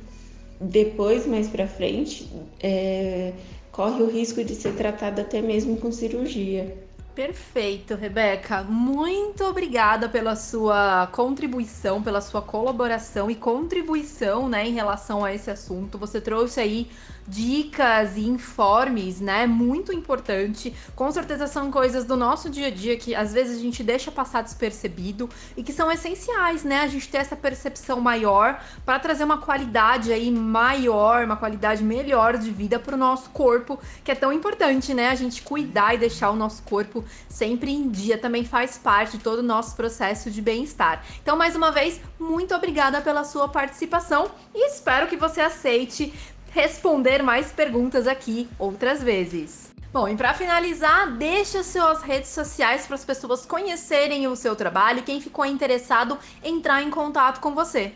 depois, 0.60 1.26
mais 1.26 1.48
para 1.48 1.68
frente, 1.68 2.30
é, 2.60 3.34
corre 3.72 4.02
o 4.02 4.10
risco 4.10 4.44
de 4.44 4.56
ser 4.56 4.74
tratado 4.74 5.22
até 5.22 5.42
mesmo 5.42 5.78
com 5.78 5.92
cirurgia. 5.92 6.88
Perfeito, 7.18 7.96
Rebeca. 7.96 8.62
Muito 8.62 9.44
obrigada 9.44 10.08
pela 10.08 10.36
sua 10.36 11.08
contribuição, 11.12 12.02
pela 12.02 12.22
sua 12.22 12.44
colaboração 12.44 13.30
e 13.32 13.34
contribuição, 13.34 14.48
né, 14.48 14.68
em 14.68 14.74
relação 14.74 15.26
a 15.26 15.34
esse 15.34 15.50
assunto. 15.50 15.98
Você 15.98 16.22
trouxe 16.22 16.60
aí 16.60 16.88
dicas 17.28 18.16
e 18.16 18.22
informes, 18.22 19.20
né? 19.20 19.46
Muito 19.46 19.92
importante. 19.92 20.74
Com 20.96 21.12
certeza 21.12 21.46
são 21.46 21.70
coisas 21.70 22.06
do 22.06 22.16
nosso 22.16 22.50
dia 22.50 22.68
a 22.68 22.72
dia 22.72 22.98
que 22.98 23.14
às 23.14 23.34
vezes 23.34 23.58
a 23.58 23.62
gente 23.62 23.84
deixa 23.84 24.10
passar 24.12 24.42
despercebido 24.42 25.30
e 25.56 25.64
que 25.64 25.74
são 25.74 25.92
essenciais, 25.92 26.64
né? 26.64 26.82
A 26.82 26.88
gente 26.88 27.10
ter 27.10 27.18
essa 27.18 27.36
percepção 27.36 28.00
maior 28.00 28.62
para 28.86 28.98
trazer 29.00 29.26
uma 29.26 29.40
qualidade 29.40 30.14
aí 30.14 30.32
maior, 30.32 31.26
uma 31.26 31.36
qualidade 31.36 31.84
melhor 31.84 32.38
de 32.38 32.50
vida 32.50 32.80
para 32.80 32.96
o 32.96 32.98
nosso 32.98 33.30
corpo, 33.32 33.80
que 34.04 34.12
é 34.12 34.16
tão 34.16 34.32
importante, 34.32 34.94
né? 34.94 35.10
A 35.10 35.16
gente 35.16 35.42
cuidar 35.42 35.96
e 35.96 35.98
deixar 35.98 36.30
o 36.30 36.36
nosso 36.36 36.62
corpo 36.64 37.04
sempre 37.28 37.72
em 37.72 37.90
dia 37.90 38.18
também 38.18 38.46
faz 38.46 38.78
parte 38.78 39.18
de 39.18 39.24
todo 39.24 39.40
o 39.40 39.44
nosso 39.44 39.76
processo 39.76 40.32
de 40.32 40.42
bem-estar. 40.42 41.04
Então, 41.22 41.36
mais 41.36 41.56
uma 41.56 41.72
vez, 41.72 42.00
muito 42.20 42.56
obrigada 42.56 43.02
pela 43.02 43.24
sua 43.24 43.50
participação 43.50 44.32
e 44.54 44.68
espero 44.68 45.08
que 45.08 45.18
você 45.18 45.42
aceite 45.42 46.14
responder 46.52 47.22
mais 47.22 47.52
perguntas 47.52 48.08
aqui 48.08 48.48
outras 48.58 49.04
vezes. 49.04 49.72
Bom, 49.92 50.08
e 50.08 50.16
para 50.16 50.34
finalizar, 50.34 51.18
deixa 51.18 51.64
suas 51.64 52.02
redes 52.02 52.30
sociais 52.30 52.86
para 52.86 52.96
as 52.96 53.06
pessoas 53.06 53.46
conhecerem 53.46 54.28
o 54.28 54.36
seu 54.36 54.56
trabalho 54.56 55.00
e 55.00 55.04
quem 55.04 55.22
ficou 55.22 55.46
interessado 55.46 56.18
entrar 56.44 56.84
em 56.84 56.90
contato 56.90 57.40
com 57.40 57.56
você. 57.56 57.92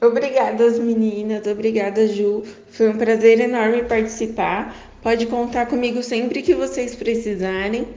Obrigada, 0.00 0.70
meninas. 0.72 1.46
Obrigada, 1.46 2.06
Ju. 2.06 2.42
Foi 2.70 2.90
um 2.90 2.98
prazer 2.98 3.40
enorme 3.40 3.84
participar. 3.84 4.76
Pode 5.02 5.26
contar 5.26 5.66
comigo 5.66 6.02
sempre 6.02 6.42
que 6.42 6.54
vocês 6.54 6.94
precisarem. 6.94 7.88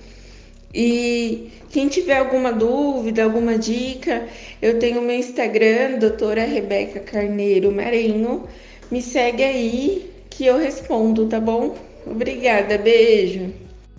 E 0.73 1.51
quem 1.69 1.87
tiver 1.87 2.17
alguma 2.17 2.53
dúvida, 2.53 3.23
alguma 3.23 3.57
dica, 3.57 4.27
eu 4.61 4.79
tenho 4.79 5.01
meu 5.01 5.15
Instagram, 5.15 5.97
doutora 5.99 6.43
Rebeca 6.45 6.99
Carneiro 6.99 7.71
Marinho. 7.71 8.47
Me 8.89 9.01
segue 9.01 9.43
aí 9.43 10.13
que 10.29 10.45
eu 10.45 10.57
respondo, 10.57 11.27
tá 11.27 11.39
bom? 11.39 11.75
Obrigada, 12.05 12.77
beijo. 12.77 13.53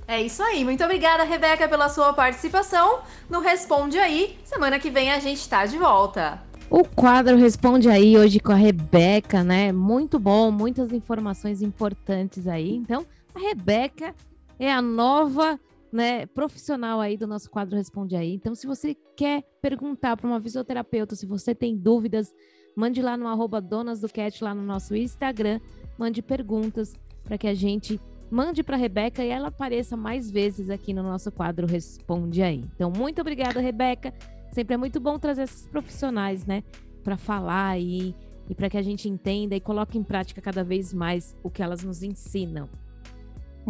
É 0.06 0.22
isso 0.22 0.42
aí. 0.42 0.64
Muito 0.64 0.82
obrigada, 0.82 1.24
Rebeca, 1.24 1.68
pela 1.68 1.90
sua 1.90 2.14
participação 2.14 3.00
no 3.28 3.40
Responde 3.40 3.98
Aí. 3.98 4.38
Semana 4.44 4.78
que 4.78 4.88
vem 4.88 5.10
a 5.10 5.18
gente 5.18 5.46
tá 5.46 5.66
de 5.66 5.76
volta. 5.76 6.42
O 6.70 6.82
quadro 6.82 7.36
Responde 7.36 7.90
Aí 7.90 8.16
hoje 8.16 8.40
com 8.40 8.52
a 8.52 8.54
Rebeca, 8.54 9.44
né? 9.44 9.72
Muito 9.72 10.18
bom, 10.18 10.50
muitas 10.50 10.92
informações 10.92 11.60
importantes 11.60 12.46
aí. 12.46 12.74
Então, 12.74 13.04
a 13.34 13.38
Rebeca 13.38 14.14
é 14.58 14.72
a 14.72 14.80
nova 14.80 15.60
né, 15.92 16.26
profissional 16.26 17.00
aí 17.00 17.16
do 17.16 17.26
nosso 17.26 17.50
quadro 17.50 17.76
Responde 17.76 18.16
Aí. 18.16 18.34
Então, 18.34 18.54
se 18.54 18.66
você 18.66 18.96
quer 19.16 19.42
perguntar 19.60 20.16
para 20.16 20.26
uma 20.26 20.40
fisioterapeuta, 20.40 21.14
se 21.16 21.26
você 21.26 21.54
tem 21.54 21.76
dúvidas, 21.76 22.32
Mande 22.78 23.02
lá 23.02 23.16
no 23.16 23.26
arroba 23.26 23.60
Donas 23.60 24.00
do 24.00 24.08
Cat, 24.08 24.44
lá 24.44 24.54
no 24.54 24.62
nosso 24.62 24.94
Instagram. 24.94 25.58
Mande 25.98 26.22
perguntas 26.22 26.94
para 27.24 27.36
que 27.36 27.48
a 27.48 27.52
gente 27.52 28.00
mande 28.30 28.62
para 28.62 28.76
a 28.76 28.78
Rebeca 28.78 29.24
e 29.24 29.30
ela 29.30 29.48
apareça 29.48 29.96
mais 29.96 30.30
vezes 30.30 30.70
aqui 30.70 30.94
no 30.94 31.02
nosso 31.02 31.32
quadro 31.32 31.66
Responde 31.66 32.40
Aí. 32.40 32.64
Então, 32.76 32.88
muito 32.88 33.20
obrigada, 33.20 33.58
Rebeca. 33.58 34.14
Sempre 34.52 34.74
é 34.74 34.76
muito 34.76 35.00
bom 35.00 35.18
trazer 35.18 35.42
esses 35.42 35.66
profissionais, 35.66 36.46
né, 36.46 36.62
para 37.02 37.16
falar 37.16 37.80
e, 37.80 38.14
e 38.48 38.54
para 38.54 38.70
que 38.70 38.76
a 38.76 38.82
gente 38.82 39.08
entenda 39.08 39.56
e 39.56 39.60
coloque 39.60 39.98
em 39.98 40.04
prática 40.04 40.40
cada 40.40 40.62
vez 40.62 40.94
mais 40.94 41.36
o 41.42 41.50
que 41.50 41.64
elas 41.64 41.82
nos 41.82 42.04
ensinam. 42.04 42.68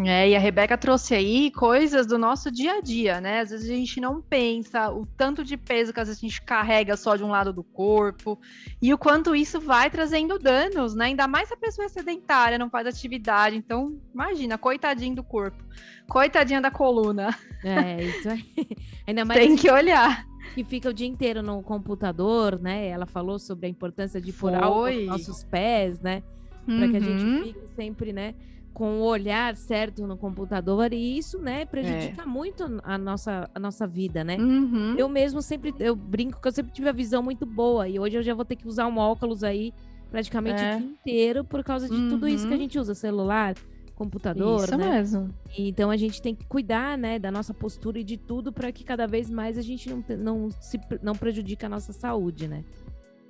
É, 0.04 0.28
e 0.28 0.36
a 0.36 0.38
Rebeca 0.38 0.78
trouxe 0.78 1.14
aí 1.14 1.50
coisas 1.50 2.06
do 2.06 2.16
nosso 2.18 2.52
dia 2.52 2.74
a 2.74 2.80
dia, 2.80 3.20
né? 3.20 3.40
Às 3.40 3.50
vezes 3.50 3.68
a 3.68 3.74
gente 3.74 4.00
não 4.00 4.20
pensa 4.22 4.90
o 4.90 5.04
tanto 5.04 5.42
de 5.42 5.56
peso 5.56 5.92
que 5.92 5.98
às 5.98 6.06
vezes 6.06 6.22
a 6.22 6.26
gente 6.26 6.40
carrega 6.42 6.96
só 6.96 7.16
de 7.16 7.24
um 7.24 7.28
lado 7.28 7.52
do 7.52 7.64
corpo 7.64 8.38
e 8.80 8.94
o 8.94 8.98
quanto 8.98 9.34
isso 9.34 9.60
vai 9.60 9.90
trazendo 9.90 10.38
danos, 10.38 10.94
né? 10.94 11.06
Ainda 11.06 11.26
mais 11.26 11.48
se 11.48 11.54
a 11.54 11.56
pessoa 11.56 11.86
é 11.86 11.88
sedentária, 11.88 12.58
não 12.58 12.70
faz 12.70 12.86
atividade. 12.86 13.56
Então, 13.56 13.98
imagina, 14.14 14.56
coitadinho 14.56 15.16
do 15.16 15.24
corpo, 15.24 15.64
coitadinha 16.08 16.60
da 16.60 16.70
coluna. 16.70 17.36
É, 17.64 18.04
isso 18.04 18.28
aí. 18.28 18.44
Ainda 19.04 19.24
mais 19.24 19.40
Tem 19.40 19.56
que 19.56 19.70
olhar. 19.70 20.24
Que 20.54 20.62
fica 20.64 20.88
o 20.88 20.94
dia 20.94 21.06
inteiro 21.06 21.42
no 21.42 21.60
computador, 21.62 22.58
né? 22.60 22.86
Ela 22.86 23.06
falou 23.06 23.38
sobre 23.38 23.66
a 23.66 23.68
importância 23.68 24.20
de 24.20 24.32
algo 24.62 24.88
nos 24.88 25.06
nossos 25.06 25.44
pés, 25.44 26.00
né? 26.00 26.22
Para 26.64 26.74
uhum. 26.74 26.90
que 26.90 26.96
a 26.96 27.00
gente 27.00 27.24
uhum. 27.24 27.42
fique 27.42 27.60
sempre, 27.74 28.12
né? 28.12 28.34
Com 28.78 29.00
o 29.00 29.02
olhar 29.02 29.56
certo 29.56 30.06
no 30.06 30.16
computador 30.16 30.92
e 30.92 31.18
isso, 31.18 31.40
né, 31.40 31.64
prejudica 31.64 32.22
é. 32.22 32.24
muito 32.24 32.80
a 32.84 32.96
nossa, 32.96 33.50
a 33.52 33.58
nossa 33.58 33.88
vida, 33.88 34.22
né? 34.22 34.36
Uhum. 34.36 34.94
Eu 34.96 35.08
mesmo 35.08 35.42
sempre, 35.42 35.74
eu 35.80 35.96
brinco 35.96 36.40
que 36.40 36.46
eu 36.46 36.52
sempre 36.52 36.72
tive 36.72 36.88
a 36.88 36.92
visão 36.92 37.20
muito 37.20 37.44
boa 37.44 37.88
e 37.88 37.98
hoje 37.98 38.16
eu 38.16 38.22
já 38.22 38.32
vou 38.34 38.44
ter 38.44 38.54
que 38.54 38.68
usar 38.68 38.86
um 38.86 38.96
óculos 38.98 39.42
aí 39.42 39.74
praticamente 40.12 40.62
é. 40.62 40.76
o 40.76 40.78
dia 40.78 40.86
inteiro 40.86 41.42
por 41.42 41.64
causa 41.64 41.88
de 41.88 41.94
uhum. 41.94 42.08
tudo 42.08 42.28
isso 42.28 42.46
que 42.46 42.52
a 42.52 42.56
uhum. 42.56 42.62
gente 42.62 42.78
usa, 42.78 42.94
celular, 42.94 43.56
computador, 43.96 44.62
isso 44.62 44.76
né? 44.76 44.90
mesmo. 44.90 45.34
Então 45.58 45.90
a 45.90 45.96
gente 45.96 46.22
tem 46.22 46.32
que 46.32 46.46
cuidar, 46.46 46.96
né, 46.96 47.18
da 47.18 47.32
nossa 47.32 47.52
postura 47.52 47.98
e 47.98 48.04
de 48.04 48.16
tudo 48.16 48.52
para 48.52 48.70
que 48.70 48.84
cada 48.84 49.08
vez 49.08 49.28
mais 49.28 49.58
a 49.58 49.62
gente 49.62 49.90
não, 49.90 50.04
não, 50.16 50.50
se, 50.52 50.78
não 51.02 51.16
prejudique 51.16 51.66
a 51.66 51.68
nossa 51.68 51.92
saúde, 51.92 52.46
né? 52.46 52.62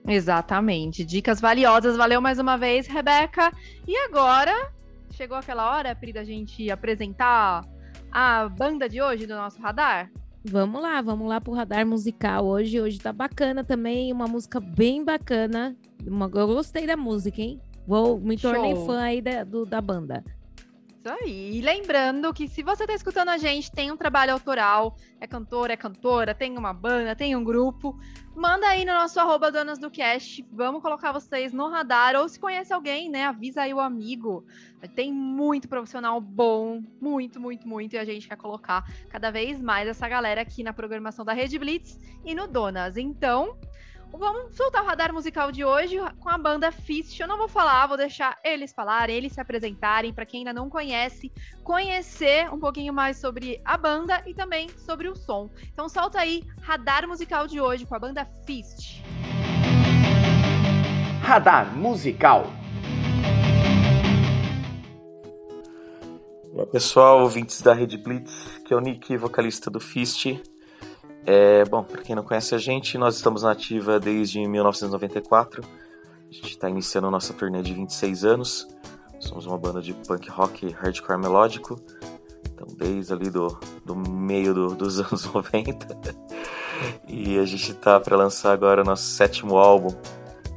Exatamente. 0.07 1.07
Dicas 1.07 1.41
valiosas. 1.41 1.97
Valeu 1.97 2.21
mais 2.21 2.39
uma 2.39 2.59
vez, 2.59 2.87
Rebeca. 2.87 3.51
E 3.87 3.97
agora 3.97 4.73
chegou 5.11 5.37
aquela 5.37 5.71
hora, 5.71 5.95
Pri, 5.95 6.13
da 6.13 6.25
gente 6.25 6.71
apresentar 6.71 7.65
a 8.11 8.49
banda 8.49 8.89
de 8.89 9.01
hoje 9.03 9.27
do 9.27 9.35
nosso 9.35 9.61
radar? 9.61 10.11
Vamos 10.45 10.81
lá, 10.81 11.03
vamos 11.03 11.29
lá 11.29 11.41
pro 11.41 11.53
radar 11.53 11.87
musical 11.87 12.47
hoje. 12.47 12.81
Hoje 12.81 12.99
tá 12.99 13.13
bacana 13.13 13.65
também, 13.65 14.13
uma 14.13 14.27
música 14.27 14.61
bem 14.61 15.05
bacana. 15.05 15.77
Uma, 16.07 16.31
eu 16.35 16.47
gostei 16.47 16.87
da 16.87 16.97
música, 16.97 17.41
hein? 17.41 17.61
Vou 17.87 18.19
me 18.19 18.37
tornei 18.37 18.75
fã 18.77 19.01
aí 19.01 19.21
da, 19.21 19.45
do, 19.45 19.65
da 19.67 19.81
banda. 19.81 20.23
Isso 20.99 21.17
aí. 21.23 21.57
E 21.57 21.61
lembrando 21.61 22.33
que 22.35 22.47
se 22.49 22.63
você 22.63 22.85
está 22.85 22.95
escutando 22.95 23.31
a 23.31 23.39
gente, 23.39 23.73
tem 23.73 23.91
um 23.91 23.97
trabalho 23.97 24.33
autoral, 24.33 24.97
é 25.21 25.27
cantor, 25.27 25.71
é 25.71 25.77
cantora, 25.77 26.35
tem 26.35 26.57
uma 26.59 26.73
banda, 26.73 27.17
tem 27.17 27.35
um 27.35 27.43
grupo, 27.43 27.99
manda 28.35 28.67
aí 28.67 28.85
no 28.85 28.93
nosso 28.93 29.19
arroba 29.19 29.51
Donas 29.51 29.79
do 29.79 29.91
Cast. 29.91 30.47
Vamos 30.53 30.83
colocar 30.83 31.13
vocês 31.13 31.53
no 31.53 31.69
radar. 31.69 32.15
Ou 32.17 32.29
se 32.29 32.39
conhece 32.39 32.73
alguém, 32.73 33.09
né? 33.09 33.25
Avisa 33.25 33.63
aí 33.63 33.73
o 33.73 33.81
amigo. 33.81 34.45
Tem 34.95 35.13
muito 35.13 35.69
profissional 35.69 36.21
bom, 36.21 36.83
muito, 37.01 37.41
muito, 37.41 37.67
muito. 37.67 37.95
E 37.95 37.99
a 37.99 38.05
gente 38.05 38.29
quer 38.29 38.37
colocar 38.37 38.85
cada 39.09 39.31
vez 39.31 39.61
mais 39.61 39.89
essa 39.89 40.09
galera 40.09 40.41
aqui 40.41 40.63
na 40.63 40.73
programação 40.73 41.25
da 41.25 41.33
Rede 41.33 41.59
Blitz 41.59 41.99
e 42.25 42.35
no 42.35 42.47
Donas. 42.47 42.97
Então, 42.97 43.57
Vamos 44.11 44.57
soltar 44.57 44.83
o 44.83 44.87
radar 44.87 45.13
musical 45.13 45.53
de 45.53 45.65
hoje 45.65 45.99
com 46.19 46.29
a 46.29 46.39
banda 46.39 46.73
Fist. 46.73 47.21
Eu 47.21 47.29
não 47.29 47.37
vou 47.37 47.47
falar, 47.47 47.87
vou 47.87 47.97
deixar 47.97 48.37
eles 48.43 48.73
falarem, 48.73 49.15
eles 49.15 49.33
se 49.33 49.41
apresentarem, 49.41 50.15
para 50.15 50.25
quem 50.25 50.41
ainda 50.41 50.53
não 50.53 50.71
conhece, 50.71 51.31
conhecer 51.63 52.53
um 52.53 52.59
pouquinho 52.59 52.93
mais 52.93 53.19
sobre 53.19 53.61
a 53.65 53.77
banda 53.77 54.23
e 54.27 54.33
também 54.33 54.69
sobre 54.71 55.09
o 55.09 55.15
som. 55.15 55.51
Então 55.73 55.89
solta 55.89 56.21
aí 56.21 56.43
radar 56.63 57.07
musical 57.07 57.47
de 57.47 57.61
hoje 57.61 57.85
com 57.85 57.95
a 57.95 57.99
banda 57.99 58.27
Fist. 58.47 59.03
Radar 61.23 61.77
musical. 61.77 62.58
Olá 66.59 66.67
pessoal, 66.67 67.23
ouvintes 67.23 67.63
da 67.63 67.73
Rede 67.73 67.97
Blitz, 67.97 68.61
que 68.65 68.75
é 68.75 68.77
o 68.77 68.81
Nick, 68.81 69.17
vocalista 69.17 69.71
do 69.71 69.79
Fist. 69.79 70.27
É, 71.25 71.65
bom, 71.65 71.85
para 71.85 72.03
quem 72.03 72.17
não 72.17 72.25
conhece 72.25 72.53
a 72.53 72.59
gente, 72.59 72.99
nós 72.99 73.15
estamos 73.15 73.45
na 73.45 73.53
ativa 73.53 74.01
desde 74.01 74.45
1994. 74.45 75.63
A 75.63 76.35
gente 76.35 76.51
está 76.51 76.69
iniciando 76.69 77.09
nossa 77.13 77.33
turnê 77.33 77.63
de 77.63 77.73
26 77.73 78.25
anos. 78.25 78.67
Somos 79.21 79.47
uma 79.47 79.57
banda 79.57 79.81
de 79.81 79.95
punk 79.95 80.29
rock 80.31 80.69
hardcore 80.73 81.21
melódico. 81.21 81.81
Então, 82.53 82.67
desde 82.77 83.13
ali 83.13 83.31
do, 83.31 83.57
do 83.85 83.95
meio 83.95 84.53
do, 84.53 84.75
dos 84.75 84.99
anos 84.99 85.33
90. 85.33 85.97
e 87.07 87.39
a 87.39 87.45
gente 87.45 87.73
tá 87.73 88.01
para 88.01 88.17
lançar 88.17 88.53
agora 88.53 88.83
nosso 88.83 89.05
sétimo 89.05 89.57
álbum, 89.57 89.95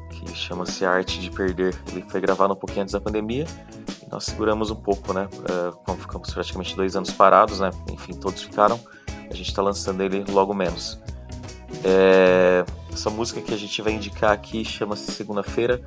que 0.09 0.33
chama-se 0.33 0.83
Arte 0.83 1.19
de 1.19 1.29
Perder. 1.29 1.79
Ele 1.91 2.03
foi 2.09 2.19
gravado 2.19 2.53
um 2.53 2.57
pouquinho 2.57 2.81
antes 2.81 2.93
da 2.93 2.99
pandemia. 2.99 3.45
Nós 4.11 4.25
seguramos 4.25 4.69
um 4.69 4.75
pouco, 4.75 5.13
né? 5.13 5.29
Uh, 5.33 5.75
como 5.85 5.97
ficamos 5.97 6.33
praticamente 6.33 6.75
dois 6.75 6.95
anos 6.95 7.11
parados, 7.11 7.59
né? 7.59 7.71
Enfim, 7.91 8.13
todos 8.13 8.41
ficaram 8.41 8.79
a 9.31 9.35
gente 9.35 9.47
está 9.47 9.61
lançando 9.61 10.01
ele 10.01 10.23
logo 10.29 10.53
menos. 10.53 10.99
É... 11.83 12.65
Essa 12.91 13.09
música 13.09 13.39
que 13.39 13.53
a 13.53 13.57
gente 13.57 13.81
vai 13.81 13.93
indicar 13.93 14.31
aqui 14.31 14.65
chama-se 14.65 15.09
Segunda-feira. 15.11 15.81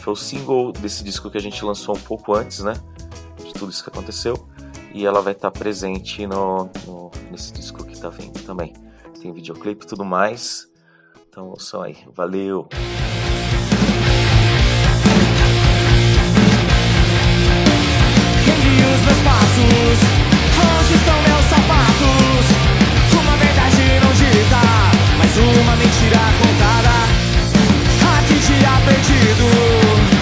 Foi 0.00 0.12
o 0.12 0.16
single 0.16 0.72
desse 0.72 1.04
disco 1.04 1.30
que 1.30 1.38
a 1.38 1.40
gente 1.40 1.64
lançou 1.64 1.96
um 1.96 2.00
pouco 2.00 2.34
antes, 2.34 2.60
né? 2.60 2.74
De 3.36 3.52
tudo 3.54 3.70
isso 3.70 3.84
que 3.84 3.90
aconteceu. 3.90 4.48
E 4.92 5.06
ela 5.06 5.22
vai 5.22 5.32
estar 5.32 5.50
tá 5.50 5.58
presente 5.58 6.26
no, 6.26 6.68
no, 6.84 7.10
nesse 7.30 7.52
disco 7.52 7.84
que 7.84 7.98
tá 7.98 8.08
vindo 8.08 8.42
também. 8.44 8.72
Tem 9.22 9.32
videoclipe 9.32 9.84
e 9.84 9.88
tudo 9.88 10.04
mais. 10.04 10.68
Então 11.28 11.48
ouçam 11.50 11.82
aí. 11.82 11.96
Valeu! 12.12 12.68
Quem 18.62 18.76
os 18.76 19.00
meus 19.04 19.18
passos? 19.18 19.98
Onde 20.78 20.94
estão 20.94 21.22
meus 21.22 21.44
sapatos? 21.50 22.28
mais 25.18 25.36
uma 25.36 25.76
mentira 25.76 26.18
contada. 26.40 26.88
Aqui 28.18 28.38
tinha 28.40 28.80
perdido. 28.86 30.17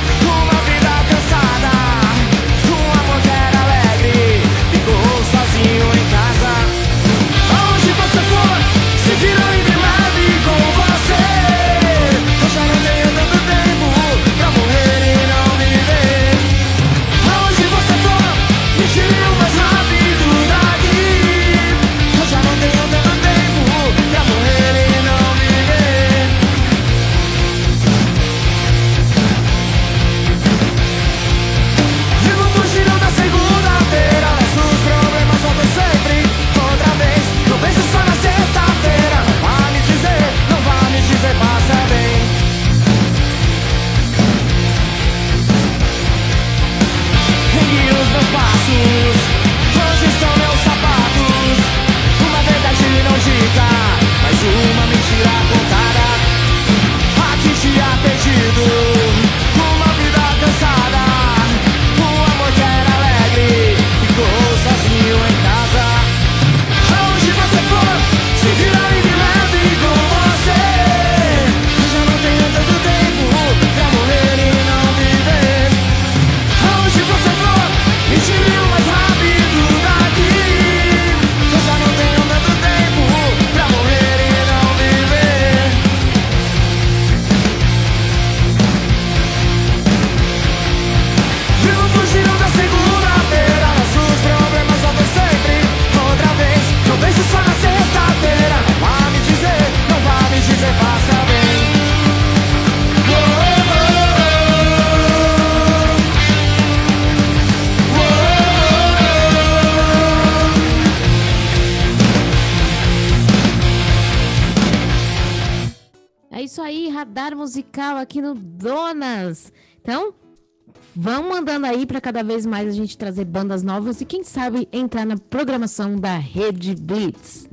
Cada 122.06 122.22
vez 122.22 122.46
mais 122.46 122.68
a 122.68 122.70
gente 122.70 122.96
trazer 122.96 123.24
bandas 123.24 123.64
novas 123.64 124.00
e 124.00 124.04
quem 124.04 124.22
sabe 124.22 124.68
entrar 124.72 125.04
na 125.04 125.16
programação 125.16 125.96
da 125.96 126.16
Rede 126.16 126.72
Blitz. 126.76 127.48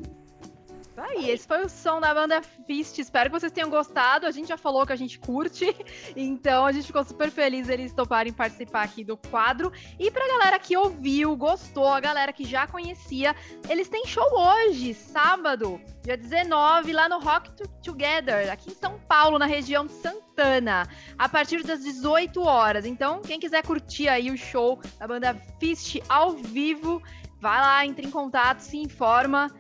Aí, 1.16 1.30
esse 1.30 1.48
foi 1.48 1.64
o 1.64 1.70
som 1.70 2.00
da 2.00 2.14
banda 2.14 2.42
Fist. 2.66 2.98
Espero 2.98 3.30
que 3.30 3.40
vocês 3.40 3.52
tenham 3.52 3.70
gostado. 3.70 4.26
A 4.26 4.32
gente 4.32 4.48
já 4.48 4.58
falou 4.58 4.86
que 4.86 4.94
a 4.94 4.96
gente 4.96 5.20
curte, 5.20 5.76
então 6.16 6.66
a 6.66 6.72
gente 6.72 6.88
ficou 6.88 7.04
super 7.04 7.30
feliz 7.30 7.70
eles 7.70 7.94
toparem 7.94 8.34
participar 8.34 8.84
aqui 8.84 9.04
do 9.04 9.16
quadro. 9.16 9.72
E 10.00 10.10
pra 10.10 10.28
galera 10.28 10.58
que 10.58 10.76
ouviu, 10.76 11.36
gostou, 11.36 11.88
a 11.88 12.00
galera 12.00 12.34
que 12.34 12.46
já 12.46 12.66
conhecia, 12.66 13.36
eles 13.70 13.88
têm 13.90 14.06
show 14.08 14.28
hoje, 14.34 14.94
sábado, 14.96 15.80
dia 16.02 16.18
19, 16.18 16.92
lá 16.92 17.08
no 17.08 17.20
Rock 17.20 17.52
Together, 17.84 18.52
aqui 18.52 18.72
em 18.72 18.76
São 18.76 19.00
Paulo, 19.08 19.38
na 19.38 19.46
região 19.46 19.86
de 19.86 19.94
Santana, 19.94 20.88
a 21.18 21.30
partir 21.30 21.62
das 21.64 21.84
18 21.84 22.42
horas. 22.42 22.86
Então, 22.86 23.22
quem 23.22 23.40
quiser 23.40 23.64
curtir 23.64 24.08
aí 24.08 24.32
o 24.32 24.38
show 24.38 24.80
da 24.98 25.08
banda 25.08 25.36
Fist 25.60 26.00
ao 26.10 26.32
vivo, 26.32 27.04
vai 27.40 27.62
lá, 27.62 27.86
entre 27.86 28.08
em 28.08 28.12
contato, 28.12 28.62
se 28.62 28.78
informa. 28.78 29.52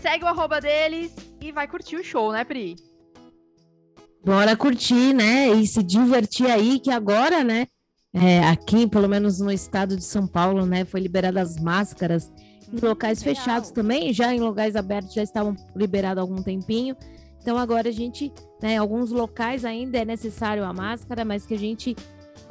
Segue 0.00 0.24
o 0.24 0.28
arroba 0.28 0.60
deles 0.60 1.14
e 1.40 1.52
vai 1.52 1.66
curtir 1.66 1.96
o 1.96 2.04
show, 2.04 2.32
né, 2.32 2.44
Pri? 2.44 2.76
Bora 4.24 4.56
curtir, 4.56 5.14
né? 5.14 5.48
E 5.50 5.66
se 5.66 5.82
divertir 5.82 6.50
aí, 6.50 6.80
que 6.80 6.90
agora, 6.90 7.44
né? 7.44 7.66
É, 8.12 8.40
aqui, 8.44 8.86
pelo 8.86 9.08
menos 9.08 9.40
no 9.40 9.52
estado 9.52 9.96
de 9.96 10.04
São 10.04 10.26
Paulo, 10.26 10.64
né? 10.66 10.84
Foi 10.84 11.00
liberadas 11.00 11.50
as 11.50 11.62
máscaras 11.62 12.32
em 12.72 12.84
locais 12.84 13.22
Legal. 13.22 13.34
fechados 13.34 13.70
também, 13.70 14.12
já 14.12 14.34
em 14.34 14.40
locais 14.40 14.74
abertos 14.74 15.14
já 15.14 15.22
estavam 15.22 15.54
liberados 15.74 16.18
há 16.18 16.22
algum 16.22 16.42
tempinho. 16.42 16.96
Então 17.40 17.56
agora 17.56 17.88
a 17.88 17.92
gente, 17.92 18.32
né, 18.60 18.76
alguns 18.76 19.12
locais 19.12 19.64
ainda 19.64 19.98
é 19.98 20.04
necessário 20.04 20.64
a 20.64 20.72
máscara, 20.72 21.24
mas 21.24 21.46
que 21.46 21.54
a 21.54 21.58
gente 21.58 21.94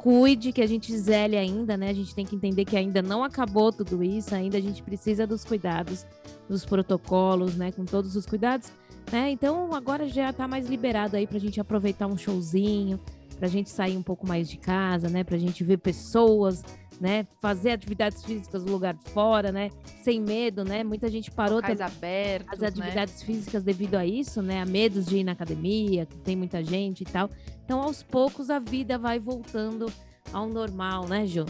cuide, 0.06 0.52
que 0.52 0.62
a 0.62 0.66
gente 0.68 0.96
zele 0.96 1.36
ainda, 1.36 1.76
né? 1.76 1.90
A 1.90 1.92
gente 1.92 2.14
tem 2.14 2.24
que 2.24 2.36
entender 2.36 2.64
que 2.64 2.76
ainda 2.76 3.02
não 3.02 3.24
acabou 3.24 3.72
tudo 3.72 4.04
isso, 4.04 4.36
ainda 4.36 4.56
a 4.56 4.60
gente 4.60 4.80
precisa 4.80 5.26
dos 5.26 5.44
cuidados, 5.44 6.06
dos 6.48 6.64
protocolos, 6.64 7.56
né? 7.56 7.72
Com 7.72 7.84
todos 7.84 8.14
os 8.14 8.24
cuidados, 8.24 8.70
né? 9.10 9.32
Então 9.32 9.74
agora 9.74 10.06
já 10.08 10.32
tá 10.32 10.46
mais 10.46 10.68
liberado 10.68 11.16
aí 11.16 11.26
pra 11.26 11.40
gente 11.40 11.60
aproveitar 11.60 12.06
um 12.06 12.16
showzinho, 12.16 13.00
pra 13.36 13.48
gente 13.48 13.68
sair 13.68 13.96
um 13.96 14.02
pouco 14.02 14.24
mais 14.28 14.48
de 14.48 14.58
casa, 14.58 15.08
né? 15.08 15.24
Pra 15.24 15.38
gente 15.38 15.64
ver 15.64 15.78
pessoas, 15.78 16.62
né? 17.00 17.26
Fazer 17.40 17.70
atividades 17.70 18.24
físicas 18.24 18.64
no 18.64 18.72
lugar 18.72 18.94
de 18.94 19.10
fora, 19.10 19.52
né? 19.52 19.70
Sem 20.02 20.20
medo, 20.20 20.64
né? 20.64 20.84
Muita 20.84 21.08
gente 21.08 21.30
parou 21.30 21.56
Locais 21.56 21.80
abertos, 21.80 22.52
as 22.52 22.62
atividades 22.62 23.20
né? 23.20 23.26
físicas 23.26 23.62
devido 23.62 23.94
a 23.96 24.06
isso, 24.06 24.42
né? 24.42 24.60
A 24.60 24.66
medos 24.66 25.06
de 25.06 25.18
ir 25.18 25.24
na 25.24 25.32
academia, 25.32 26.06
que 26.06 26.16
tem 26.18 26.36
muita 26.36 26.62
gente 26.62 27.02
e 27.02 27.06
tal. 27.06 27.30
Então, 27.64 27.80
aos 27.80 28.02
poucos, 28.02 28.50
a 28.50 28.58
vida 28.58 28.98
vai 28.98 29.18
voltando 29.18 29.92
ao 30.32 30.48
normal, 30.48 31.06
né, 31.08 31.26
Ju? 31.26 31.44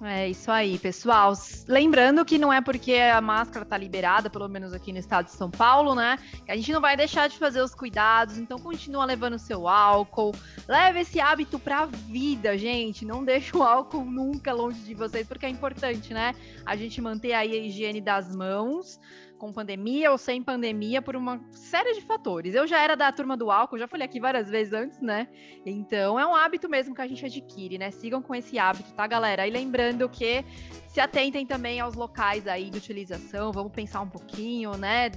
É 0.00 0.28
isso 0.28 0.50
aí, 0.50 0.78
pessoal. 0.78 1.32
Lembrando 1.68 2.24
que 2.24 2.38
não 2.38 2.52
é 2.52 2.60
porque 2.60 2.94
a 2.94 3.20
máscara 3.20 3.64
tá 3.64 3.76
liberada, 3.76 4.28
pelo 4.28 4.48
menos 4.48 4.72
aqui 4.72 4.92
no 4.92 4.98
estado 4.98 5.26
de 5.26 5.32
São 5.32 5.50
Paulo, 5.50 5.94
né? 5.94 6.18
A 6.48 6.56
gente 6.56 6.72
não 6.72 6.80
vai 6.80 6.96
deixar 6.96 7.28
de 7.28 7.38
fazer 7.38 7.62
os 7.62 7.74
cuidados. 7.74 8.38
Então 8.38 8.58
continua 8.58 9.04
levando 9.04 9.38
seu 9.38 9.68
álcool. 9.68 10.34
Leve 10.66 11.00
esse 11.00 11.20
hábito 11.20 11.58
pra 11.58 11.86
vida, 11.86 12.56
gente. 12.58 13.04
Não 13.04 13.24
deixe 13.24 13.56
o 13.56 13.62
álcool 13.62 14.04
nunca 14.04 14.52
longe 14.52 14.80
de 14.80 14.94
vocês, 14.94 15.26
porque 15.26 15.46
é 15.46 15.48
importante, 15.48 16.12
né? 16.12 16.34
A 16.64 16.74
gente 16.74 17.00
manter 17.00 17.32
aí 17.32 17.52
a 17.52 17.62
higiene 17.62 18.00
das 18.00 18.34
mãos 18.34 18.98
com 19.42 19.52
pandemia 19.52 20.12
ou 20.12 20.16
sem 20.16 20.40
pandemia 20.40 21.02
por 21.02 21.16
uma 21.16 21.40
série 21.50 21.94
de 21.94 22.00
fatores. 22.00 22.54
Eu 22.54 22.64
já 22.64 22.80
era 22.80 22.94
da 22.94 23.10
turma 23.10 23.36
do 23.36 23.50
álcool, 23.50 23.76
já 23.76 23.88
falei 23.88 24.04
aqui 24.04 24.20
várias 24.20 24.48
vezes 24.48 24.72
antes, 24.72 25.00
né? 25.00 25.26
Então 25.66 26.16
é 26.16 26.24
um 26.24 26.32
hábito 26.32 26.68
mesmo 26.68 26.94
que 26.94 27.00
a 27.00 27.08
gente 27.08 27.26
adquire, 27.26 27.76
né? 27.76 27.90
Sigam 27.90 28.22
com 28.22 28.36
esse 28.36 28.56
hábito, 28.56 28.94
tá, 28.94 29.04
galera? 29.04 29.44
E 29.44 29.50
lembrando 29.50 30.08
que 30.08 30.44
se 30.86 31.00
atentem 31.00 31.44
também 31.44 31.80
aos 31.80 31.96
locais 31.96 32.46
aí 32.46 32.70
de 32.70 32.78
utilização, 32.78 33.50
vamos 33.50 33.72
pensar 33.72 34.00
um 34.00 34.08
pouquinho, 34.08 34.76
né? 34.76 35.10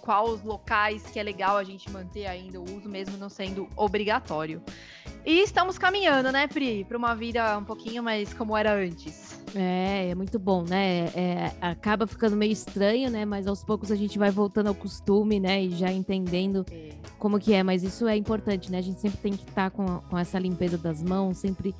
Quais 0.00 0.30
os 0.30 0.42
locais 0.42 1.02
que 1.04 1.18
é 1.18 1.22
legal 1.22 1.56
a 1.56 1.64
gente 1.64 1.90
manter 1.90 2.26
ainda 2.26 2.60
o 2.60 2.64
uso, 2.64 2.88
mesmo 2.88 3.16
não 3.16 3.28
sendo 3.28 3.68
obrigatório. 3.76 4.62
E 5.24 5.40
estamos 5.40 5.76
caminhando, 5.76 6.30
né, 6.30 6.46
Pri, 6.46 6.84
para 6.84 6.96
uma 6.96 7.14
vida 7.14 7.58
um 7.58 7.64
pouquinho 7.64 8.02
mais 8.02 8.32
como 8.32 8.56
era 8.56 8.72
antes. 8.72 9.36
É, 9.54 10.10
é 10.10 10.14
muito 10.14 10.38
bom, 10.38 10.62
né? 10.62 11.06
É, 11.16 11.52
acaba 11.60 12.06
ficando 12.06 12.36
meio 12.36 12.52
estranho, 12.52 13.10
né? 13.10 13.24
Mas 13.24 13.46
aos 13.46 13.64
poucos 13.64 13.90
a 13.90 13.96
gente 13.96 14.18
vai 14.18 14.30
voltando 14.30 14.68
ao 14.68 14.74
costume, 14.74 15.40
né? 15.40 15.64
E 15.64 15.70
já 15.70 15.90
entendendo 15.90 16.64
é. 16.70 16.90
como 17.18 17.40
que 17.40 17.54
é. 17.54 17.62
Mas 17.62 17.82
isso 17.82 18.06
é 18.06 18.16
importante, 18.16 18.70
né? 18.70 18.78
A 18.78 18.82
gente 18.82 19.00
sempre 19.00 19.18
tem 19.18 19.32
que 19.32 19.48
estar 19.48 19.70
tá 19.70 19.70
com, 19.70 19.84
com 20.00 20.18
essa 20.18 20.38
limpeza 20.38 20.78
das 20.78 21.02
mãos, 21.02 21.38
sempre 21.38 21.74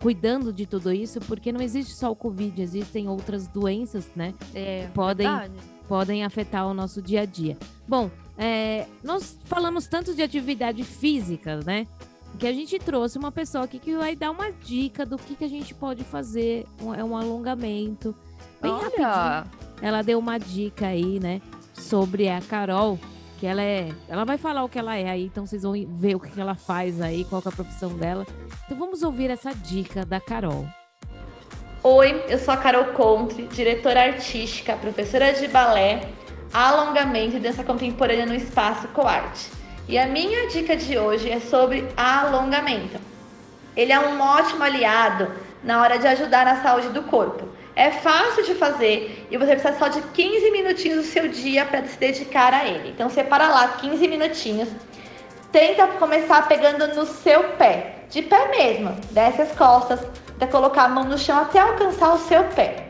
cuidando 0.00 0.52
de 0.52 0.66
tudo 0.66 0.92
isso, 0.92 1.20
porque 1.20 1.52
não 1.52 1.60
existe 1.60 1.94
só 1.94 2.10
o 2.10 2.16
Covid, 2.16 2.60
existem 2.60 3.08
outras 3.08 3.46
doenças, 3.46 4.08
né? 4.16 4.34
É, 4.54 4.86
que 4.86 4.92
podem, 4.92 5.26
podem 5.90 6.24
afetar 6.24 6.68
o 6.68 6.72
nosso 6.72 7.02
dia 7.02 7.22
a 7.22 7.24
dia. 7.24 7.58
Bom, 7.88 8.08
é, 8.38 8.86
nós 9.02 9.36
falamos 9.46 9.88
tanto 9.88 10.14
de 10.14 10.22
atividade 10.22 10.84
física, 10.84 11.58
né? 11.66 11.88
que 12.38 12.46
a 12.46 12.52
gente 12.52 12.78
trouxe 12.78 13.18
uma 13.18 13.32
pessoa 13.32 13.64
aqui 13.64 13.80
que 13.80 13.96
vai 13.96 14.14
dar 14.14 14.30
uma 14.30 14.52
dica 14.52 15.04
do 15.04 15.18
que, 15.18 15.34
que 15.34 15.44
a 15.44 15.48
gente 15.48 15.74
pode 15.74 16.04
fazer. 16.04 16.64
é 16.96 17.02
um 17.02 17.16
alongamento. 17.16 18.14
Bem 18.62 18.70
Olha. 18.70 19.08
rapidinho. 19.08 19.60
Ela 19.82 20.02
deu 20.02 20.20
uma 20.20 20.38
dica 20.38 20.86
aí, 20.86 21.18
né? 21.18 21.42
Sobre 21.74 22.28
a 22.28 22.40
Carol, 22.40 22.96
que 23.40 23.46
ela 23.46 23.60
é. 23.60 23.92
Ela 24.08 24.24
vai 24.24 24.38
falar 24.38 24.62
o 24.62 24.68
que 24.68 24.78
ela 24.78 24.94
é 24.94 25.10
aí, 25.10 25.24
então 25.24 25.44
vocês 25.44 25.64
vão 25.64 25.72
ver 25.98 26.14
o 26.14 26.20
que, 26.20 26.30
que 26.30 26.40
ela 26.40 26.54
faz 26.54 27.00
aí, 27.00 27.24
qual 27.24 27.42
é 27.44 27.48
a 27.48 27.52
profissão 27.52 27.96
dela. 27.96 28.24
Então 28.64 28.78
vamos 28.78 29.02
ouvir 29.02 29.28
essa 29.28 29.52
dica 29.52 30.06
da 30.06 30.20
Carol. 30.20 30.68
Oi, 31.82 32.26
eu 32.28 32.38
sou 32.38 32.52
a 32.52 32.58
Carol 32.58 32.92
Contre, 32.92 33.44
diretora 33.44 34.02
artística, 34.02 34.76
professora 34.76 35.32
de 35.32 35.48
balé, 35.48 36.02
alongamento 36.52 37.38
e 37.38 37.40
dança 37.40 37.64
contemporânea 37.64 38.26
no 38.26 38.34
Espaço 38.34 38.86
Coarte. 38.88 39.48
E 39.88 39.98
a 39.98 40.04
minha 40.04 40.46
dica 40.48 40.76
de 40.76 40.98
hoje 40.98 41.30
é 41.30 41.40
sobre 41.40 41.88
alongamento. 41.96 43.00
Ele 43.74 43.94
é 43.94 43.98
um 43.98 44.20
ótimo 44.20 44.62
aliado 44.62 45.32
na 45.64 45.80
hora 45.80 45.98
de 45.98 46.06
ajudar 46.06 46.44
na 46.44 46.62
saúde 46.62 46.90
do 46.90 47.04
corpo. 47.04 47.48
É 47.74 47.90
fácil 47.90 48.44
de 48.44 48.54
fazer 48.56 49.26
e 49.30 49.38
você 49.38 49.56
precisa 49.56 49.78
só 49.78 49.88
de 49.88 50.02
15 50.02 50.50
minutinhos 50.50 50.98
do 50.98 51.10
seu 51.10 51.28
dia 51.28 51.64
para 51.64 51.86
se 51.86 51.98
dedicar 51.98 52.52
a 52.52 52.66
ele. 52.66 52.90
Então 52.90 53.08
separa 53.08 53.48
lá 53.48 53.68
15 53.68 54.06
minutinhos. 54.06 54.68
Tenta 55.50 55.86
começar 55.86 56.46
pegando 56.46 56.94
no 56.94 57.06
seu 57.06 57.42
pé, 57.54 58.04
de 58.10 58.20
pé 58.20 58.48
mesmo. 58.48 58.94
Desce 59.12 59.40
as 59.40 59.52
costas, 59.52 59.98
até 60.40 60.46
colocar 60.46 60.84
a 60.84 60.88
mão 60.88 61.04
no 61.04 61.18
chão 61.18 61.38
até 61.38 61.60
alcançar 61.60 62.14
o 62.14 62.18
seu 62.18 62.42
pé. 62.44 62.86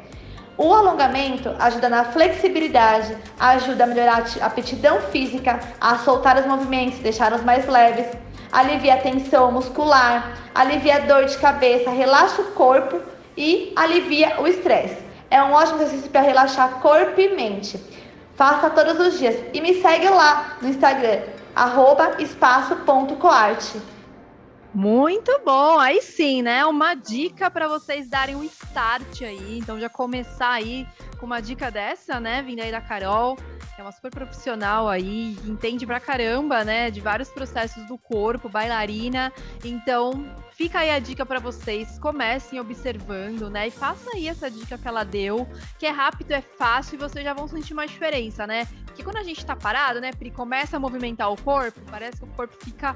O 0.57 0.73
alongamento 0.73 1.53
ajuda 1.59 1.89
na 1.89 2.05
flexibilidade, 2.05 3.17
ajuda 3.41 3.83
a 3.83 3.87
melhorar 3.89 4.25
a 4.41 4.47
aptidão 4.47 5.01
física, 5.11 5.59
a 5.81 5.99
soltar 5.99 6.39
os 6.39 6.47
movimentos, 6.47 7.01
deixá-los 7.01 7.43
mais 7.43 7.67
leves, 7.67 8.07
alivia 8.53 8.95
a 8.95 8.99
tensão 8.99 9.51
muscular, 9.51 10.33
alivia 10.55 10.97
a 10.97 10.99
dor 11.01 11.25
de 11.25 11.37
cabeça, 11.39 11.91
relaxa 11.91 12.41
o 12.41 12.53
corpo 12.53 13.01
e 13.37 13.73
alivia 13.75 14.41
o 14.41 14.47
estresse. 14.47 14.99
É 15.29 15.43
um 15.43 15.53
ótimo 15.53 15.83
exercício 15.83 16.11
para 16.11 16.21
relaxar 16.21 16.79
corpo 16.81 17.21
e 17.21 17.35
mente. 17.35 17.85
Faça 18.37 18.71
todos 18.71 18.99
os 19.01 19.19
dias 19.19 19.37
e 19.53 19.61
me 19.61 19.83
segue 19.83 20.09
lá 20.09 20.57
no 20.63 20.69
Instagram, 20.69 21.23
espaço.coarte. 22.21 23.81
Muito 24.73 25.41
bom, 25.45 25.81
aí 25.81 26.01
sim, 26.01 26.43
né? 26.43 26.64
Uma 26.64 26.95
dica 26.95 27.51
para 27.51 27.66
vocês 27.66 28.09
darem 28.09 28.37
um 28.37 28.45
start 28.45 29.23
aí. 29.23 29.59
Então 29.59 29.81
já 29.81 29.89
começar 29.89 30.51
aí 30.51 30.87
com 31.18 31.27
uma 31.27 31.41
dica 31.41 31.71
dessa, 31.71 32.21
né? 32.21 32.41
Vindo 32.43 32.61
aí 32.61 32.71
da 32.71 32.81
Carol, 32.81 33.37
é 33.81 33.83
uma 33.83 33.93
super 33.93 34.11
profissional 34.11 34.89
aí, 34.89 35.37
entende 35.45 35.87
pra 35.87 35.99
caramba, 35.99 36.64
né? 36.64 36.91
De 36.91 37.01
vários 37.01 37.31
processos 37.31 37.85
do 37.87 37.97
corpo, 37.97 38.49
bailarina. 38.49 39.33
Então 39.64 40.24
Fica 40.61 40.81
aí 40.81 40.91
a 40.91 40.99
dica 40.99 41.24
para 41.24 41.41
vocês, 41.41 41.99
comecem 41.99 42.61
observando, 42.61 43.49
né? 43.49 43.68
E 43.68 43.70
faça 43.70 44.11
aí 44.14 44.28
essa 44.28 44.51
dica 44.51 44.76
que 44.76 44.87
ela 44.87 45.05
deu, 45.05 45.49
que 45.78 45.87
é 45.87 45.89
rápido, 45.89 46.33
é 46.33 46.43
fácil 46.43 46.97
e 46.97 46.99
vocês 46.99 47.24
já 47.24 47.33
vão 47.33 47.49
sentir 47.49 47.72
uma 47.72 47.87
diferença, 47.87 48.47
né? 48.47 48.66
Porque 48.85 49.03
quando 49.03 49.16
a 49.16 49.22
gente 49.22 49.43
tá 49.47 49.57
parado, 49.57 50.03
né, 50.03 50.12
Pri, 50.12 50.31
começa 50.31 50.76
a 50.76 50.78
movimentar 50.78 51.33
o 51.33 51.43
corpo, 51.43 51.81
parece 51.91 52.18
que 52.18 52.24
o 52.24 52.33
corpo 52.33 52.55
fica 52.62 52.95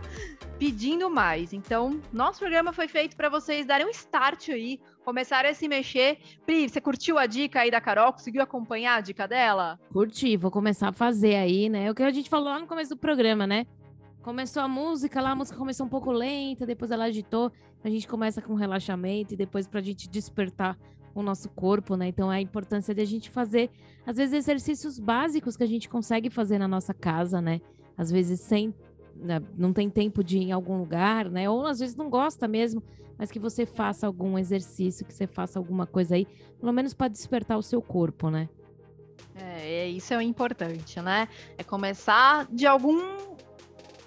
pedindo 0.59 1.09
mais. 1.09 1.55
Então, 1.55 2.03
nosso 2.13 2.39
programa 2.41 2.71
foi 2.71 2.87
feito 2.87 3.17
para 3.17 3.31
vocês 3.31 3.65
darem 3.65 3.87
um 3.87 3.91
start 3.91 4.51
aí, 4.51 4.79
começarem 5.05 5.51
a 5.51 5.55
se 5.55 5.69
mexer. 5.69 6.19
Pri, 6.47 6.69
você 6.69 6.81
curtiu 6.81 7.19
a 7.19 7.27
dica 7.27 7.61
aí 7.61 7.71
da 7.71 7.81
Carol? 7.81 8.13
Conseguiu 8.13 8.43
acompanhar 8.43 8.97
a 8.97 9.01
dica 9.01 9.29
dela? 9.29 9.79
Curti, 9.93 10.37
vou 10.37 10.51
começar 10.51 10.89
a 10.89 10.93
fazer 10.93 11.37
aí, 11.37 11.69
né? 11.69 11.91
O 11.91 11.95
que 11.95 12.03
a 12.03 12.11
gente 12.11 12.31
falou 12.31 12.49
lá 12.49 12.59
no 12.59 12.67
começo 12.67 12.91
do 12.91 12.97
programa, 12.97 13.47
né? 13.47 13.67
Começou 14.23 14.63
a 14.63 14.69
música 14.69 15.21
lá, 15.21 15.33
a 15.33 15.35
música 15.35 15.59
começou 15.59 15.85
um 15.85 15.89
pouco 15.89 16.11
lenta, 16.11 16.65
depois 16.65 16.91
ela 16.91 17.05
agitou. 17.05 17.53
A 17.85 17.91
gente 17.91 18.09
começa 18.09 18.41
com 18.41 18.55
relaxamento 18.55 19.35
e 19.35 19.37
depois 19.37 19.69
para 19.69 19.81
a 19.81 19.83
gente 19.83 20.09
despertar 20.09 20.79
o 21.15 21.23
nosso 21.23 21.49
corpo, 21.51 21.95
né? 21.95 22.09
Então 22.09 22.33
é 22.33 22.39
a 22.39 22.41
importância 22.41 22.95
de 22.95 23.03
a 23.03 23.05
gente 23.05 23.31
fazer, 23.31 23.71
às 24.07 24.17
vezes, 24.17 24.35
exercícios 24.35 24.99
básicos 24.99 25.57
que 25.57 25.63
a 25.63 25.67
gente 25.67 25.89
consegue 25.89 26.31
fazer 26.31 26.59
na 26.59 26.67
nossa 26.67 26.95
casa, 26.95 27.41
né? 27.41 27.61
Às 27.97 28.11
vezes 28.11 28.41
sem. 28.41 28.75
Né? 29.25 29.43
Não 29.57 29.73
tem 29.73 29.89
tempo 29.89 30.23
de 30.23 30.37
ir 30.37 30.43
em 30.43 30.53
algum 30.53 30.77
lugar, 30.77 31.31
né? 31.31 31.49
Ou 31.49 31.67
às 31.67 31.79
vezes 31.79 31.97
não 31.97 32.11
gosta 32.11 32.47
mesmo, 32.47 32.83
mas 33.17 33.31
que 33.31 33.39
você 33.39 33.65
faça 33.65 34.07
algum 34.07 34.39
exercício, 34.39 35.07
que 35.07 35.15
você 35.15 35.27
faça 35.27 35.59
alguma 35.59 35.87
coisa 35.87 36.15
aí, 36.15 36.27
pelo 36.61 36.73
menos 36.73 36.93
para 36.93 37.09
despertar 37.09 37.57
o 37.57 37.63
seu 37.63 37.81
corpo, 37.81 38.29
né? 38.29 38.51
É, 39.35 39.87
é, 39.87 39.89
isso 39.89 40.13
é 40.13 40.23
importante, 40.23 41.01
né? 41.01 41.27
É 41.57 41.65
começar 41.65 42.47
de 42.51 42.67
algum 42.67 43.01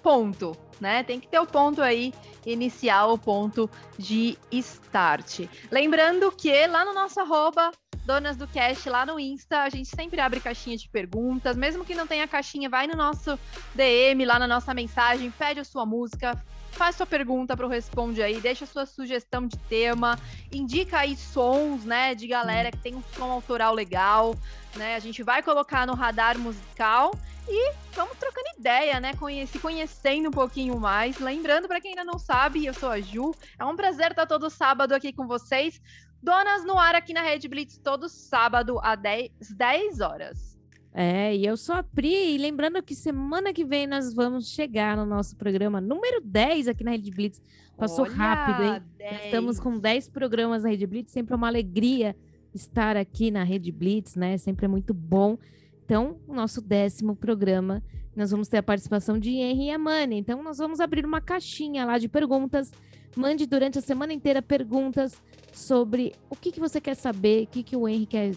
ponto, 0.04 0.56
né? 0.80 1.02
Tem 1.02 1.18
que 1.18 1.26
ter 1.26 1.40
o 1.40 1.46
ponto 1.46 1.82
aí 1.82 2.14
inicial, 2.46 3.12
o 3.12 3.18
ponto 3.18 3.68
de 3.98 4.38
start. 4.52 5.48
Lembrando 5.68 6.30
que 6.30 6.64
lá 6.68 6.84
no 6.84 6.94
nosso 6.94 7.18
arroba 7.18 7.72
Donas 8.08 8.38
do 8.38 8.48
Cash 8.48 8.86
lá 8.86 9.04
no 9.04 9.20
Insta, 9.20 9.64
a 9.64 9.68
gente 9.68 9.90
sempre 9.94 10.18
abre 10.18 10.40
caixinha 10.40 10.78
de 10.78 10.88
perguntas, 10.88 11.54
mesmo 11.54 11.84
que 11.84 11.94
não 11.94 12.06
tenha 12.06 12.26
caixinha, 12.26 12.66
vai 12.66 12.86
no 12.86 12.96
nosso 12.96 13.38
DM, 13.74 14.24
lá 14.24 14.38
na 14.38 14.46
nossa 14.46 14.72
mensagem, 14.72 15.30
pede 15.30 15.60
a 15.60 15.64
sua 15.64 15.84
música, 15.84 16.42
faz 16.72 16.96
sua 16.96 17.04
pergunta 17.04 17.54
para 17.54 17.66
o 17.66 17.68
Responde 17.68 18.22
aí, 18.22 18.40
deixa 18.40 18.64
sua 18.64 18.86
sugestão 18.86 19.46
de 19.46 19.58
tema, 19.58 20.18
indica 20.50 21.00
aí 21.00 21.14
sons, 21.18 21.84
né, 21.84 22.14
de 22.14 22.26
galera 22.26 22.70
que 22.70 22.78
tem 22.78 22.94
um 22.94 23.02
som 23.14 23.30
autoral 23.30 23.74
legal, 23.74 24.34
né? 24.74 24.94
A 24.94 25.00
gente 25.00 25.22
vai 25.22 25.42
colocar 25.42 25.86
no 25.86 25.94
radar 25.94 26.38
musical 26.38 27.12
e 27.46 27.72
vamos 27.94 28.16
trocando 28.16 28.46
ideia, 28.58 29.00
né? 29.00 29.12
Se 29.46 29.58
conhecendo 29.58 30.28
um 30.28 30.32
pouquinho 30.32 30.78
mais. 30.78 31.18
Lembrando, 31.18 31.66
para 31.66 31.80
quem 31.80 31.90
ainda 31.90 32.04
não 32.04 32.18
sabe, 32.18 32.64
eu 32.64 32.74
sou 32.74 32.90
a 32.90 33.00
Ju. 33.00 33.34
É 33.58 33.64
um 33.64 33.74
prazer 33.74 34.10
estar 34.10 34.26
todo 34.26 34.48
sábado 34.50 34.94
aqui 34.94 35.12
com 35.12 35.26
vocês. 35.26 35.80
Donas 36.22 36.64
no 36.64 36.78
ar 36.78 36.94
aqui 36.94 37.12
na 37.12 37.22
Rede 37.22 37.48
Blitz, 37.48 37.78
todo 37.78 38.08
sábado 38.08 38.78
às 38.82 39.00
10, 39.00 39.30
10 39.56 40.00
horas. 40.00 40.58
É, 40.92 41.36
e 41.36 41.46
eu 41.46 41.56
sou 41.56 41.76
a 41.76 41.82
Pri, 41.82 42.34
e 42.34 42.38
lembrando 42.38 42.82
que 42.82 42.94
semana 42.94 43.52
que 43.52 43.64
vem 43.64 43.86
nós 43.86 44.12
vamos 44.12 44.48
chegar 44.50 44.96
no 44.96 45.06
nosso 45.06 45.36
programa 45.36 45.80
número 45.80 46.20
10 46.24 46.68
aqui 46.68 46.82
na 46.82 46.92
Rede 46.92 47.10
Blitz. 47.10 47.40
Passou 47.76 48.04
Olha, 48.04 48.14
rápido, 48.14 48.62
hein? 48.64 48.82
10. 48.98 49.24
Estamos 49.26 49.60
com 49.60 49.78
10 49.78 50.08
programas 50.08 50.64
na 50.64 50.70
Rede 50.70 50.86
Blitz, 50.86 51.12
sempre 51.12 51.34
é 51.34 51.36
uma 51.36 51.46
alegria 51.46 52.16
estar 52.52 52.96
aqui 52.96 53.30
na 53.30 53.44
Rede 53.44 53.70
Blitz, 53.70 54.16
né? 54.16 54.36
Sempre 54.38 54.64
é 54.64 54.68
muito 54.68 54.92
bom. 54.92 55.38
Então, 55.84 56.18
o 56.26 56.34
nosso 56.34 56.60
décimo 56.60 57.14
programa, 57.14 57.82
nós 58.16 58.30
vamos 58.30 58.48
ter 58.48 58.58
a 58.58 58.62
participação 58.62 59.18
de 59.18 59.30
Henry 59.30 59.66
e 59.66 59.70
Amani. 59.70 60.18
Então, 60.18 60.42
nós 60.42 60.58
vamos 60.58 60.80
abrir 60.80 61.06
uma 61.06 61.20
caixinha 61.20 61.84
lá 61.84 61.96
de 61.98 62.08
perguntas. 62.08 62.72
Mande 63.16 63.46
durante 63.46 63.78
a 63.78 63.82
semana 63.82 64.12
inteira 64.12 64.40
perguntas 64.40 65.20
sobre 65.52 66.14
o 66.30 66.36
que, 66.36 66.52
que 66.52 66.60
você 66.60 66.80
quer 66.80 66.94
saber, 66.94 67.44
o 67.44 67.46
que, 67.46 67.62
que 67.62 67.76
o 67.76 67.88
Henry 67.88 68.06
quer, 68.06 68.34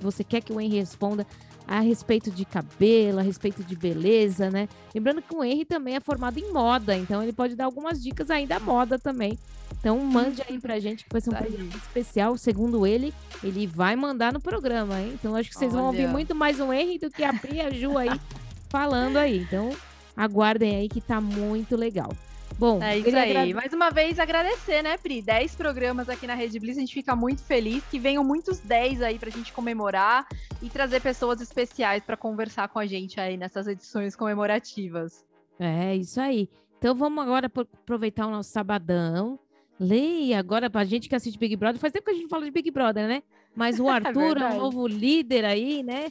você 0.00 0.24
quer 0.24 0.40
que 0.40 0.52
o 0.52 0.60
Henry 0.60 0.78
responda 0.78 1.26
a 1.66 1.80
respeito 1.80 2.30
de 2.30 2.44
cabelo, 2.44 3.18
a 3.18 3.22
respeito 3.22 3.64
de 3.64 3.74
beleza, 3.74 4.50
né? 4.50 4.68
Lembrando 4.94 5.20
que 5.20 5.34
o 5.34 5.42
Henry 5.42 5.64
também 5.64 5.96
é 5.96 6.00
formado 6.00 6.38
em 6.38 6.52
moda, 6.52 6.96
então 6.96 7.22
ele 7.22 7.32
pode 7.32 7.56
dar 7.56 7.64
algumas 7.64 8.00
dicas 8.00 8.30
aí 8.30 8.46
da 8.46 8.60
moda 8.60 8.98
também. 8.98 9.36
Então 9.80 9.98
mande 9.98 10.42
aí 10.48 10.60
pra 10.60 10.78
gente 10.78 11.04
que 11.04 11.10
vai 11.10 11.20
ser 11.20 11.30
um 11.30 11.36
aí. 11.36 11.42
programa 11.42 11.70
especial, 11.76 12.36
segundo 12.36 12.86
ele, 12.86 13.12
ele 13.42 13.66
vai 13.66 13.96
mandar 13.96 14.32
no 14.32 14.40
programa, 14.40 15.00
hein? 15.00 15.12
Então 15.14 15.34
acho 15.34 15.50
que 15.50 15.56
vocês 15.56 15.72
vão 15.72 15.86
ouvir 15.86 16.04
Olha. 16.04 16.12
muito 16.12 16.34
mais 16.34 16.60
o 16.60 16.72
Henry 16.72 16.98
do 16.98 17.10
que 17.10 17.24
a 17.24 17.32
Pri 17.32 17.56
e 17.56 17.60
a 17.60 17.70
Ju 17.70 17.98
aí 17.98 18.20
falando 18.70 19.16
aí. 19.16 19.38
Então 19.38 19.70
aguardem 20.16 20.76
aí 20.76 20.88
que 20.88 21.00
tá 21.00 21.20
muito 21.20 21.76
legal. 21.76 22.10
Bom, 22.58 22.82
É 22.82 22.96
isso 22.98 23.08
aí. 23.14 23.30
agrade- 23.30 23.54
Mais 23.54 23.72
uma 23.72 23.90
vez 23.90 24.18
agradecer, 24.18 24.82
né, 24.82 24.96
Pri? 24.96 25.20
10 25.20 25.54
programas 25.54 26.08
aqui 26.08 26.26
na 26.26 26.34
Rede 26.34 26.58
Blitz, 26.58 26.78
a 26.78 26.80
gente 26.80 26.94
fica 26.94 27.14
muito 27.14 27.42
feliz 27.42 27.84
que 27.90 27.98
venham 27.98 28.24
muitos 28.24 28.58
10 28.60 29.02
aí 29.02 29.18
pra 29.18 29.28
gente 29.28 29.52
comemorar 29.52 30.26
e 30.62 30.70
trazer 30.70 31.02
pessoas 31.02 31.40
especiais 31.42 32.02
pra 32.02 32.16
conversar 32.16 32.68
com 32.68 32.78
a 32.78 32.86
gente 32.86 33.20
aí 33.20 33.36
nessas 33.36 33.66
edições 33.66 34.16
comemorativas. 34.16 35.22
É, 35.60 35.94
isso 35.96 36.18
aí. 36.18 36.48
Então 36.78 36.94
vamos 36.94 37.22
agora 37.22 37.48
pro- 37.48 37.68
aproveitar 37.82 38.26
o 38.26 38.30
nosso 38.30 38.50
sabadão. 38.50 39.38
Leia 39.78 40.38
agora 40.38 40.70
pra 40.70 40.84
gente 40.84 41.08
que 41.10 41.14
assiste 41.14 41.38
Big 41.38 41.54
Brother. 41.56 41.78
Faz 41.78 41.92
tempo 41.92 42.06
que 42.06 42.10
a 42.12 42.14
gente 42.14 42.28
fala 42.28 42.44
de 42.46 42.50
Big 42.50 42.70
Brother, 42.70 43.06
né? 43.06 43.22
Mas 43.54 43.78
o 43.78 43.86
Arthur 43.88 44.38
é, 44.38 44.46
o 44.54 44.58
novo 44.58 44.86
líder 44.86 45.44
aí, 45.44 45.82
né? 45.82 46.06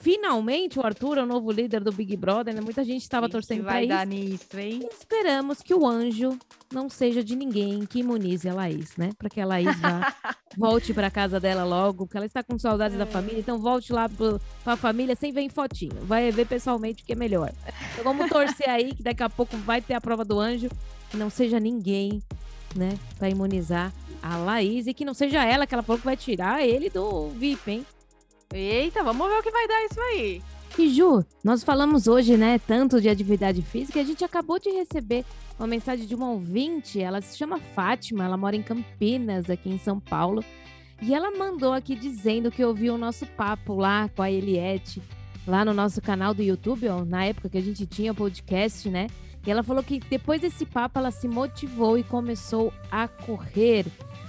Finalmente 0.00 0.78
o 0.78 0.86
Arthur 0.86 1.18
é 1.18 1.22
o 1.22 1.26
novo 1.26 1.50
líder 1.50 1.82
do 1.82 1.90
Big 1.90 2.16
Brother, 2.16 2.54
né? 2.54 2.60
Muita 2.60 2.84
gente 2.84 3.02
estava 3.02 3.28
torcendo 3.28 3.62
pra 3.62 3.72
vai 3.72 3.82
isso. 3.82 3.88
dar 3.88 4.06
nisso, 4.06 4.58
hein? 4.58 4.80
E 4.82 4.94
esperamos 4.94 5.62
que 5.62 5.74
o 5.74 5.86
anjo 5.86 6.38
não 6.72 6.88
seja 6.88 7.22
de 7.22 7.34
ninguém 7.34 7.86
que 7.86 8.00
imunize 8.00 8.48
a 8.48 8.54
Laís, 8.54 8.96
né? 8.96 9.10
Para 9.18 9.28
que 9.28 9.40
a 9.40 9.46
Laís 9.46 9.78
vá, 9.80 10.14
volte 10.56 10.92
para 10.92 11.10
casa 11.10 11.40
dela 11.40 11.64
logo, 11.64 12.06
porque 12.06 12.16
ela 12.16 12.26
está 12.26 12.42
com 12.42 12.58
saudades 12.58 12.96
da 12.98 13.06
família, 13.06 13.40
então 13.40 13.58
volte 13.58 13.92
lá 13.92 14.08
para 14.08 14.72
a 14.72 14.76
família 14.76 15.16
sem 15.16 15.32
ver 15.32 15.42
em 15.42 15.48
fotinho. 15.48 15.96
Vai 16.02 16.30
ver 16.30 16.46
pessoalmente 16.46 17.02
o 17.02 17.06
que 17.06 17.12
é 17.12 17.16
melhor. 17.16 17.52
Então 17.92 18.04
vamos 18.04 18.28
torcer 18.28 18.68
aí 18.68 18.94
que 18.94 19.02
daqui 19.02 19.22
a 19.22 19.30
pouco 19.30 19.56
vai 19.58 19.80
ter 19.80 19.94
a 19.94 20.00
prova 20.00 20.24
do 20.24 20.38
anjo, 20.38 20.68
que 21.10 21.16
não 21.16 21.30
seja 21.30 21.58
ninguém, 21.58 22.22
né, 22.74 22.98
para 23.18 23.28
imunizar 23.28 23.92
a 24.22 24.36
Laís 24.36 24.86
e 24.86 24.94
que 24.94 25.04
não 25.04 25.14
seja 25.14 25.44
ela 25.44 25.66
que 25.66 25.74
ela 25.74 25.82
falou 25.82 25.98
que 25.98 26.04
vai 26.04 26.16
tirar 26.16 26.64
ele 26.64 26.90
do 26.90 27.28
VIP, 27.30 27.70
hein? 27.70 27.86
Eita, 28.52 29.02
vamos 29.02 29.28
ver 29.28 29.38
o 29.38 29.42
que 29.42 29.50
vai 29.50 29.66
dar 29.66 29.84
isso 29.84 30.00
aí. 30.00 30.42
E 30.78 30.90
Ju, 30.90 31.24
nós 31.42 31.64
falamos 31.64 32.06
hoje, 32.06 32.36
né, 32.36 32.58
tanto 32.58 33.00
de 33.00 33.08
atividade 33.08 33.62
física, 33.62 34.00
a 34.00 34.04
gente 34.04 34.24
acabou 34.24 34.58
de 34.58 34.70
receber 34.70 35.24
uma 35.58 35.66
mensagem 35.66 36.06
de 36.06 36.14
uma 36.14 36.30
ouvinte, 36.30 37.00
ela 37.00 37.20
se 37.22 37.36
chama 37.36 37.58
Fátima, 37.74 38.24
ela 38.24 38.36
mora 38.36 38.54
em 38.54 38.62
Campinas, 38.62 39.48
aqui 39.48 39.70
em 39.70 39.78
São 39.78 39.98
Paulo, 39.98 40.44
e 41.00 41.14
ela 41.14 41.30
mandou 41.30 41.72
aqui 41.72 41.94
dizendo 41.94 42.50
que 42.50 42.64
ouviu 42.64 42.94
o 42.94 42.98
nosso 42.98 43.24
papo 43.26 43.74
lá 43.74 44.10
com 44.14 44.22
a 44.22 44.30
Eliette, 44.30 45.02
lá 45.46 45.64
no 45.64 45.72
nosso 45.72 46.02
canal 46.02 46.34
do 46.34 46.42
YouTube, 46.42 46.88
ó, 46.88 47.04
na 47.04 47.24
época 47.24 47.48
que 47.48 47.58
a 47.58 47.62
gente 47.62 47.86
tinha 47.86 48.12
podcast, 48.12 48.88
né? 48.90 49.06
E 49.46 49.50
ela 49.50 49.62
falou 49.62 49.82
que 49.82 50.00
depois 50.00 50.40
desse 50.40 50.66
papo 50.66 50.98
ela 50.98 51.10
se 51.10 51.28
motivou 51.28 51.96
e 51.96 52.02
começou 52.02 52.72
a 52.90 53.06
correr. 53.06 53.86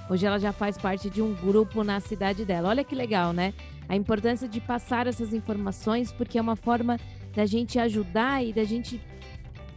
Hoje 0.09 0.26
ela 0.26 0.39
já 0.39 0.53
faz 0.53 0.78
parte 0.78 1.09
de 1.09 1.22
um 1.22 1.34
grupo 1.34 1.84
na 1.84 1.99
cidade 1.99 2.45
dela. 2.45 2.70
Olha 2.70 2.84
que 2.84 2.93
legal, 2.93 3.34
né? 3.34 3.53
A 3.89 3.95
importância 3.95 4.47
de 4.47 4.59
passar 4.59 5.07
essas 5.07 5.33
informações, 5.33 6.11
porque 6.11 6.38
é 6.38 6.41
uma 6.41 6.55
forma 6.55 6.99
da 7.35 7.45
gente 7.45 7.79
ajudar 7.79 8.43
e 8.43 8.51
da 8.51 8.63
gente 8.63 9.01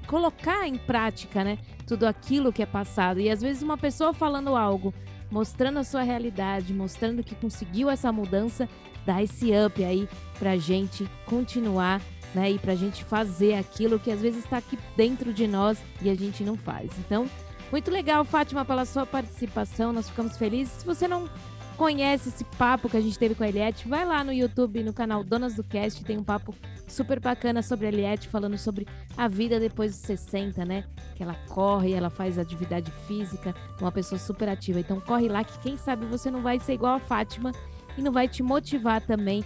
colocar 0.07 0.67
em 0.67 0.77
prática, 0.77 1.45
né? 1.45 1.59
Tudo 1.87 2.05
aquilo 2.05 2.53
que 2.53 2.63
é 2.63 2.67
passado. 2.67 3.21
E 3.21 3.31
às 3.31 3.41
vezes 3.41 3.63
uma 3.63 3.79
pessoa 3.79 4.13
falando 4.13 4.57
algo, 4.57 4.93
mostrando 5.31 5.79
a 5.79 5.85
sua 5.85 6.03
realidade, 6.03 6.75
mostrando 6.75 7.23
que 7.23 7.35
conseguiu 7.35 7.89
essa 7.89 8.11
mudança, 8.11 8.69
dá 9.07 9.23
esse 9.23 9.53
up 9.53 9.83
aí 9.85 10.09
pra 10.39 10.57
gente 10.57 11.09
continuar, 11.27 12.01
né? 12.35 12.51
E 12.51 12.59
pra 12.59 12.75
gente 12.75 13.05
fazer 13.05 13.55
aquilo 13.55 14.01
que 14.01 14.11
às 14.11 14.21
vezes 14.21 14.45
está 14.45 14.57
aqui 14.57 14.77
dentro 14.97 15.33
de 15.33 15.47
nós 15.47 15.79
e 16.03 16.11
a 16.11 16.15
gente 16.15 16.43
não 16.43 16.57
faz. 16.57 16.91
Então, 16.99 17.29
muito 17.71 17.89
legal, 17.91 18.25
Fátima, 18.25 18.65
pela 18.65 18.85
sua 18.85 19.07
participação. 19.07 19.93
Nós 19.93 20.09
ficamos 20.09 20.37
felizes. 20.37 20.73
Se 20.81 20.87
você 20.87 21.07
não 21.07 21.29
conhece 21.81 22.29
esse 22.29 22.45
papo 22.45 22.91
que 22.91 22.97
a 22.99 23.01
gente 23.01 23.19
teve 23.19 23.35
com 23.35 23.43
a 23.43 23.49
Eliette, 23.49 23.89
vai 23.89 24.05
lá 24.05 24.23
no 24.23 24.31
YouTube, 24.31 24.83
no 24.83 24.93
canal 24.93 25.25
Donas 25.25 25.55
do 25.55 25.65
Cast, 25.65 26.05
tem 26.05 26.19
um 26.19 26.23
papo 26.23 26.55
super 26.87 27.19
bacana 27.19 27.63
sobre 27.63 27.87
a 27.87 27.89
Eliette, 27.89 28.29
falando 28.29 28.59
sobre 28.59 28.87
a 29.17 29.27
vida 29.27 29.59
depois 29.59 29.93
dos 29.93 30.03
60, 30.03 30.63
né? 30.67 30.85
Que 31.17 31.23
ela 31.23 31.35
corre, 31.49 31.95
ela 31.95 32.11
faz 32.11 32.39
atividade 32.39 32.93
física, 33.09 33.55
uma 33.81 33.91
pessoa 33.91 34.19
super 34.19 34.47
ativa. 34.47 34.79
Então 34.79 35.01
corre 35.01 35.27
lá 35.27 35.43
que 35.43 35.59
quem 35.61 35.79
sabe 35.79 36.05
você 36.05 36.31
não 36.31 36.43
vai 36.43 36.61
ser 36.61 36.75
igual 36.75 36.97
a 36.97 37.01
Fátima 37.01 37.51
e 37.97 38.03
não 38.03 38.13
vai 38.13 38.29
te 38.29 38.43
motivar 38.43 39.01
também 39.01 39.43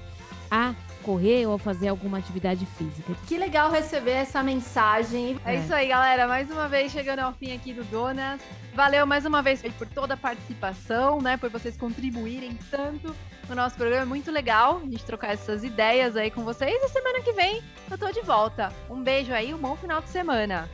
a 0.51 0.74
correr 1.05 1.46
ou 1.46 1.55
a 1.55 1.59
fazer 1.59 1.88
alguma 1.88 2.18
atividade 2.18 2.66
física. 2.66 3.14
Que 3.26 3.36
legal 3.36 3.70
receber 3.70 4.12
essa 4.12 4.42
mensagem. 4.42 5.38
É, 5.44 5.57
isso 5.57 5.72
aí, 5.72 5.88
galera. 5.88 6.26
Mais 6.26 6.50
uma 6.50 6.68
vez 6.68 6.90
chegando 6.90 7.20
ao 7.20 7.32
fim 7.32 7.55
aqui 7.55 7.72
do 7.72 7.84
Donas. 7.84 8.40
Valeu 8.74 9.07
mais 9.07 9.24
uma 9.24 9.42
vez 9.42 9.62
por 9.78 9.86
toda 9.86 10.14
a 10.14 10.16
participação, 10.16 11.20
né? 11.20 11.36
Por 11.36 11.50
vocês 11.50 11.76
contribuírem 11.76 12.59
tanto 12.70 13.14
no 13.48 13.55
nosso 13.55 13.76
programa. 13.76 14.02
É 14.02 14.07
muito 14.07 14.30
legal 14.30 14.80
a 14.82 14.86
gente 14.86 15.05
trocar 15.05 15.32
essas 15.32 15.62
ideias 15.62 16.16
aí 16.16 16.30
com 16.30 16.42
vocês. 16.42 16.82
E 16.82 16.88
semana 16.88 17.20
que 17.20 17.32
vem 17.32 17.62
eu 17.90 17.98
tô 17.98 18.11
de 18.11 18.22
volta. 18.22 18.72
Um 18.90 19.02
beijo 19.02 19.32
aí, 19.32 19.52
um 19.52 19.59
bom 19.59 19.76
final 19.76 20.00
de 20.00 20.09
semana. 20.09 20.68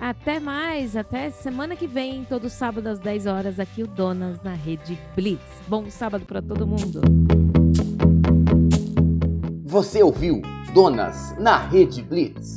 Até 0.00 0.40
mais, 0.40 0.96
até 0.96 1.28
semana 1.28 1.76
que 1.76 1.86
vem, 1.86 2.24
todo 2.24 2.48
sábado 2.48 2.86
às 2.86 2.98
10 2.98 3.26
horas, 3.26 3.60
aqui 3.60 3.82
o 3.82 3.86
Donas 3.86 4.42
na 4.42 4.54
Rede 4.54 4.98
Blitz. 5.14 5.44
Bom 5.68 5.90
sábado 5.90 6.24
para 6.24 6.40
todo 6.40 6.66
mundo. 6.66 7.02
Você 9.70 10.02
ouviu 10.02 10.42
Donas 10.74 11.32
na 11.38 11.56
Rede 11.56 12.02
Blitz. 12.02 12.56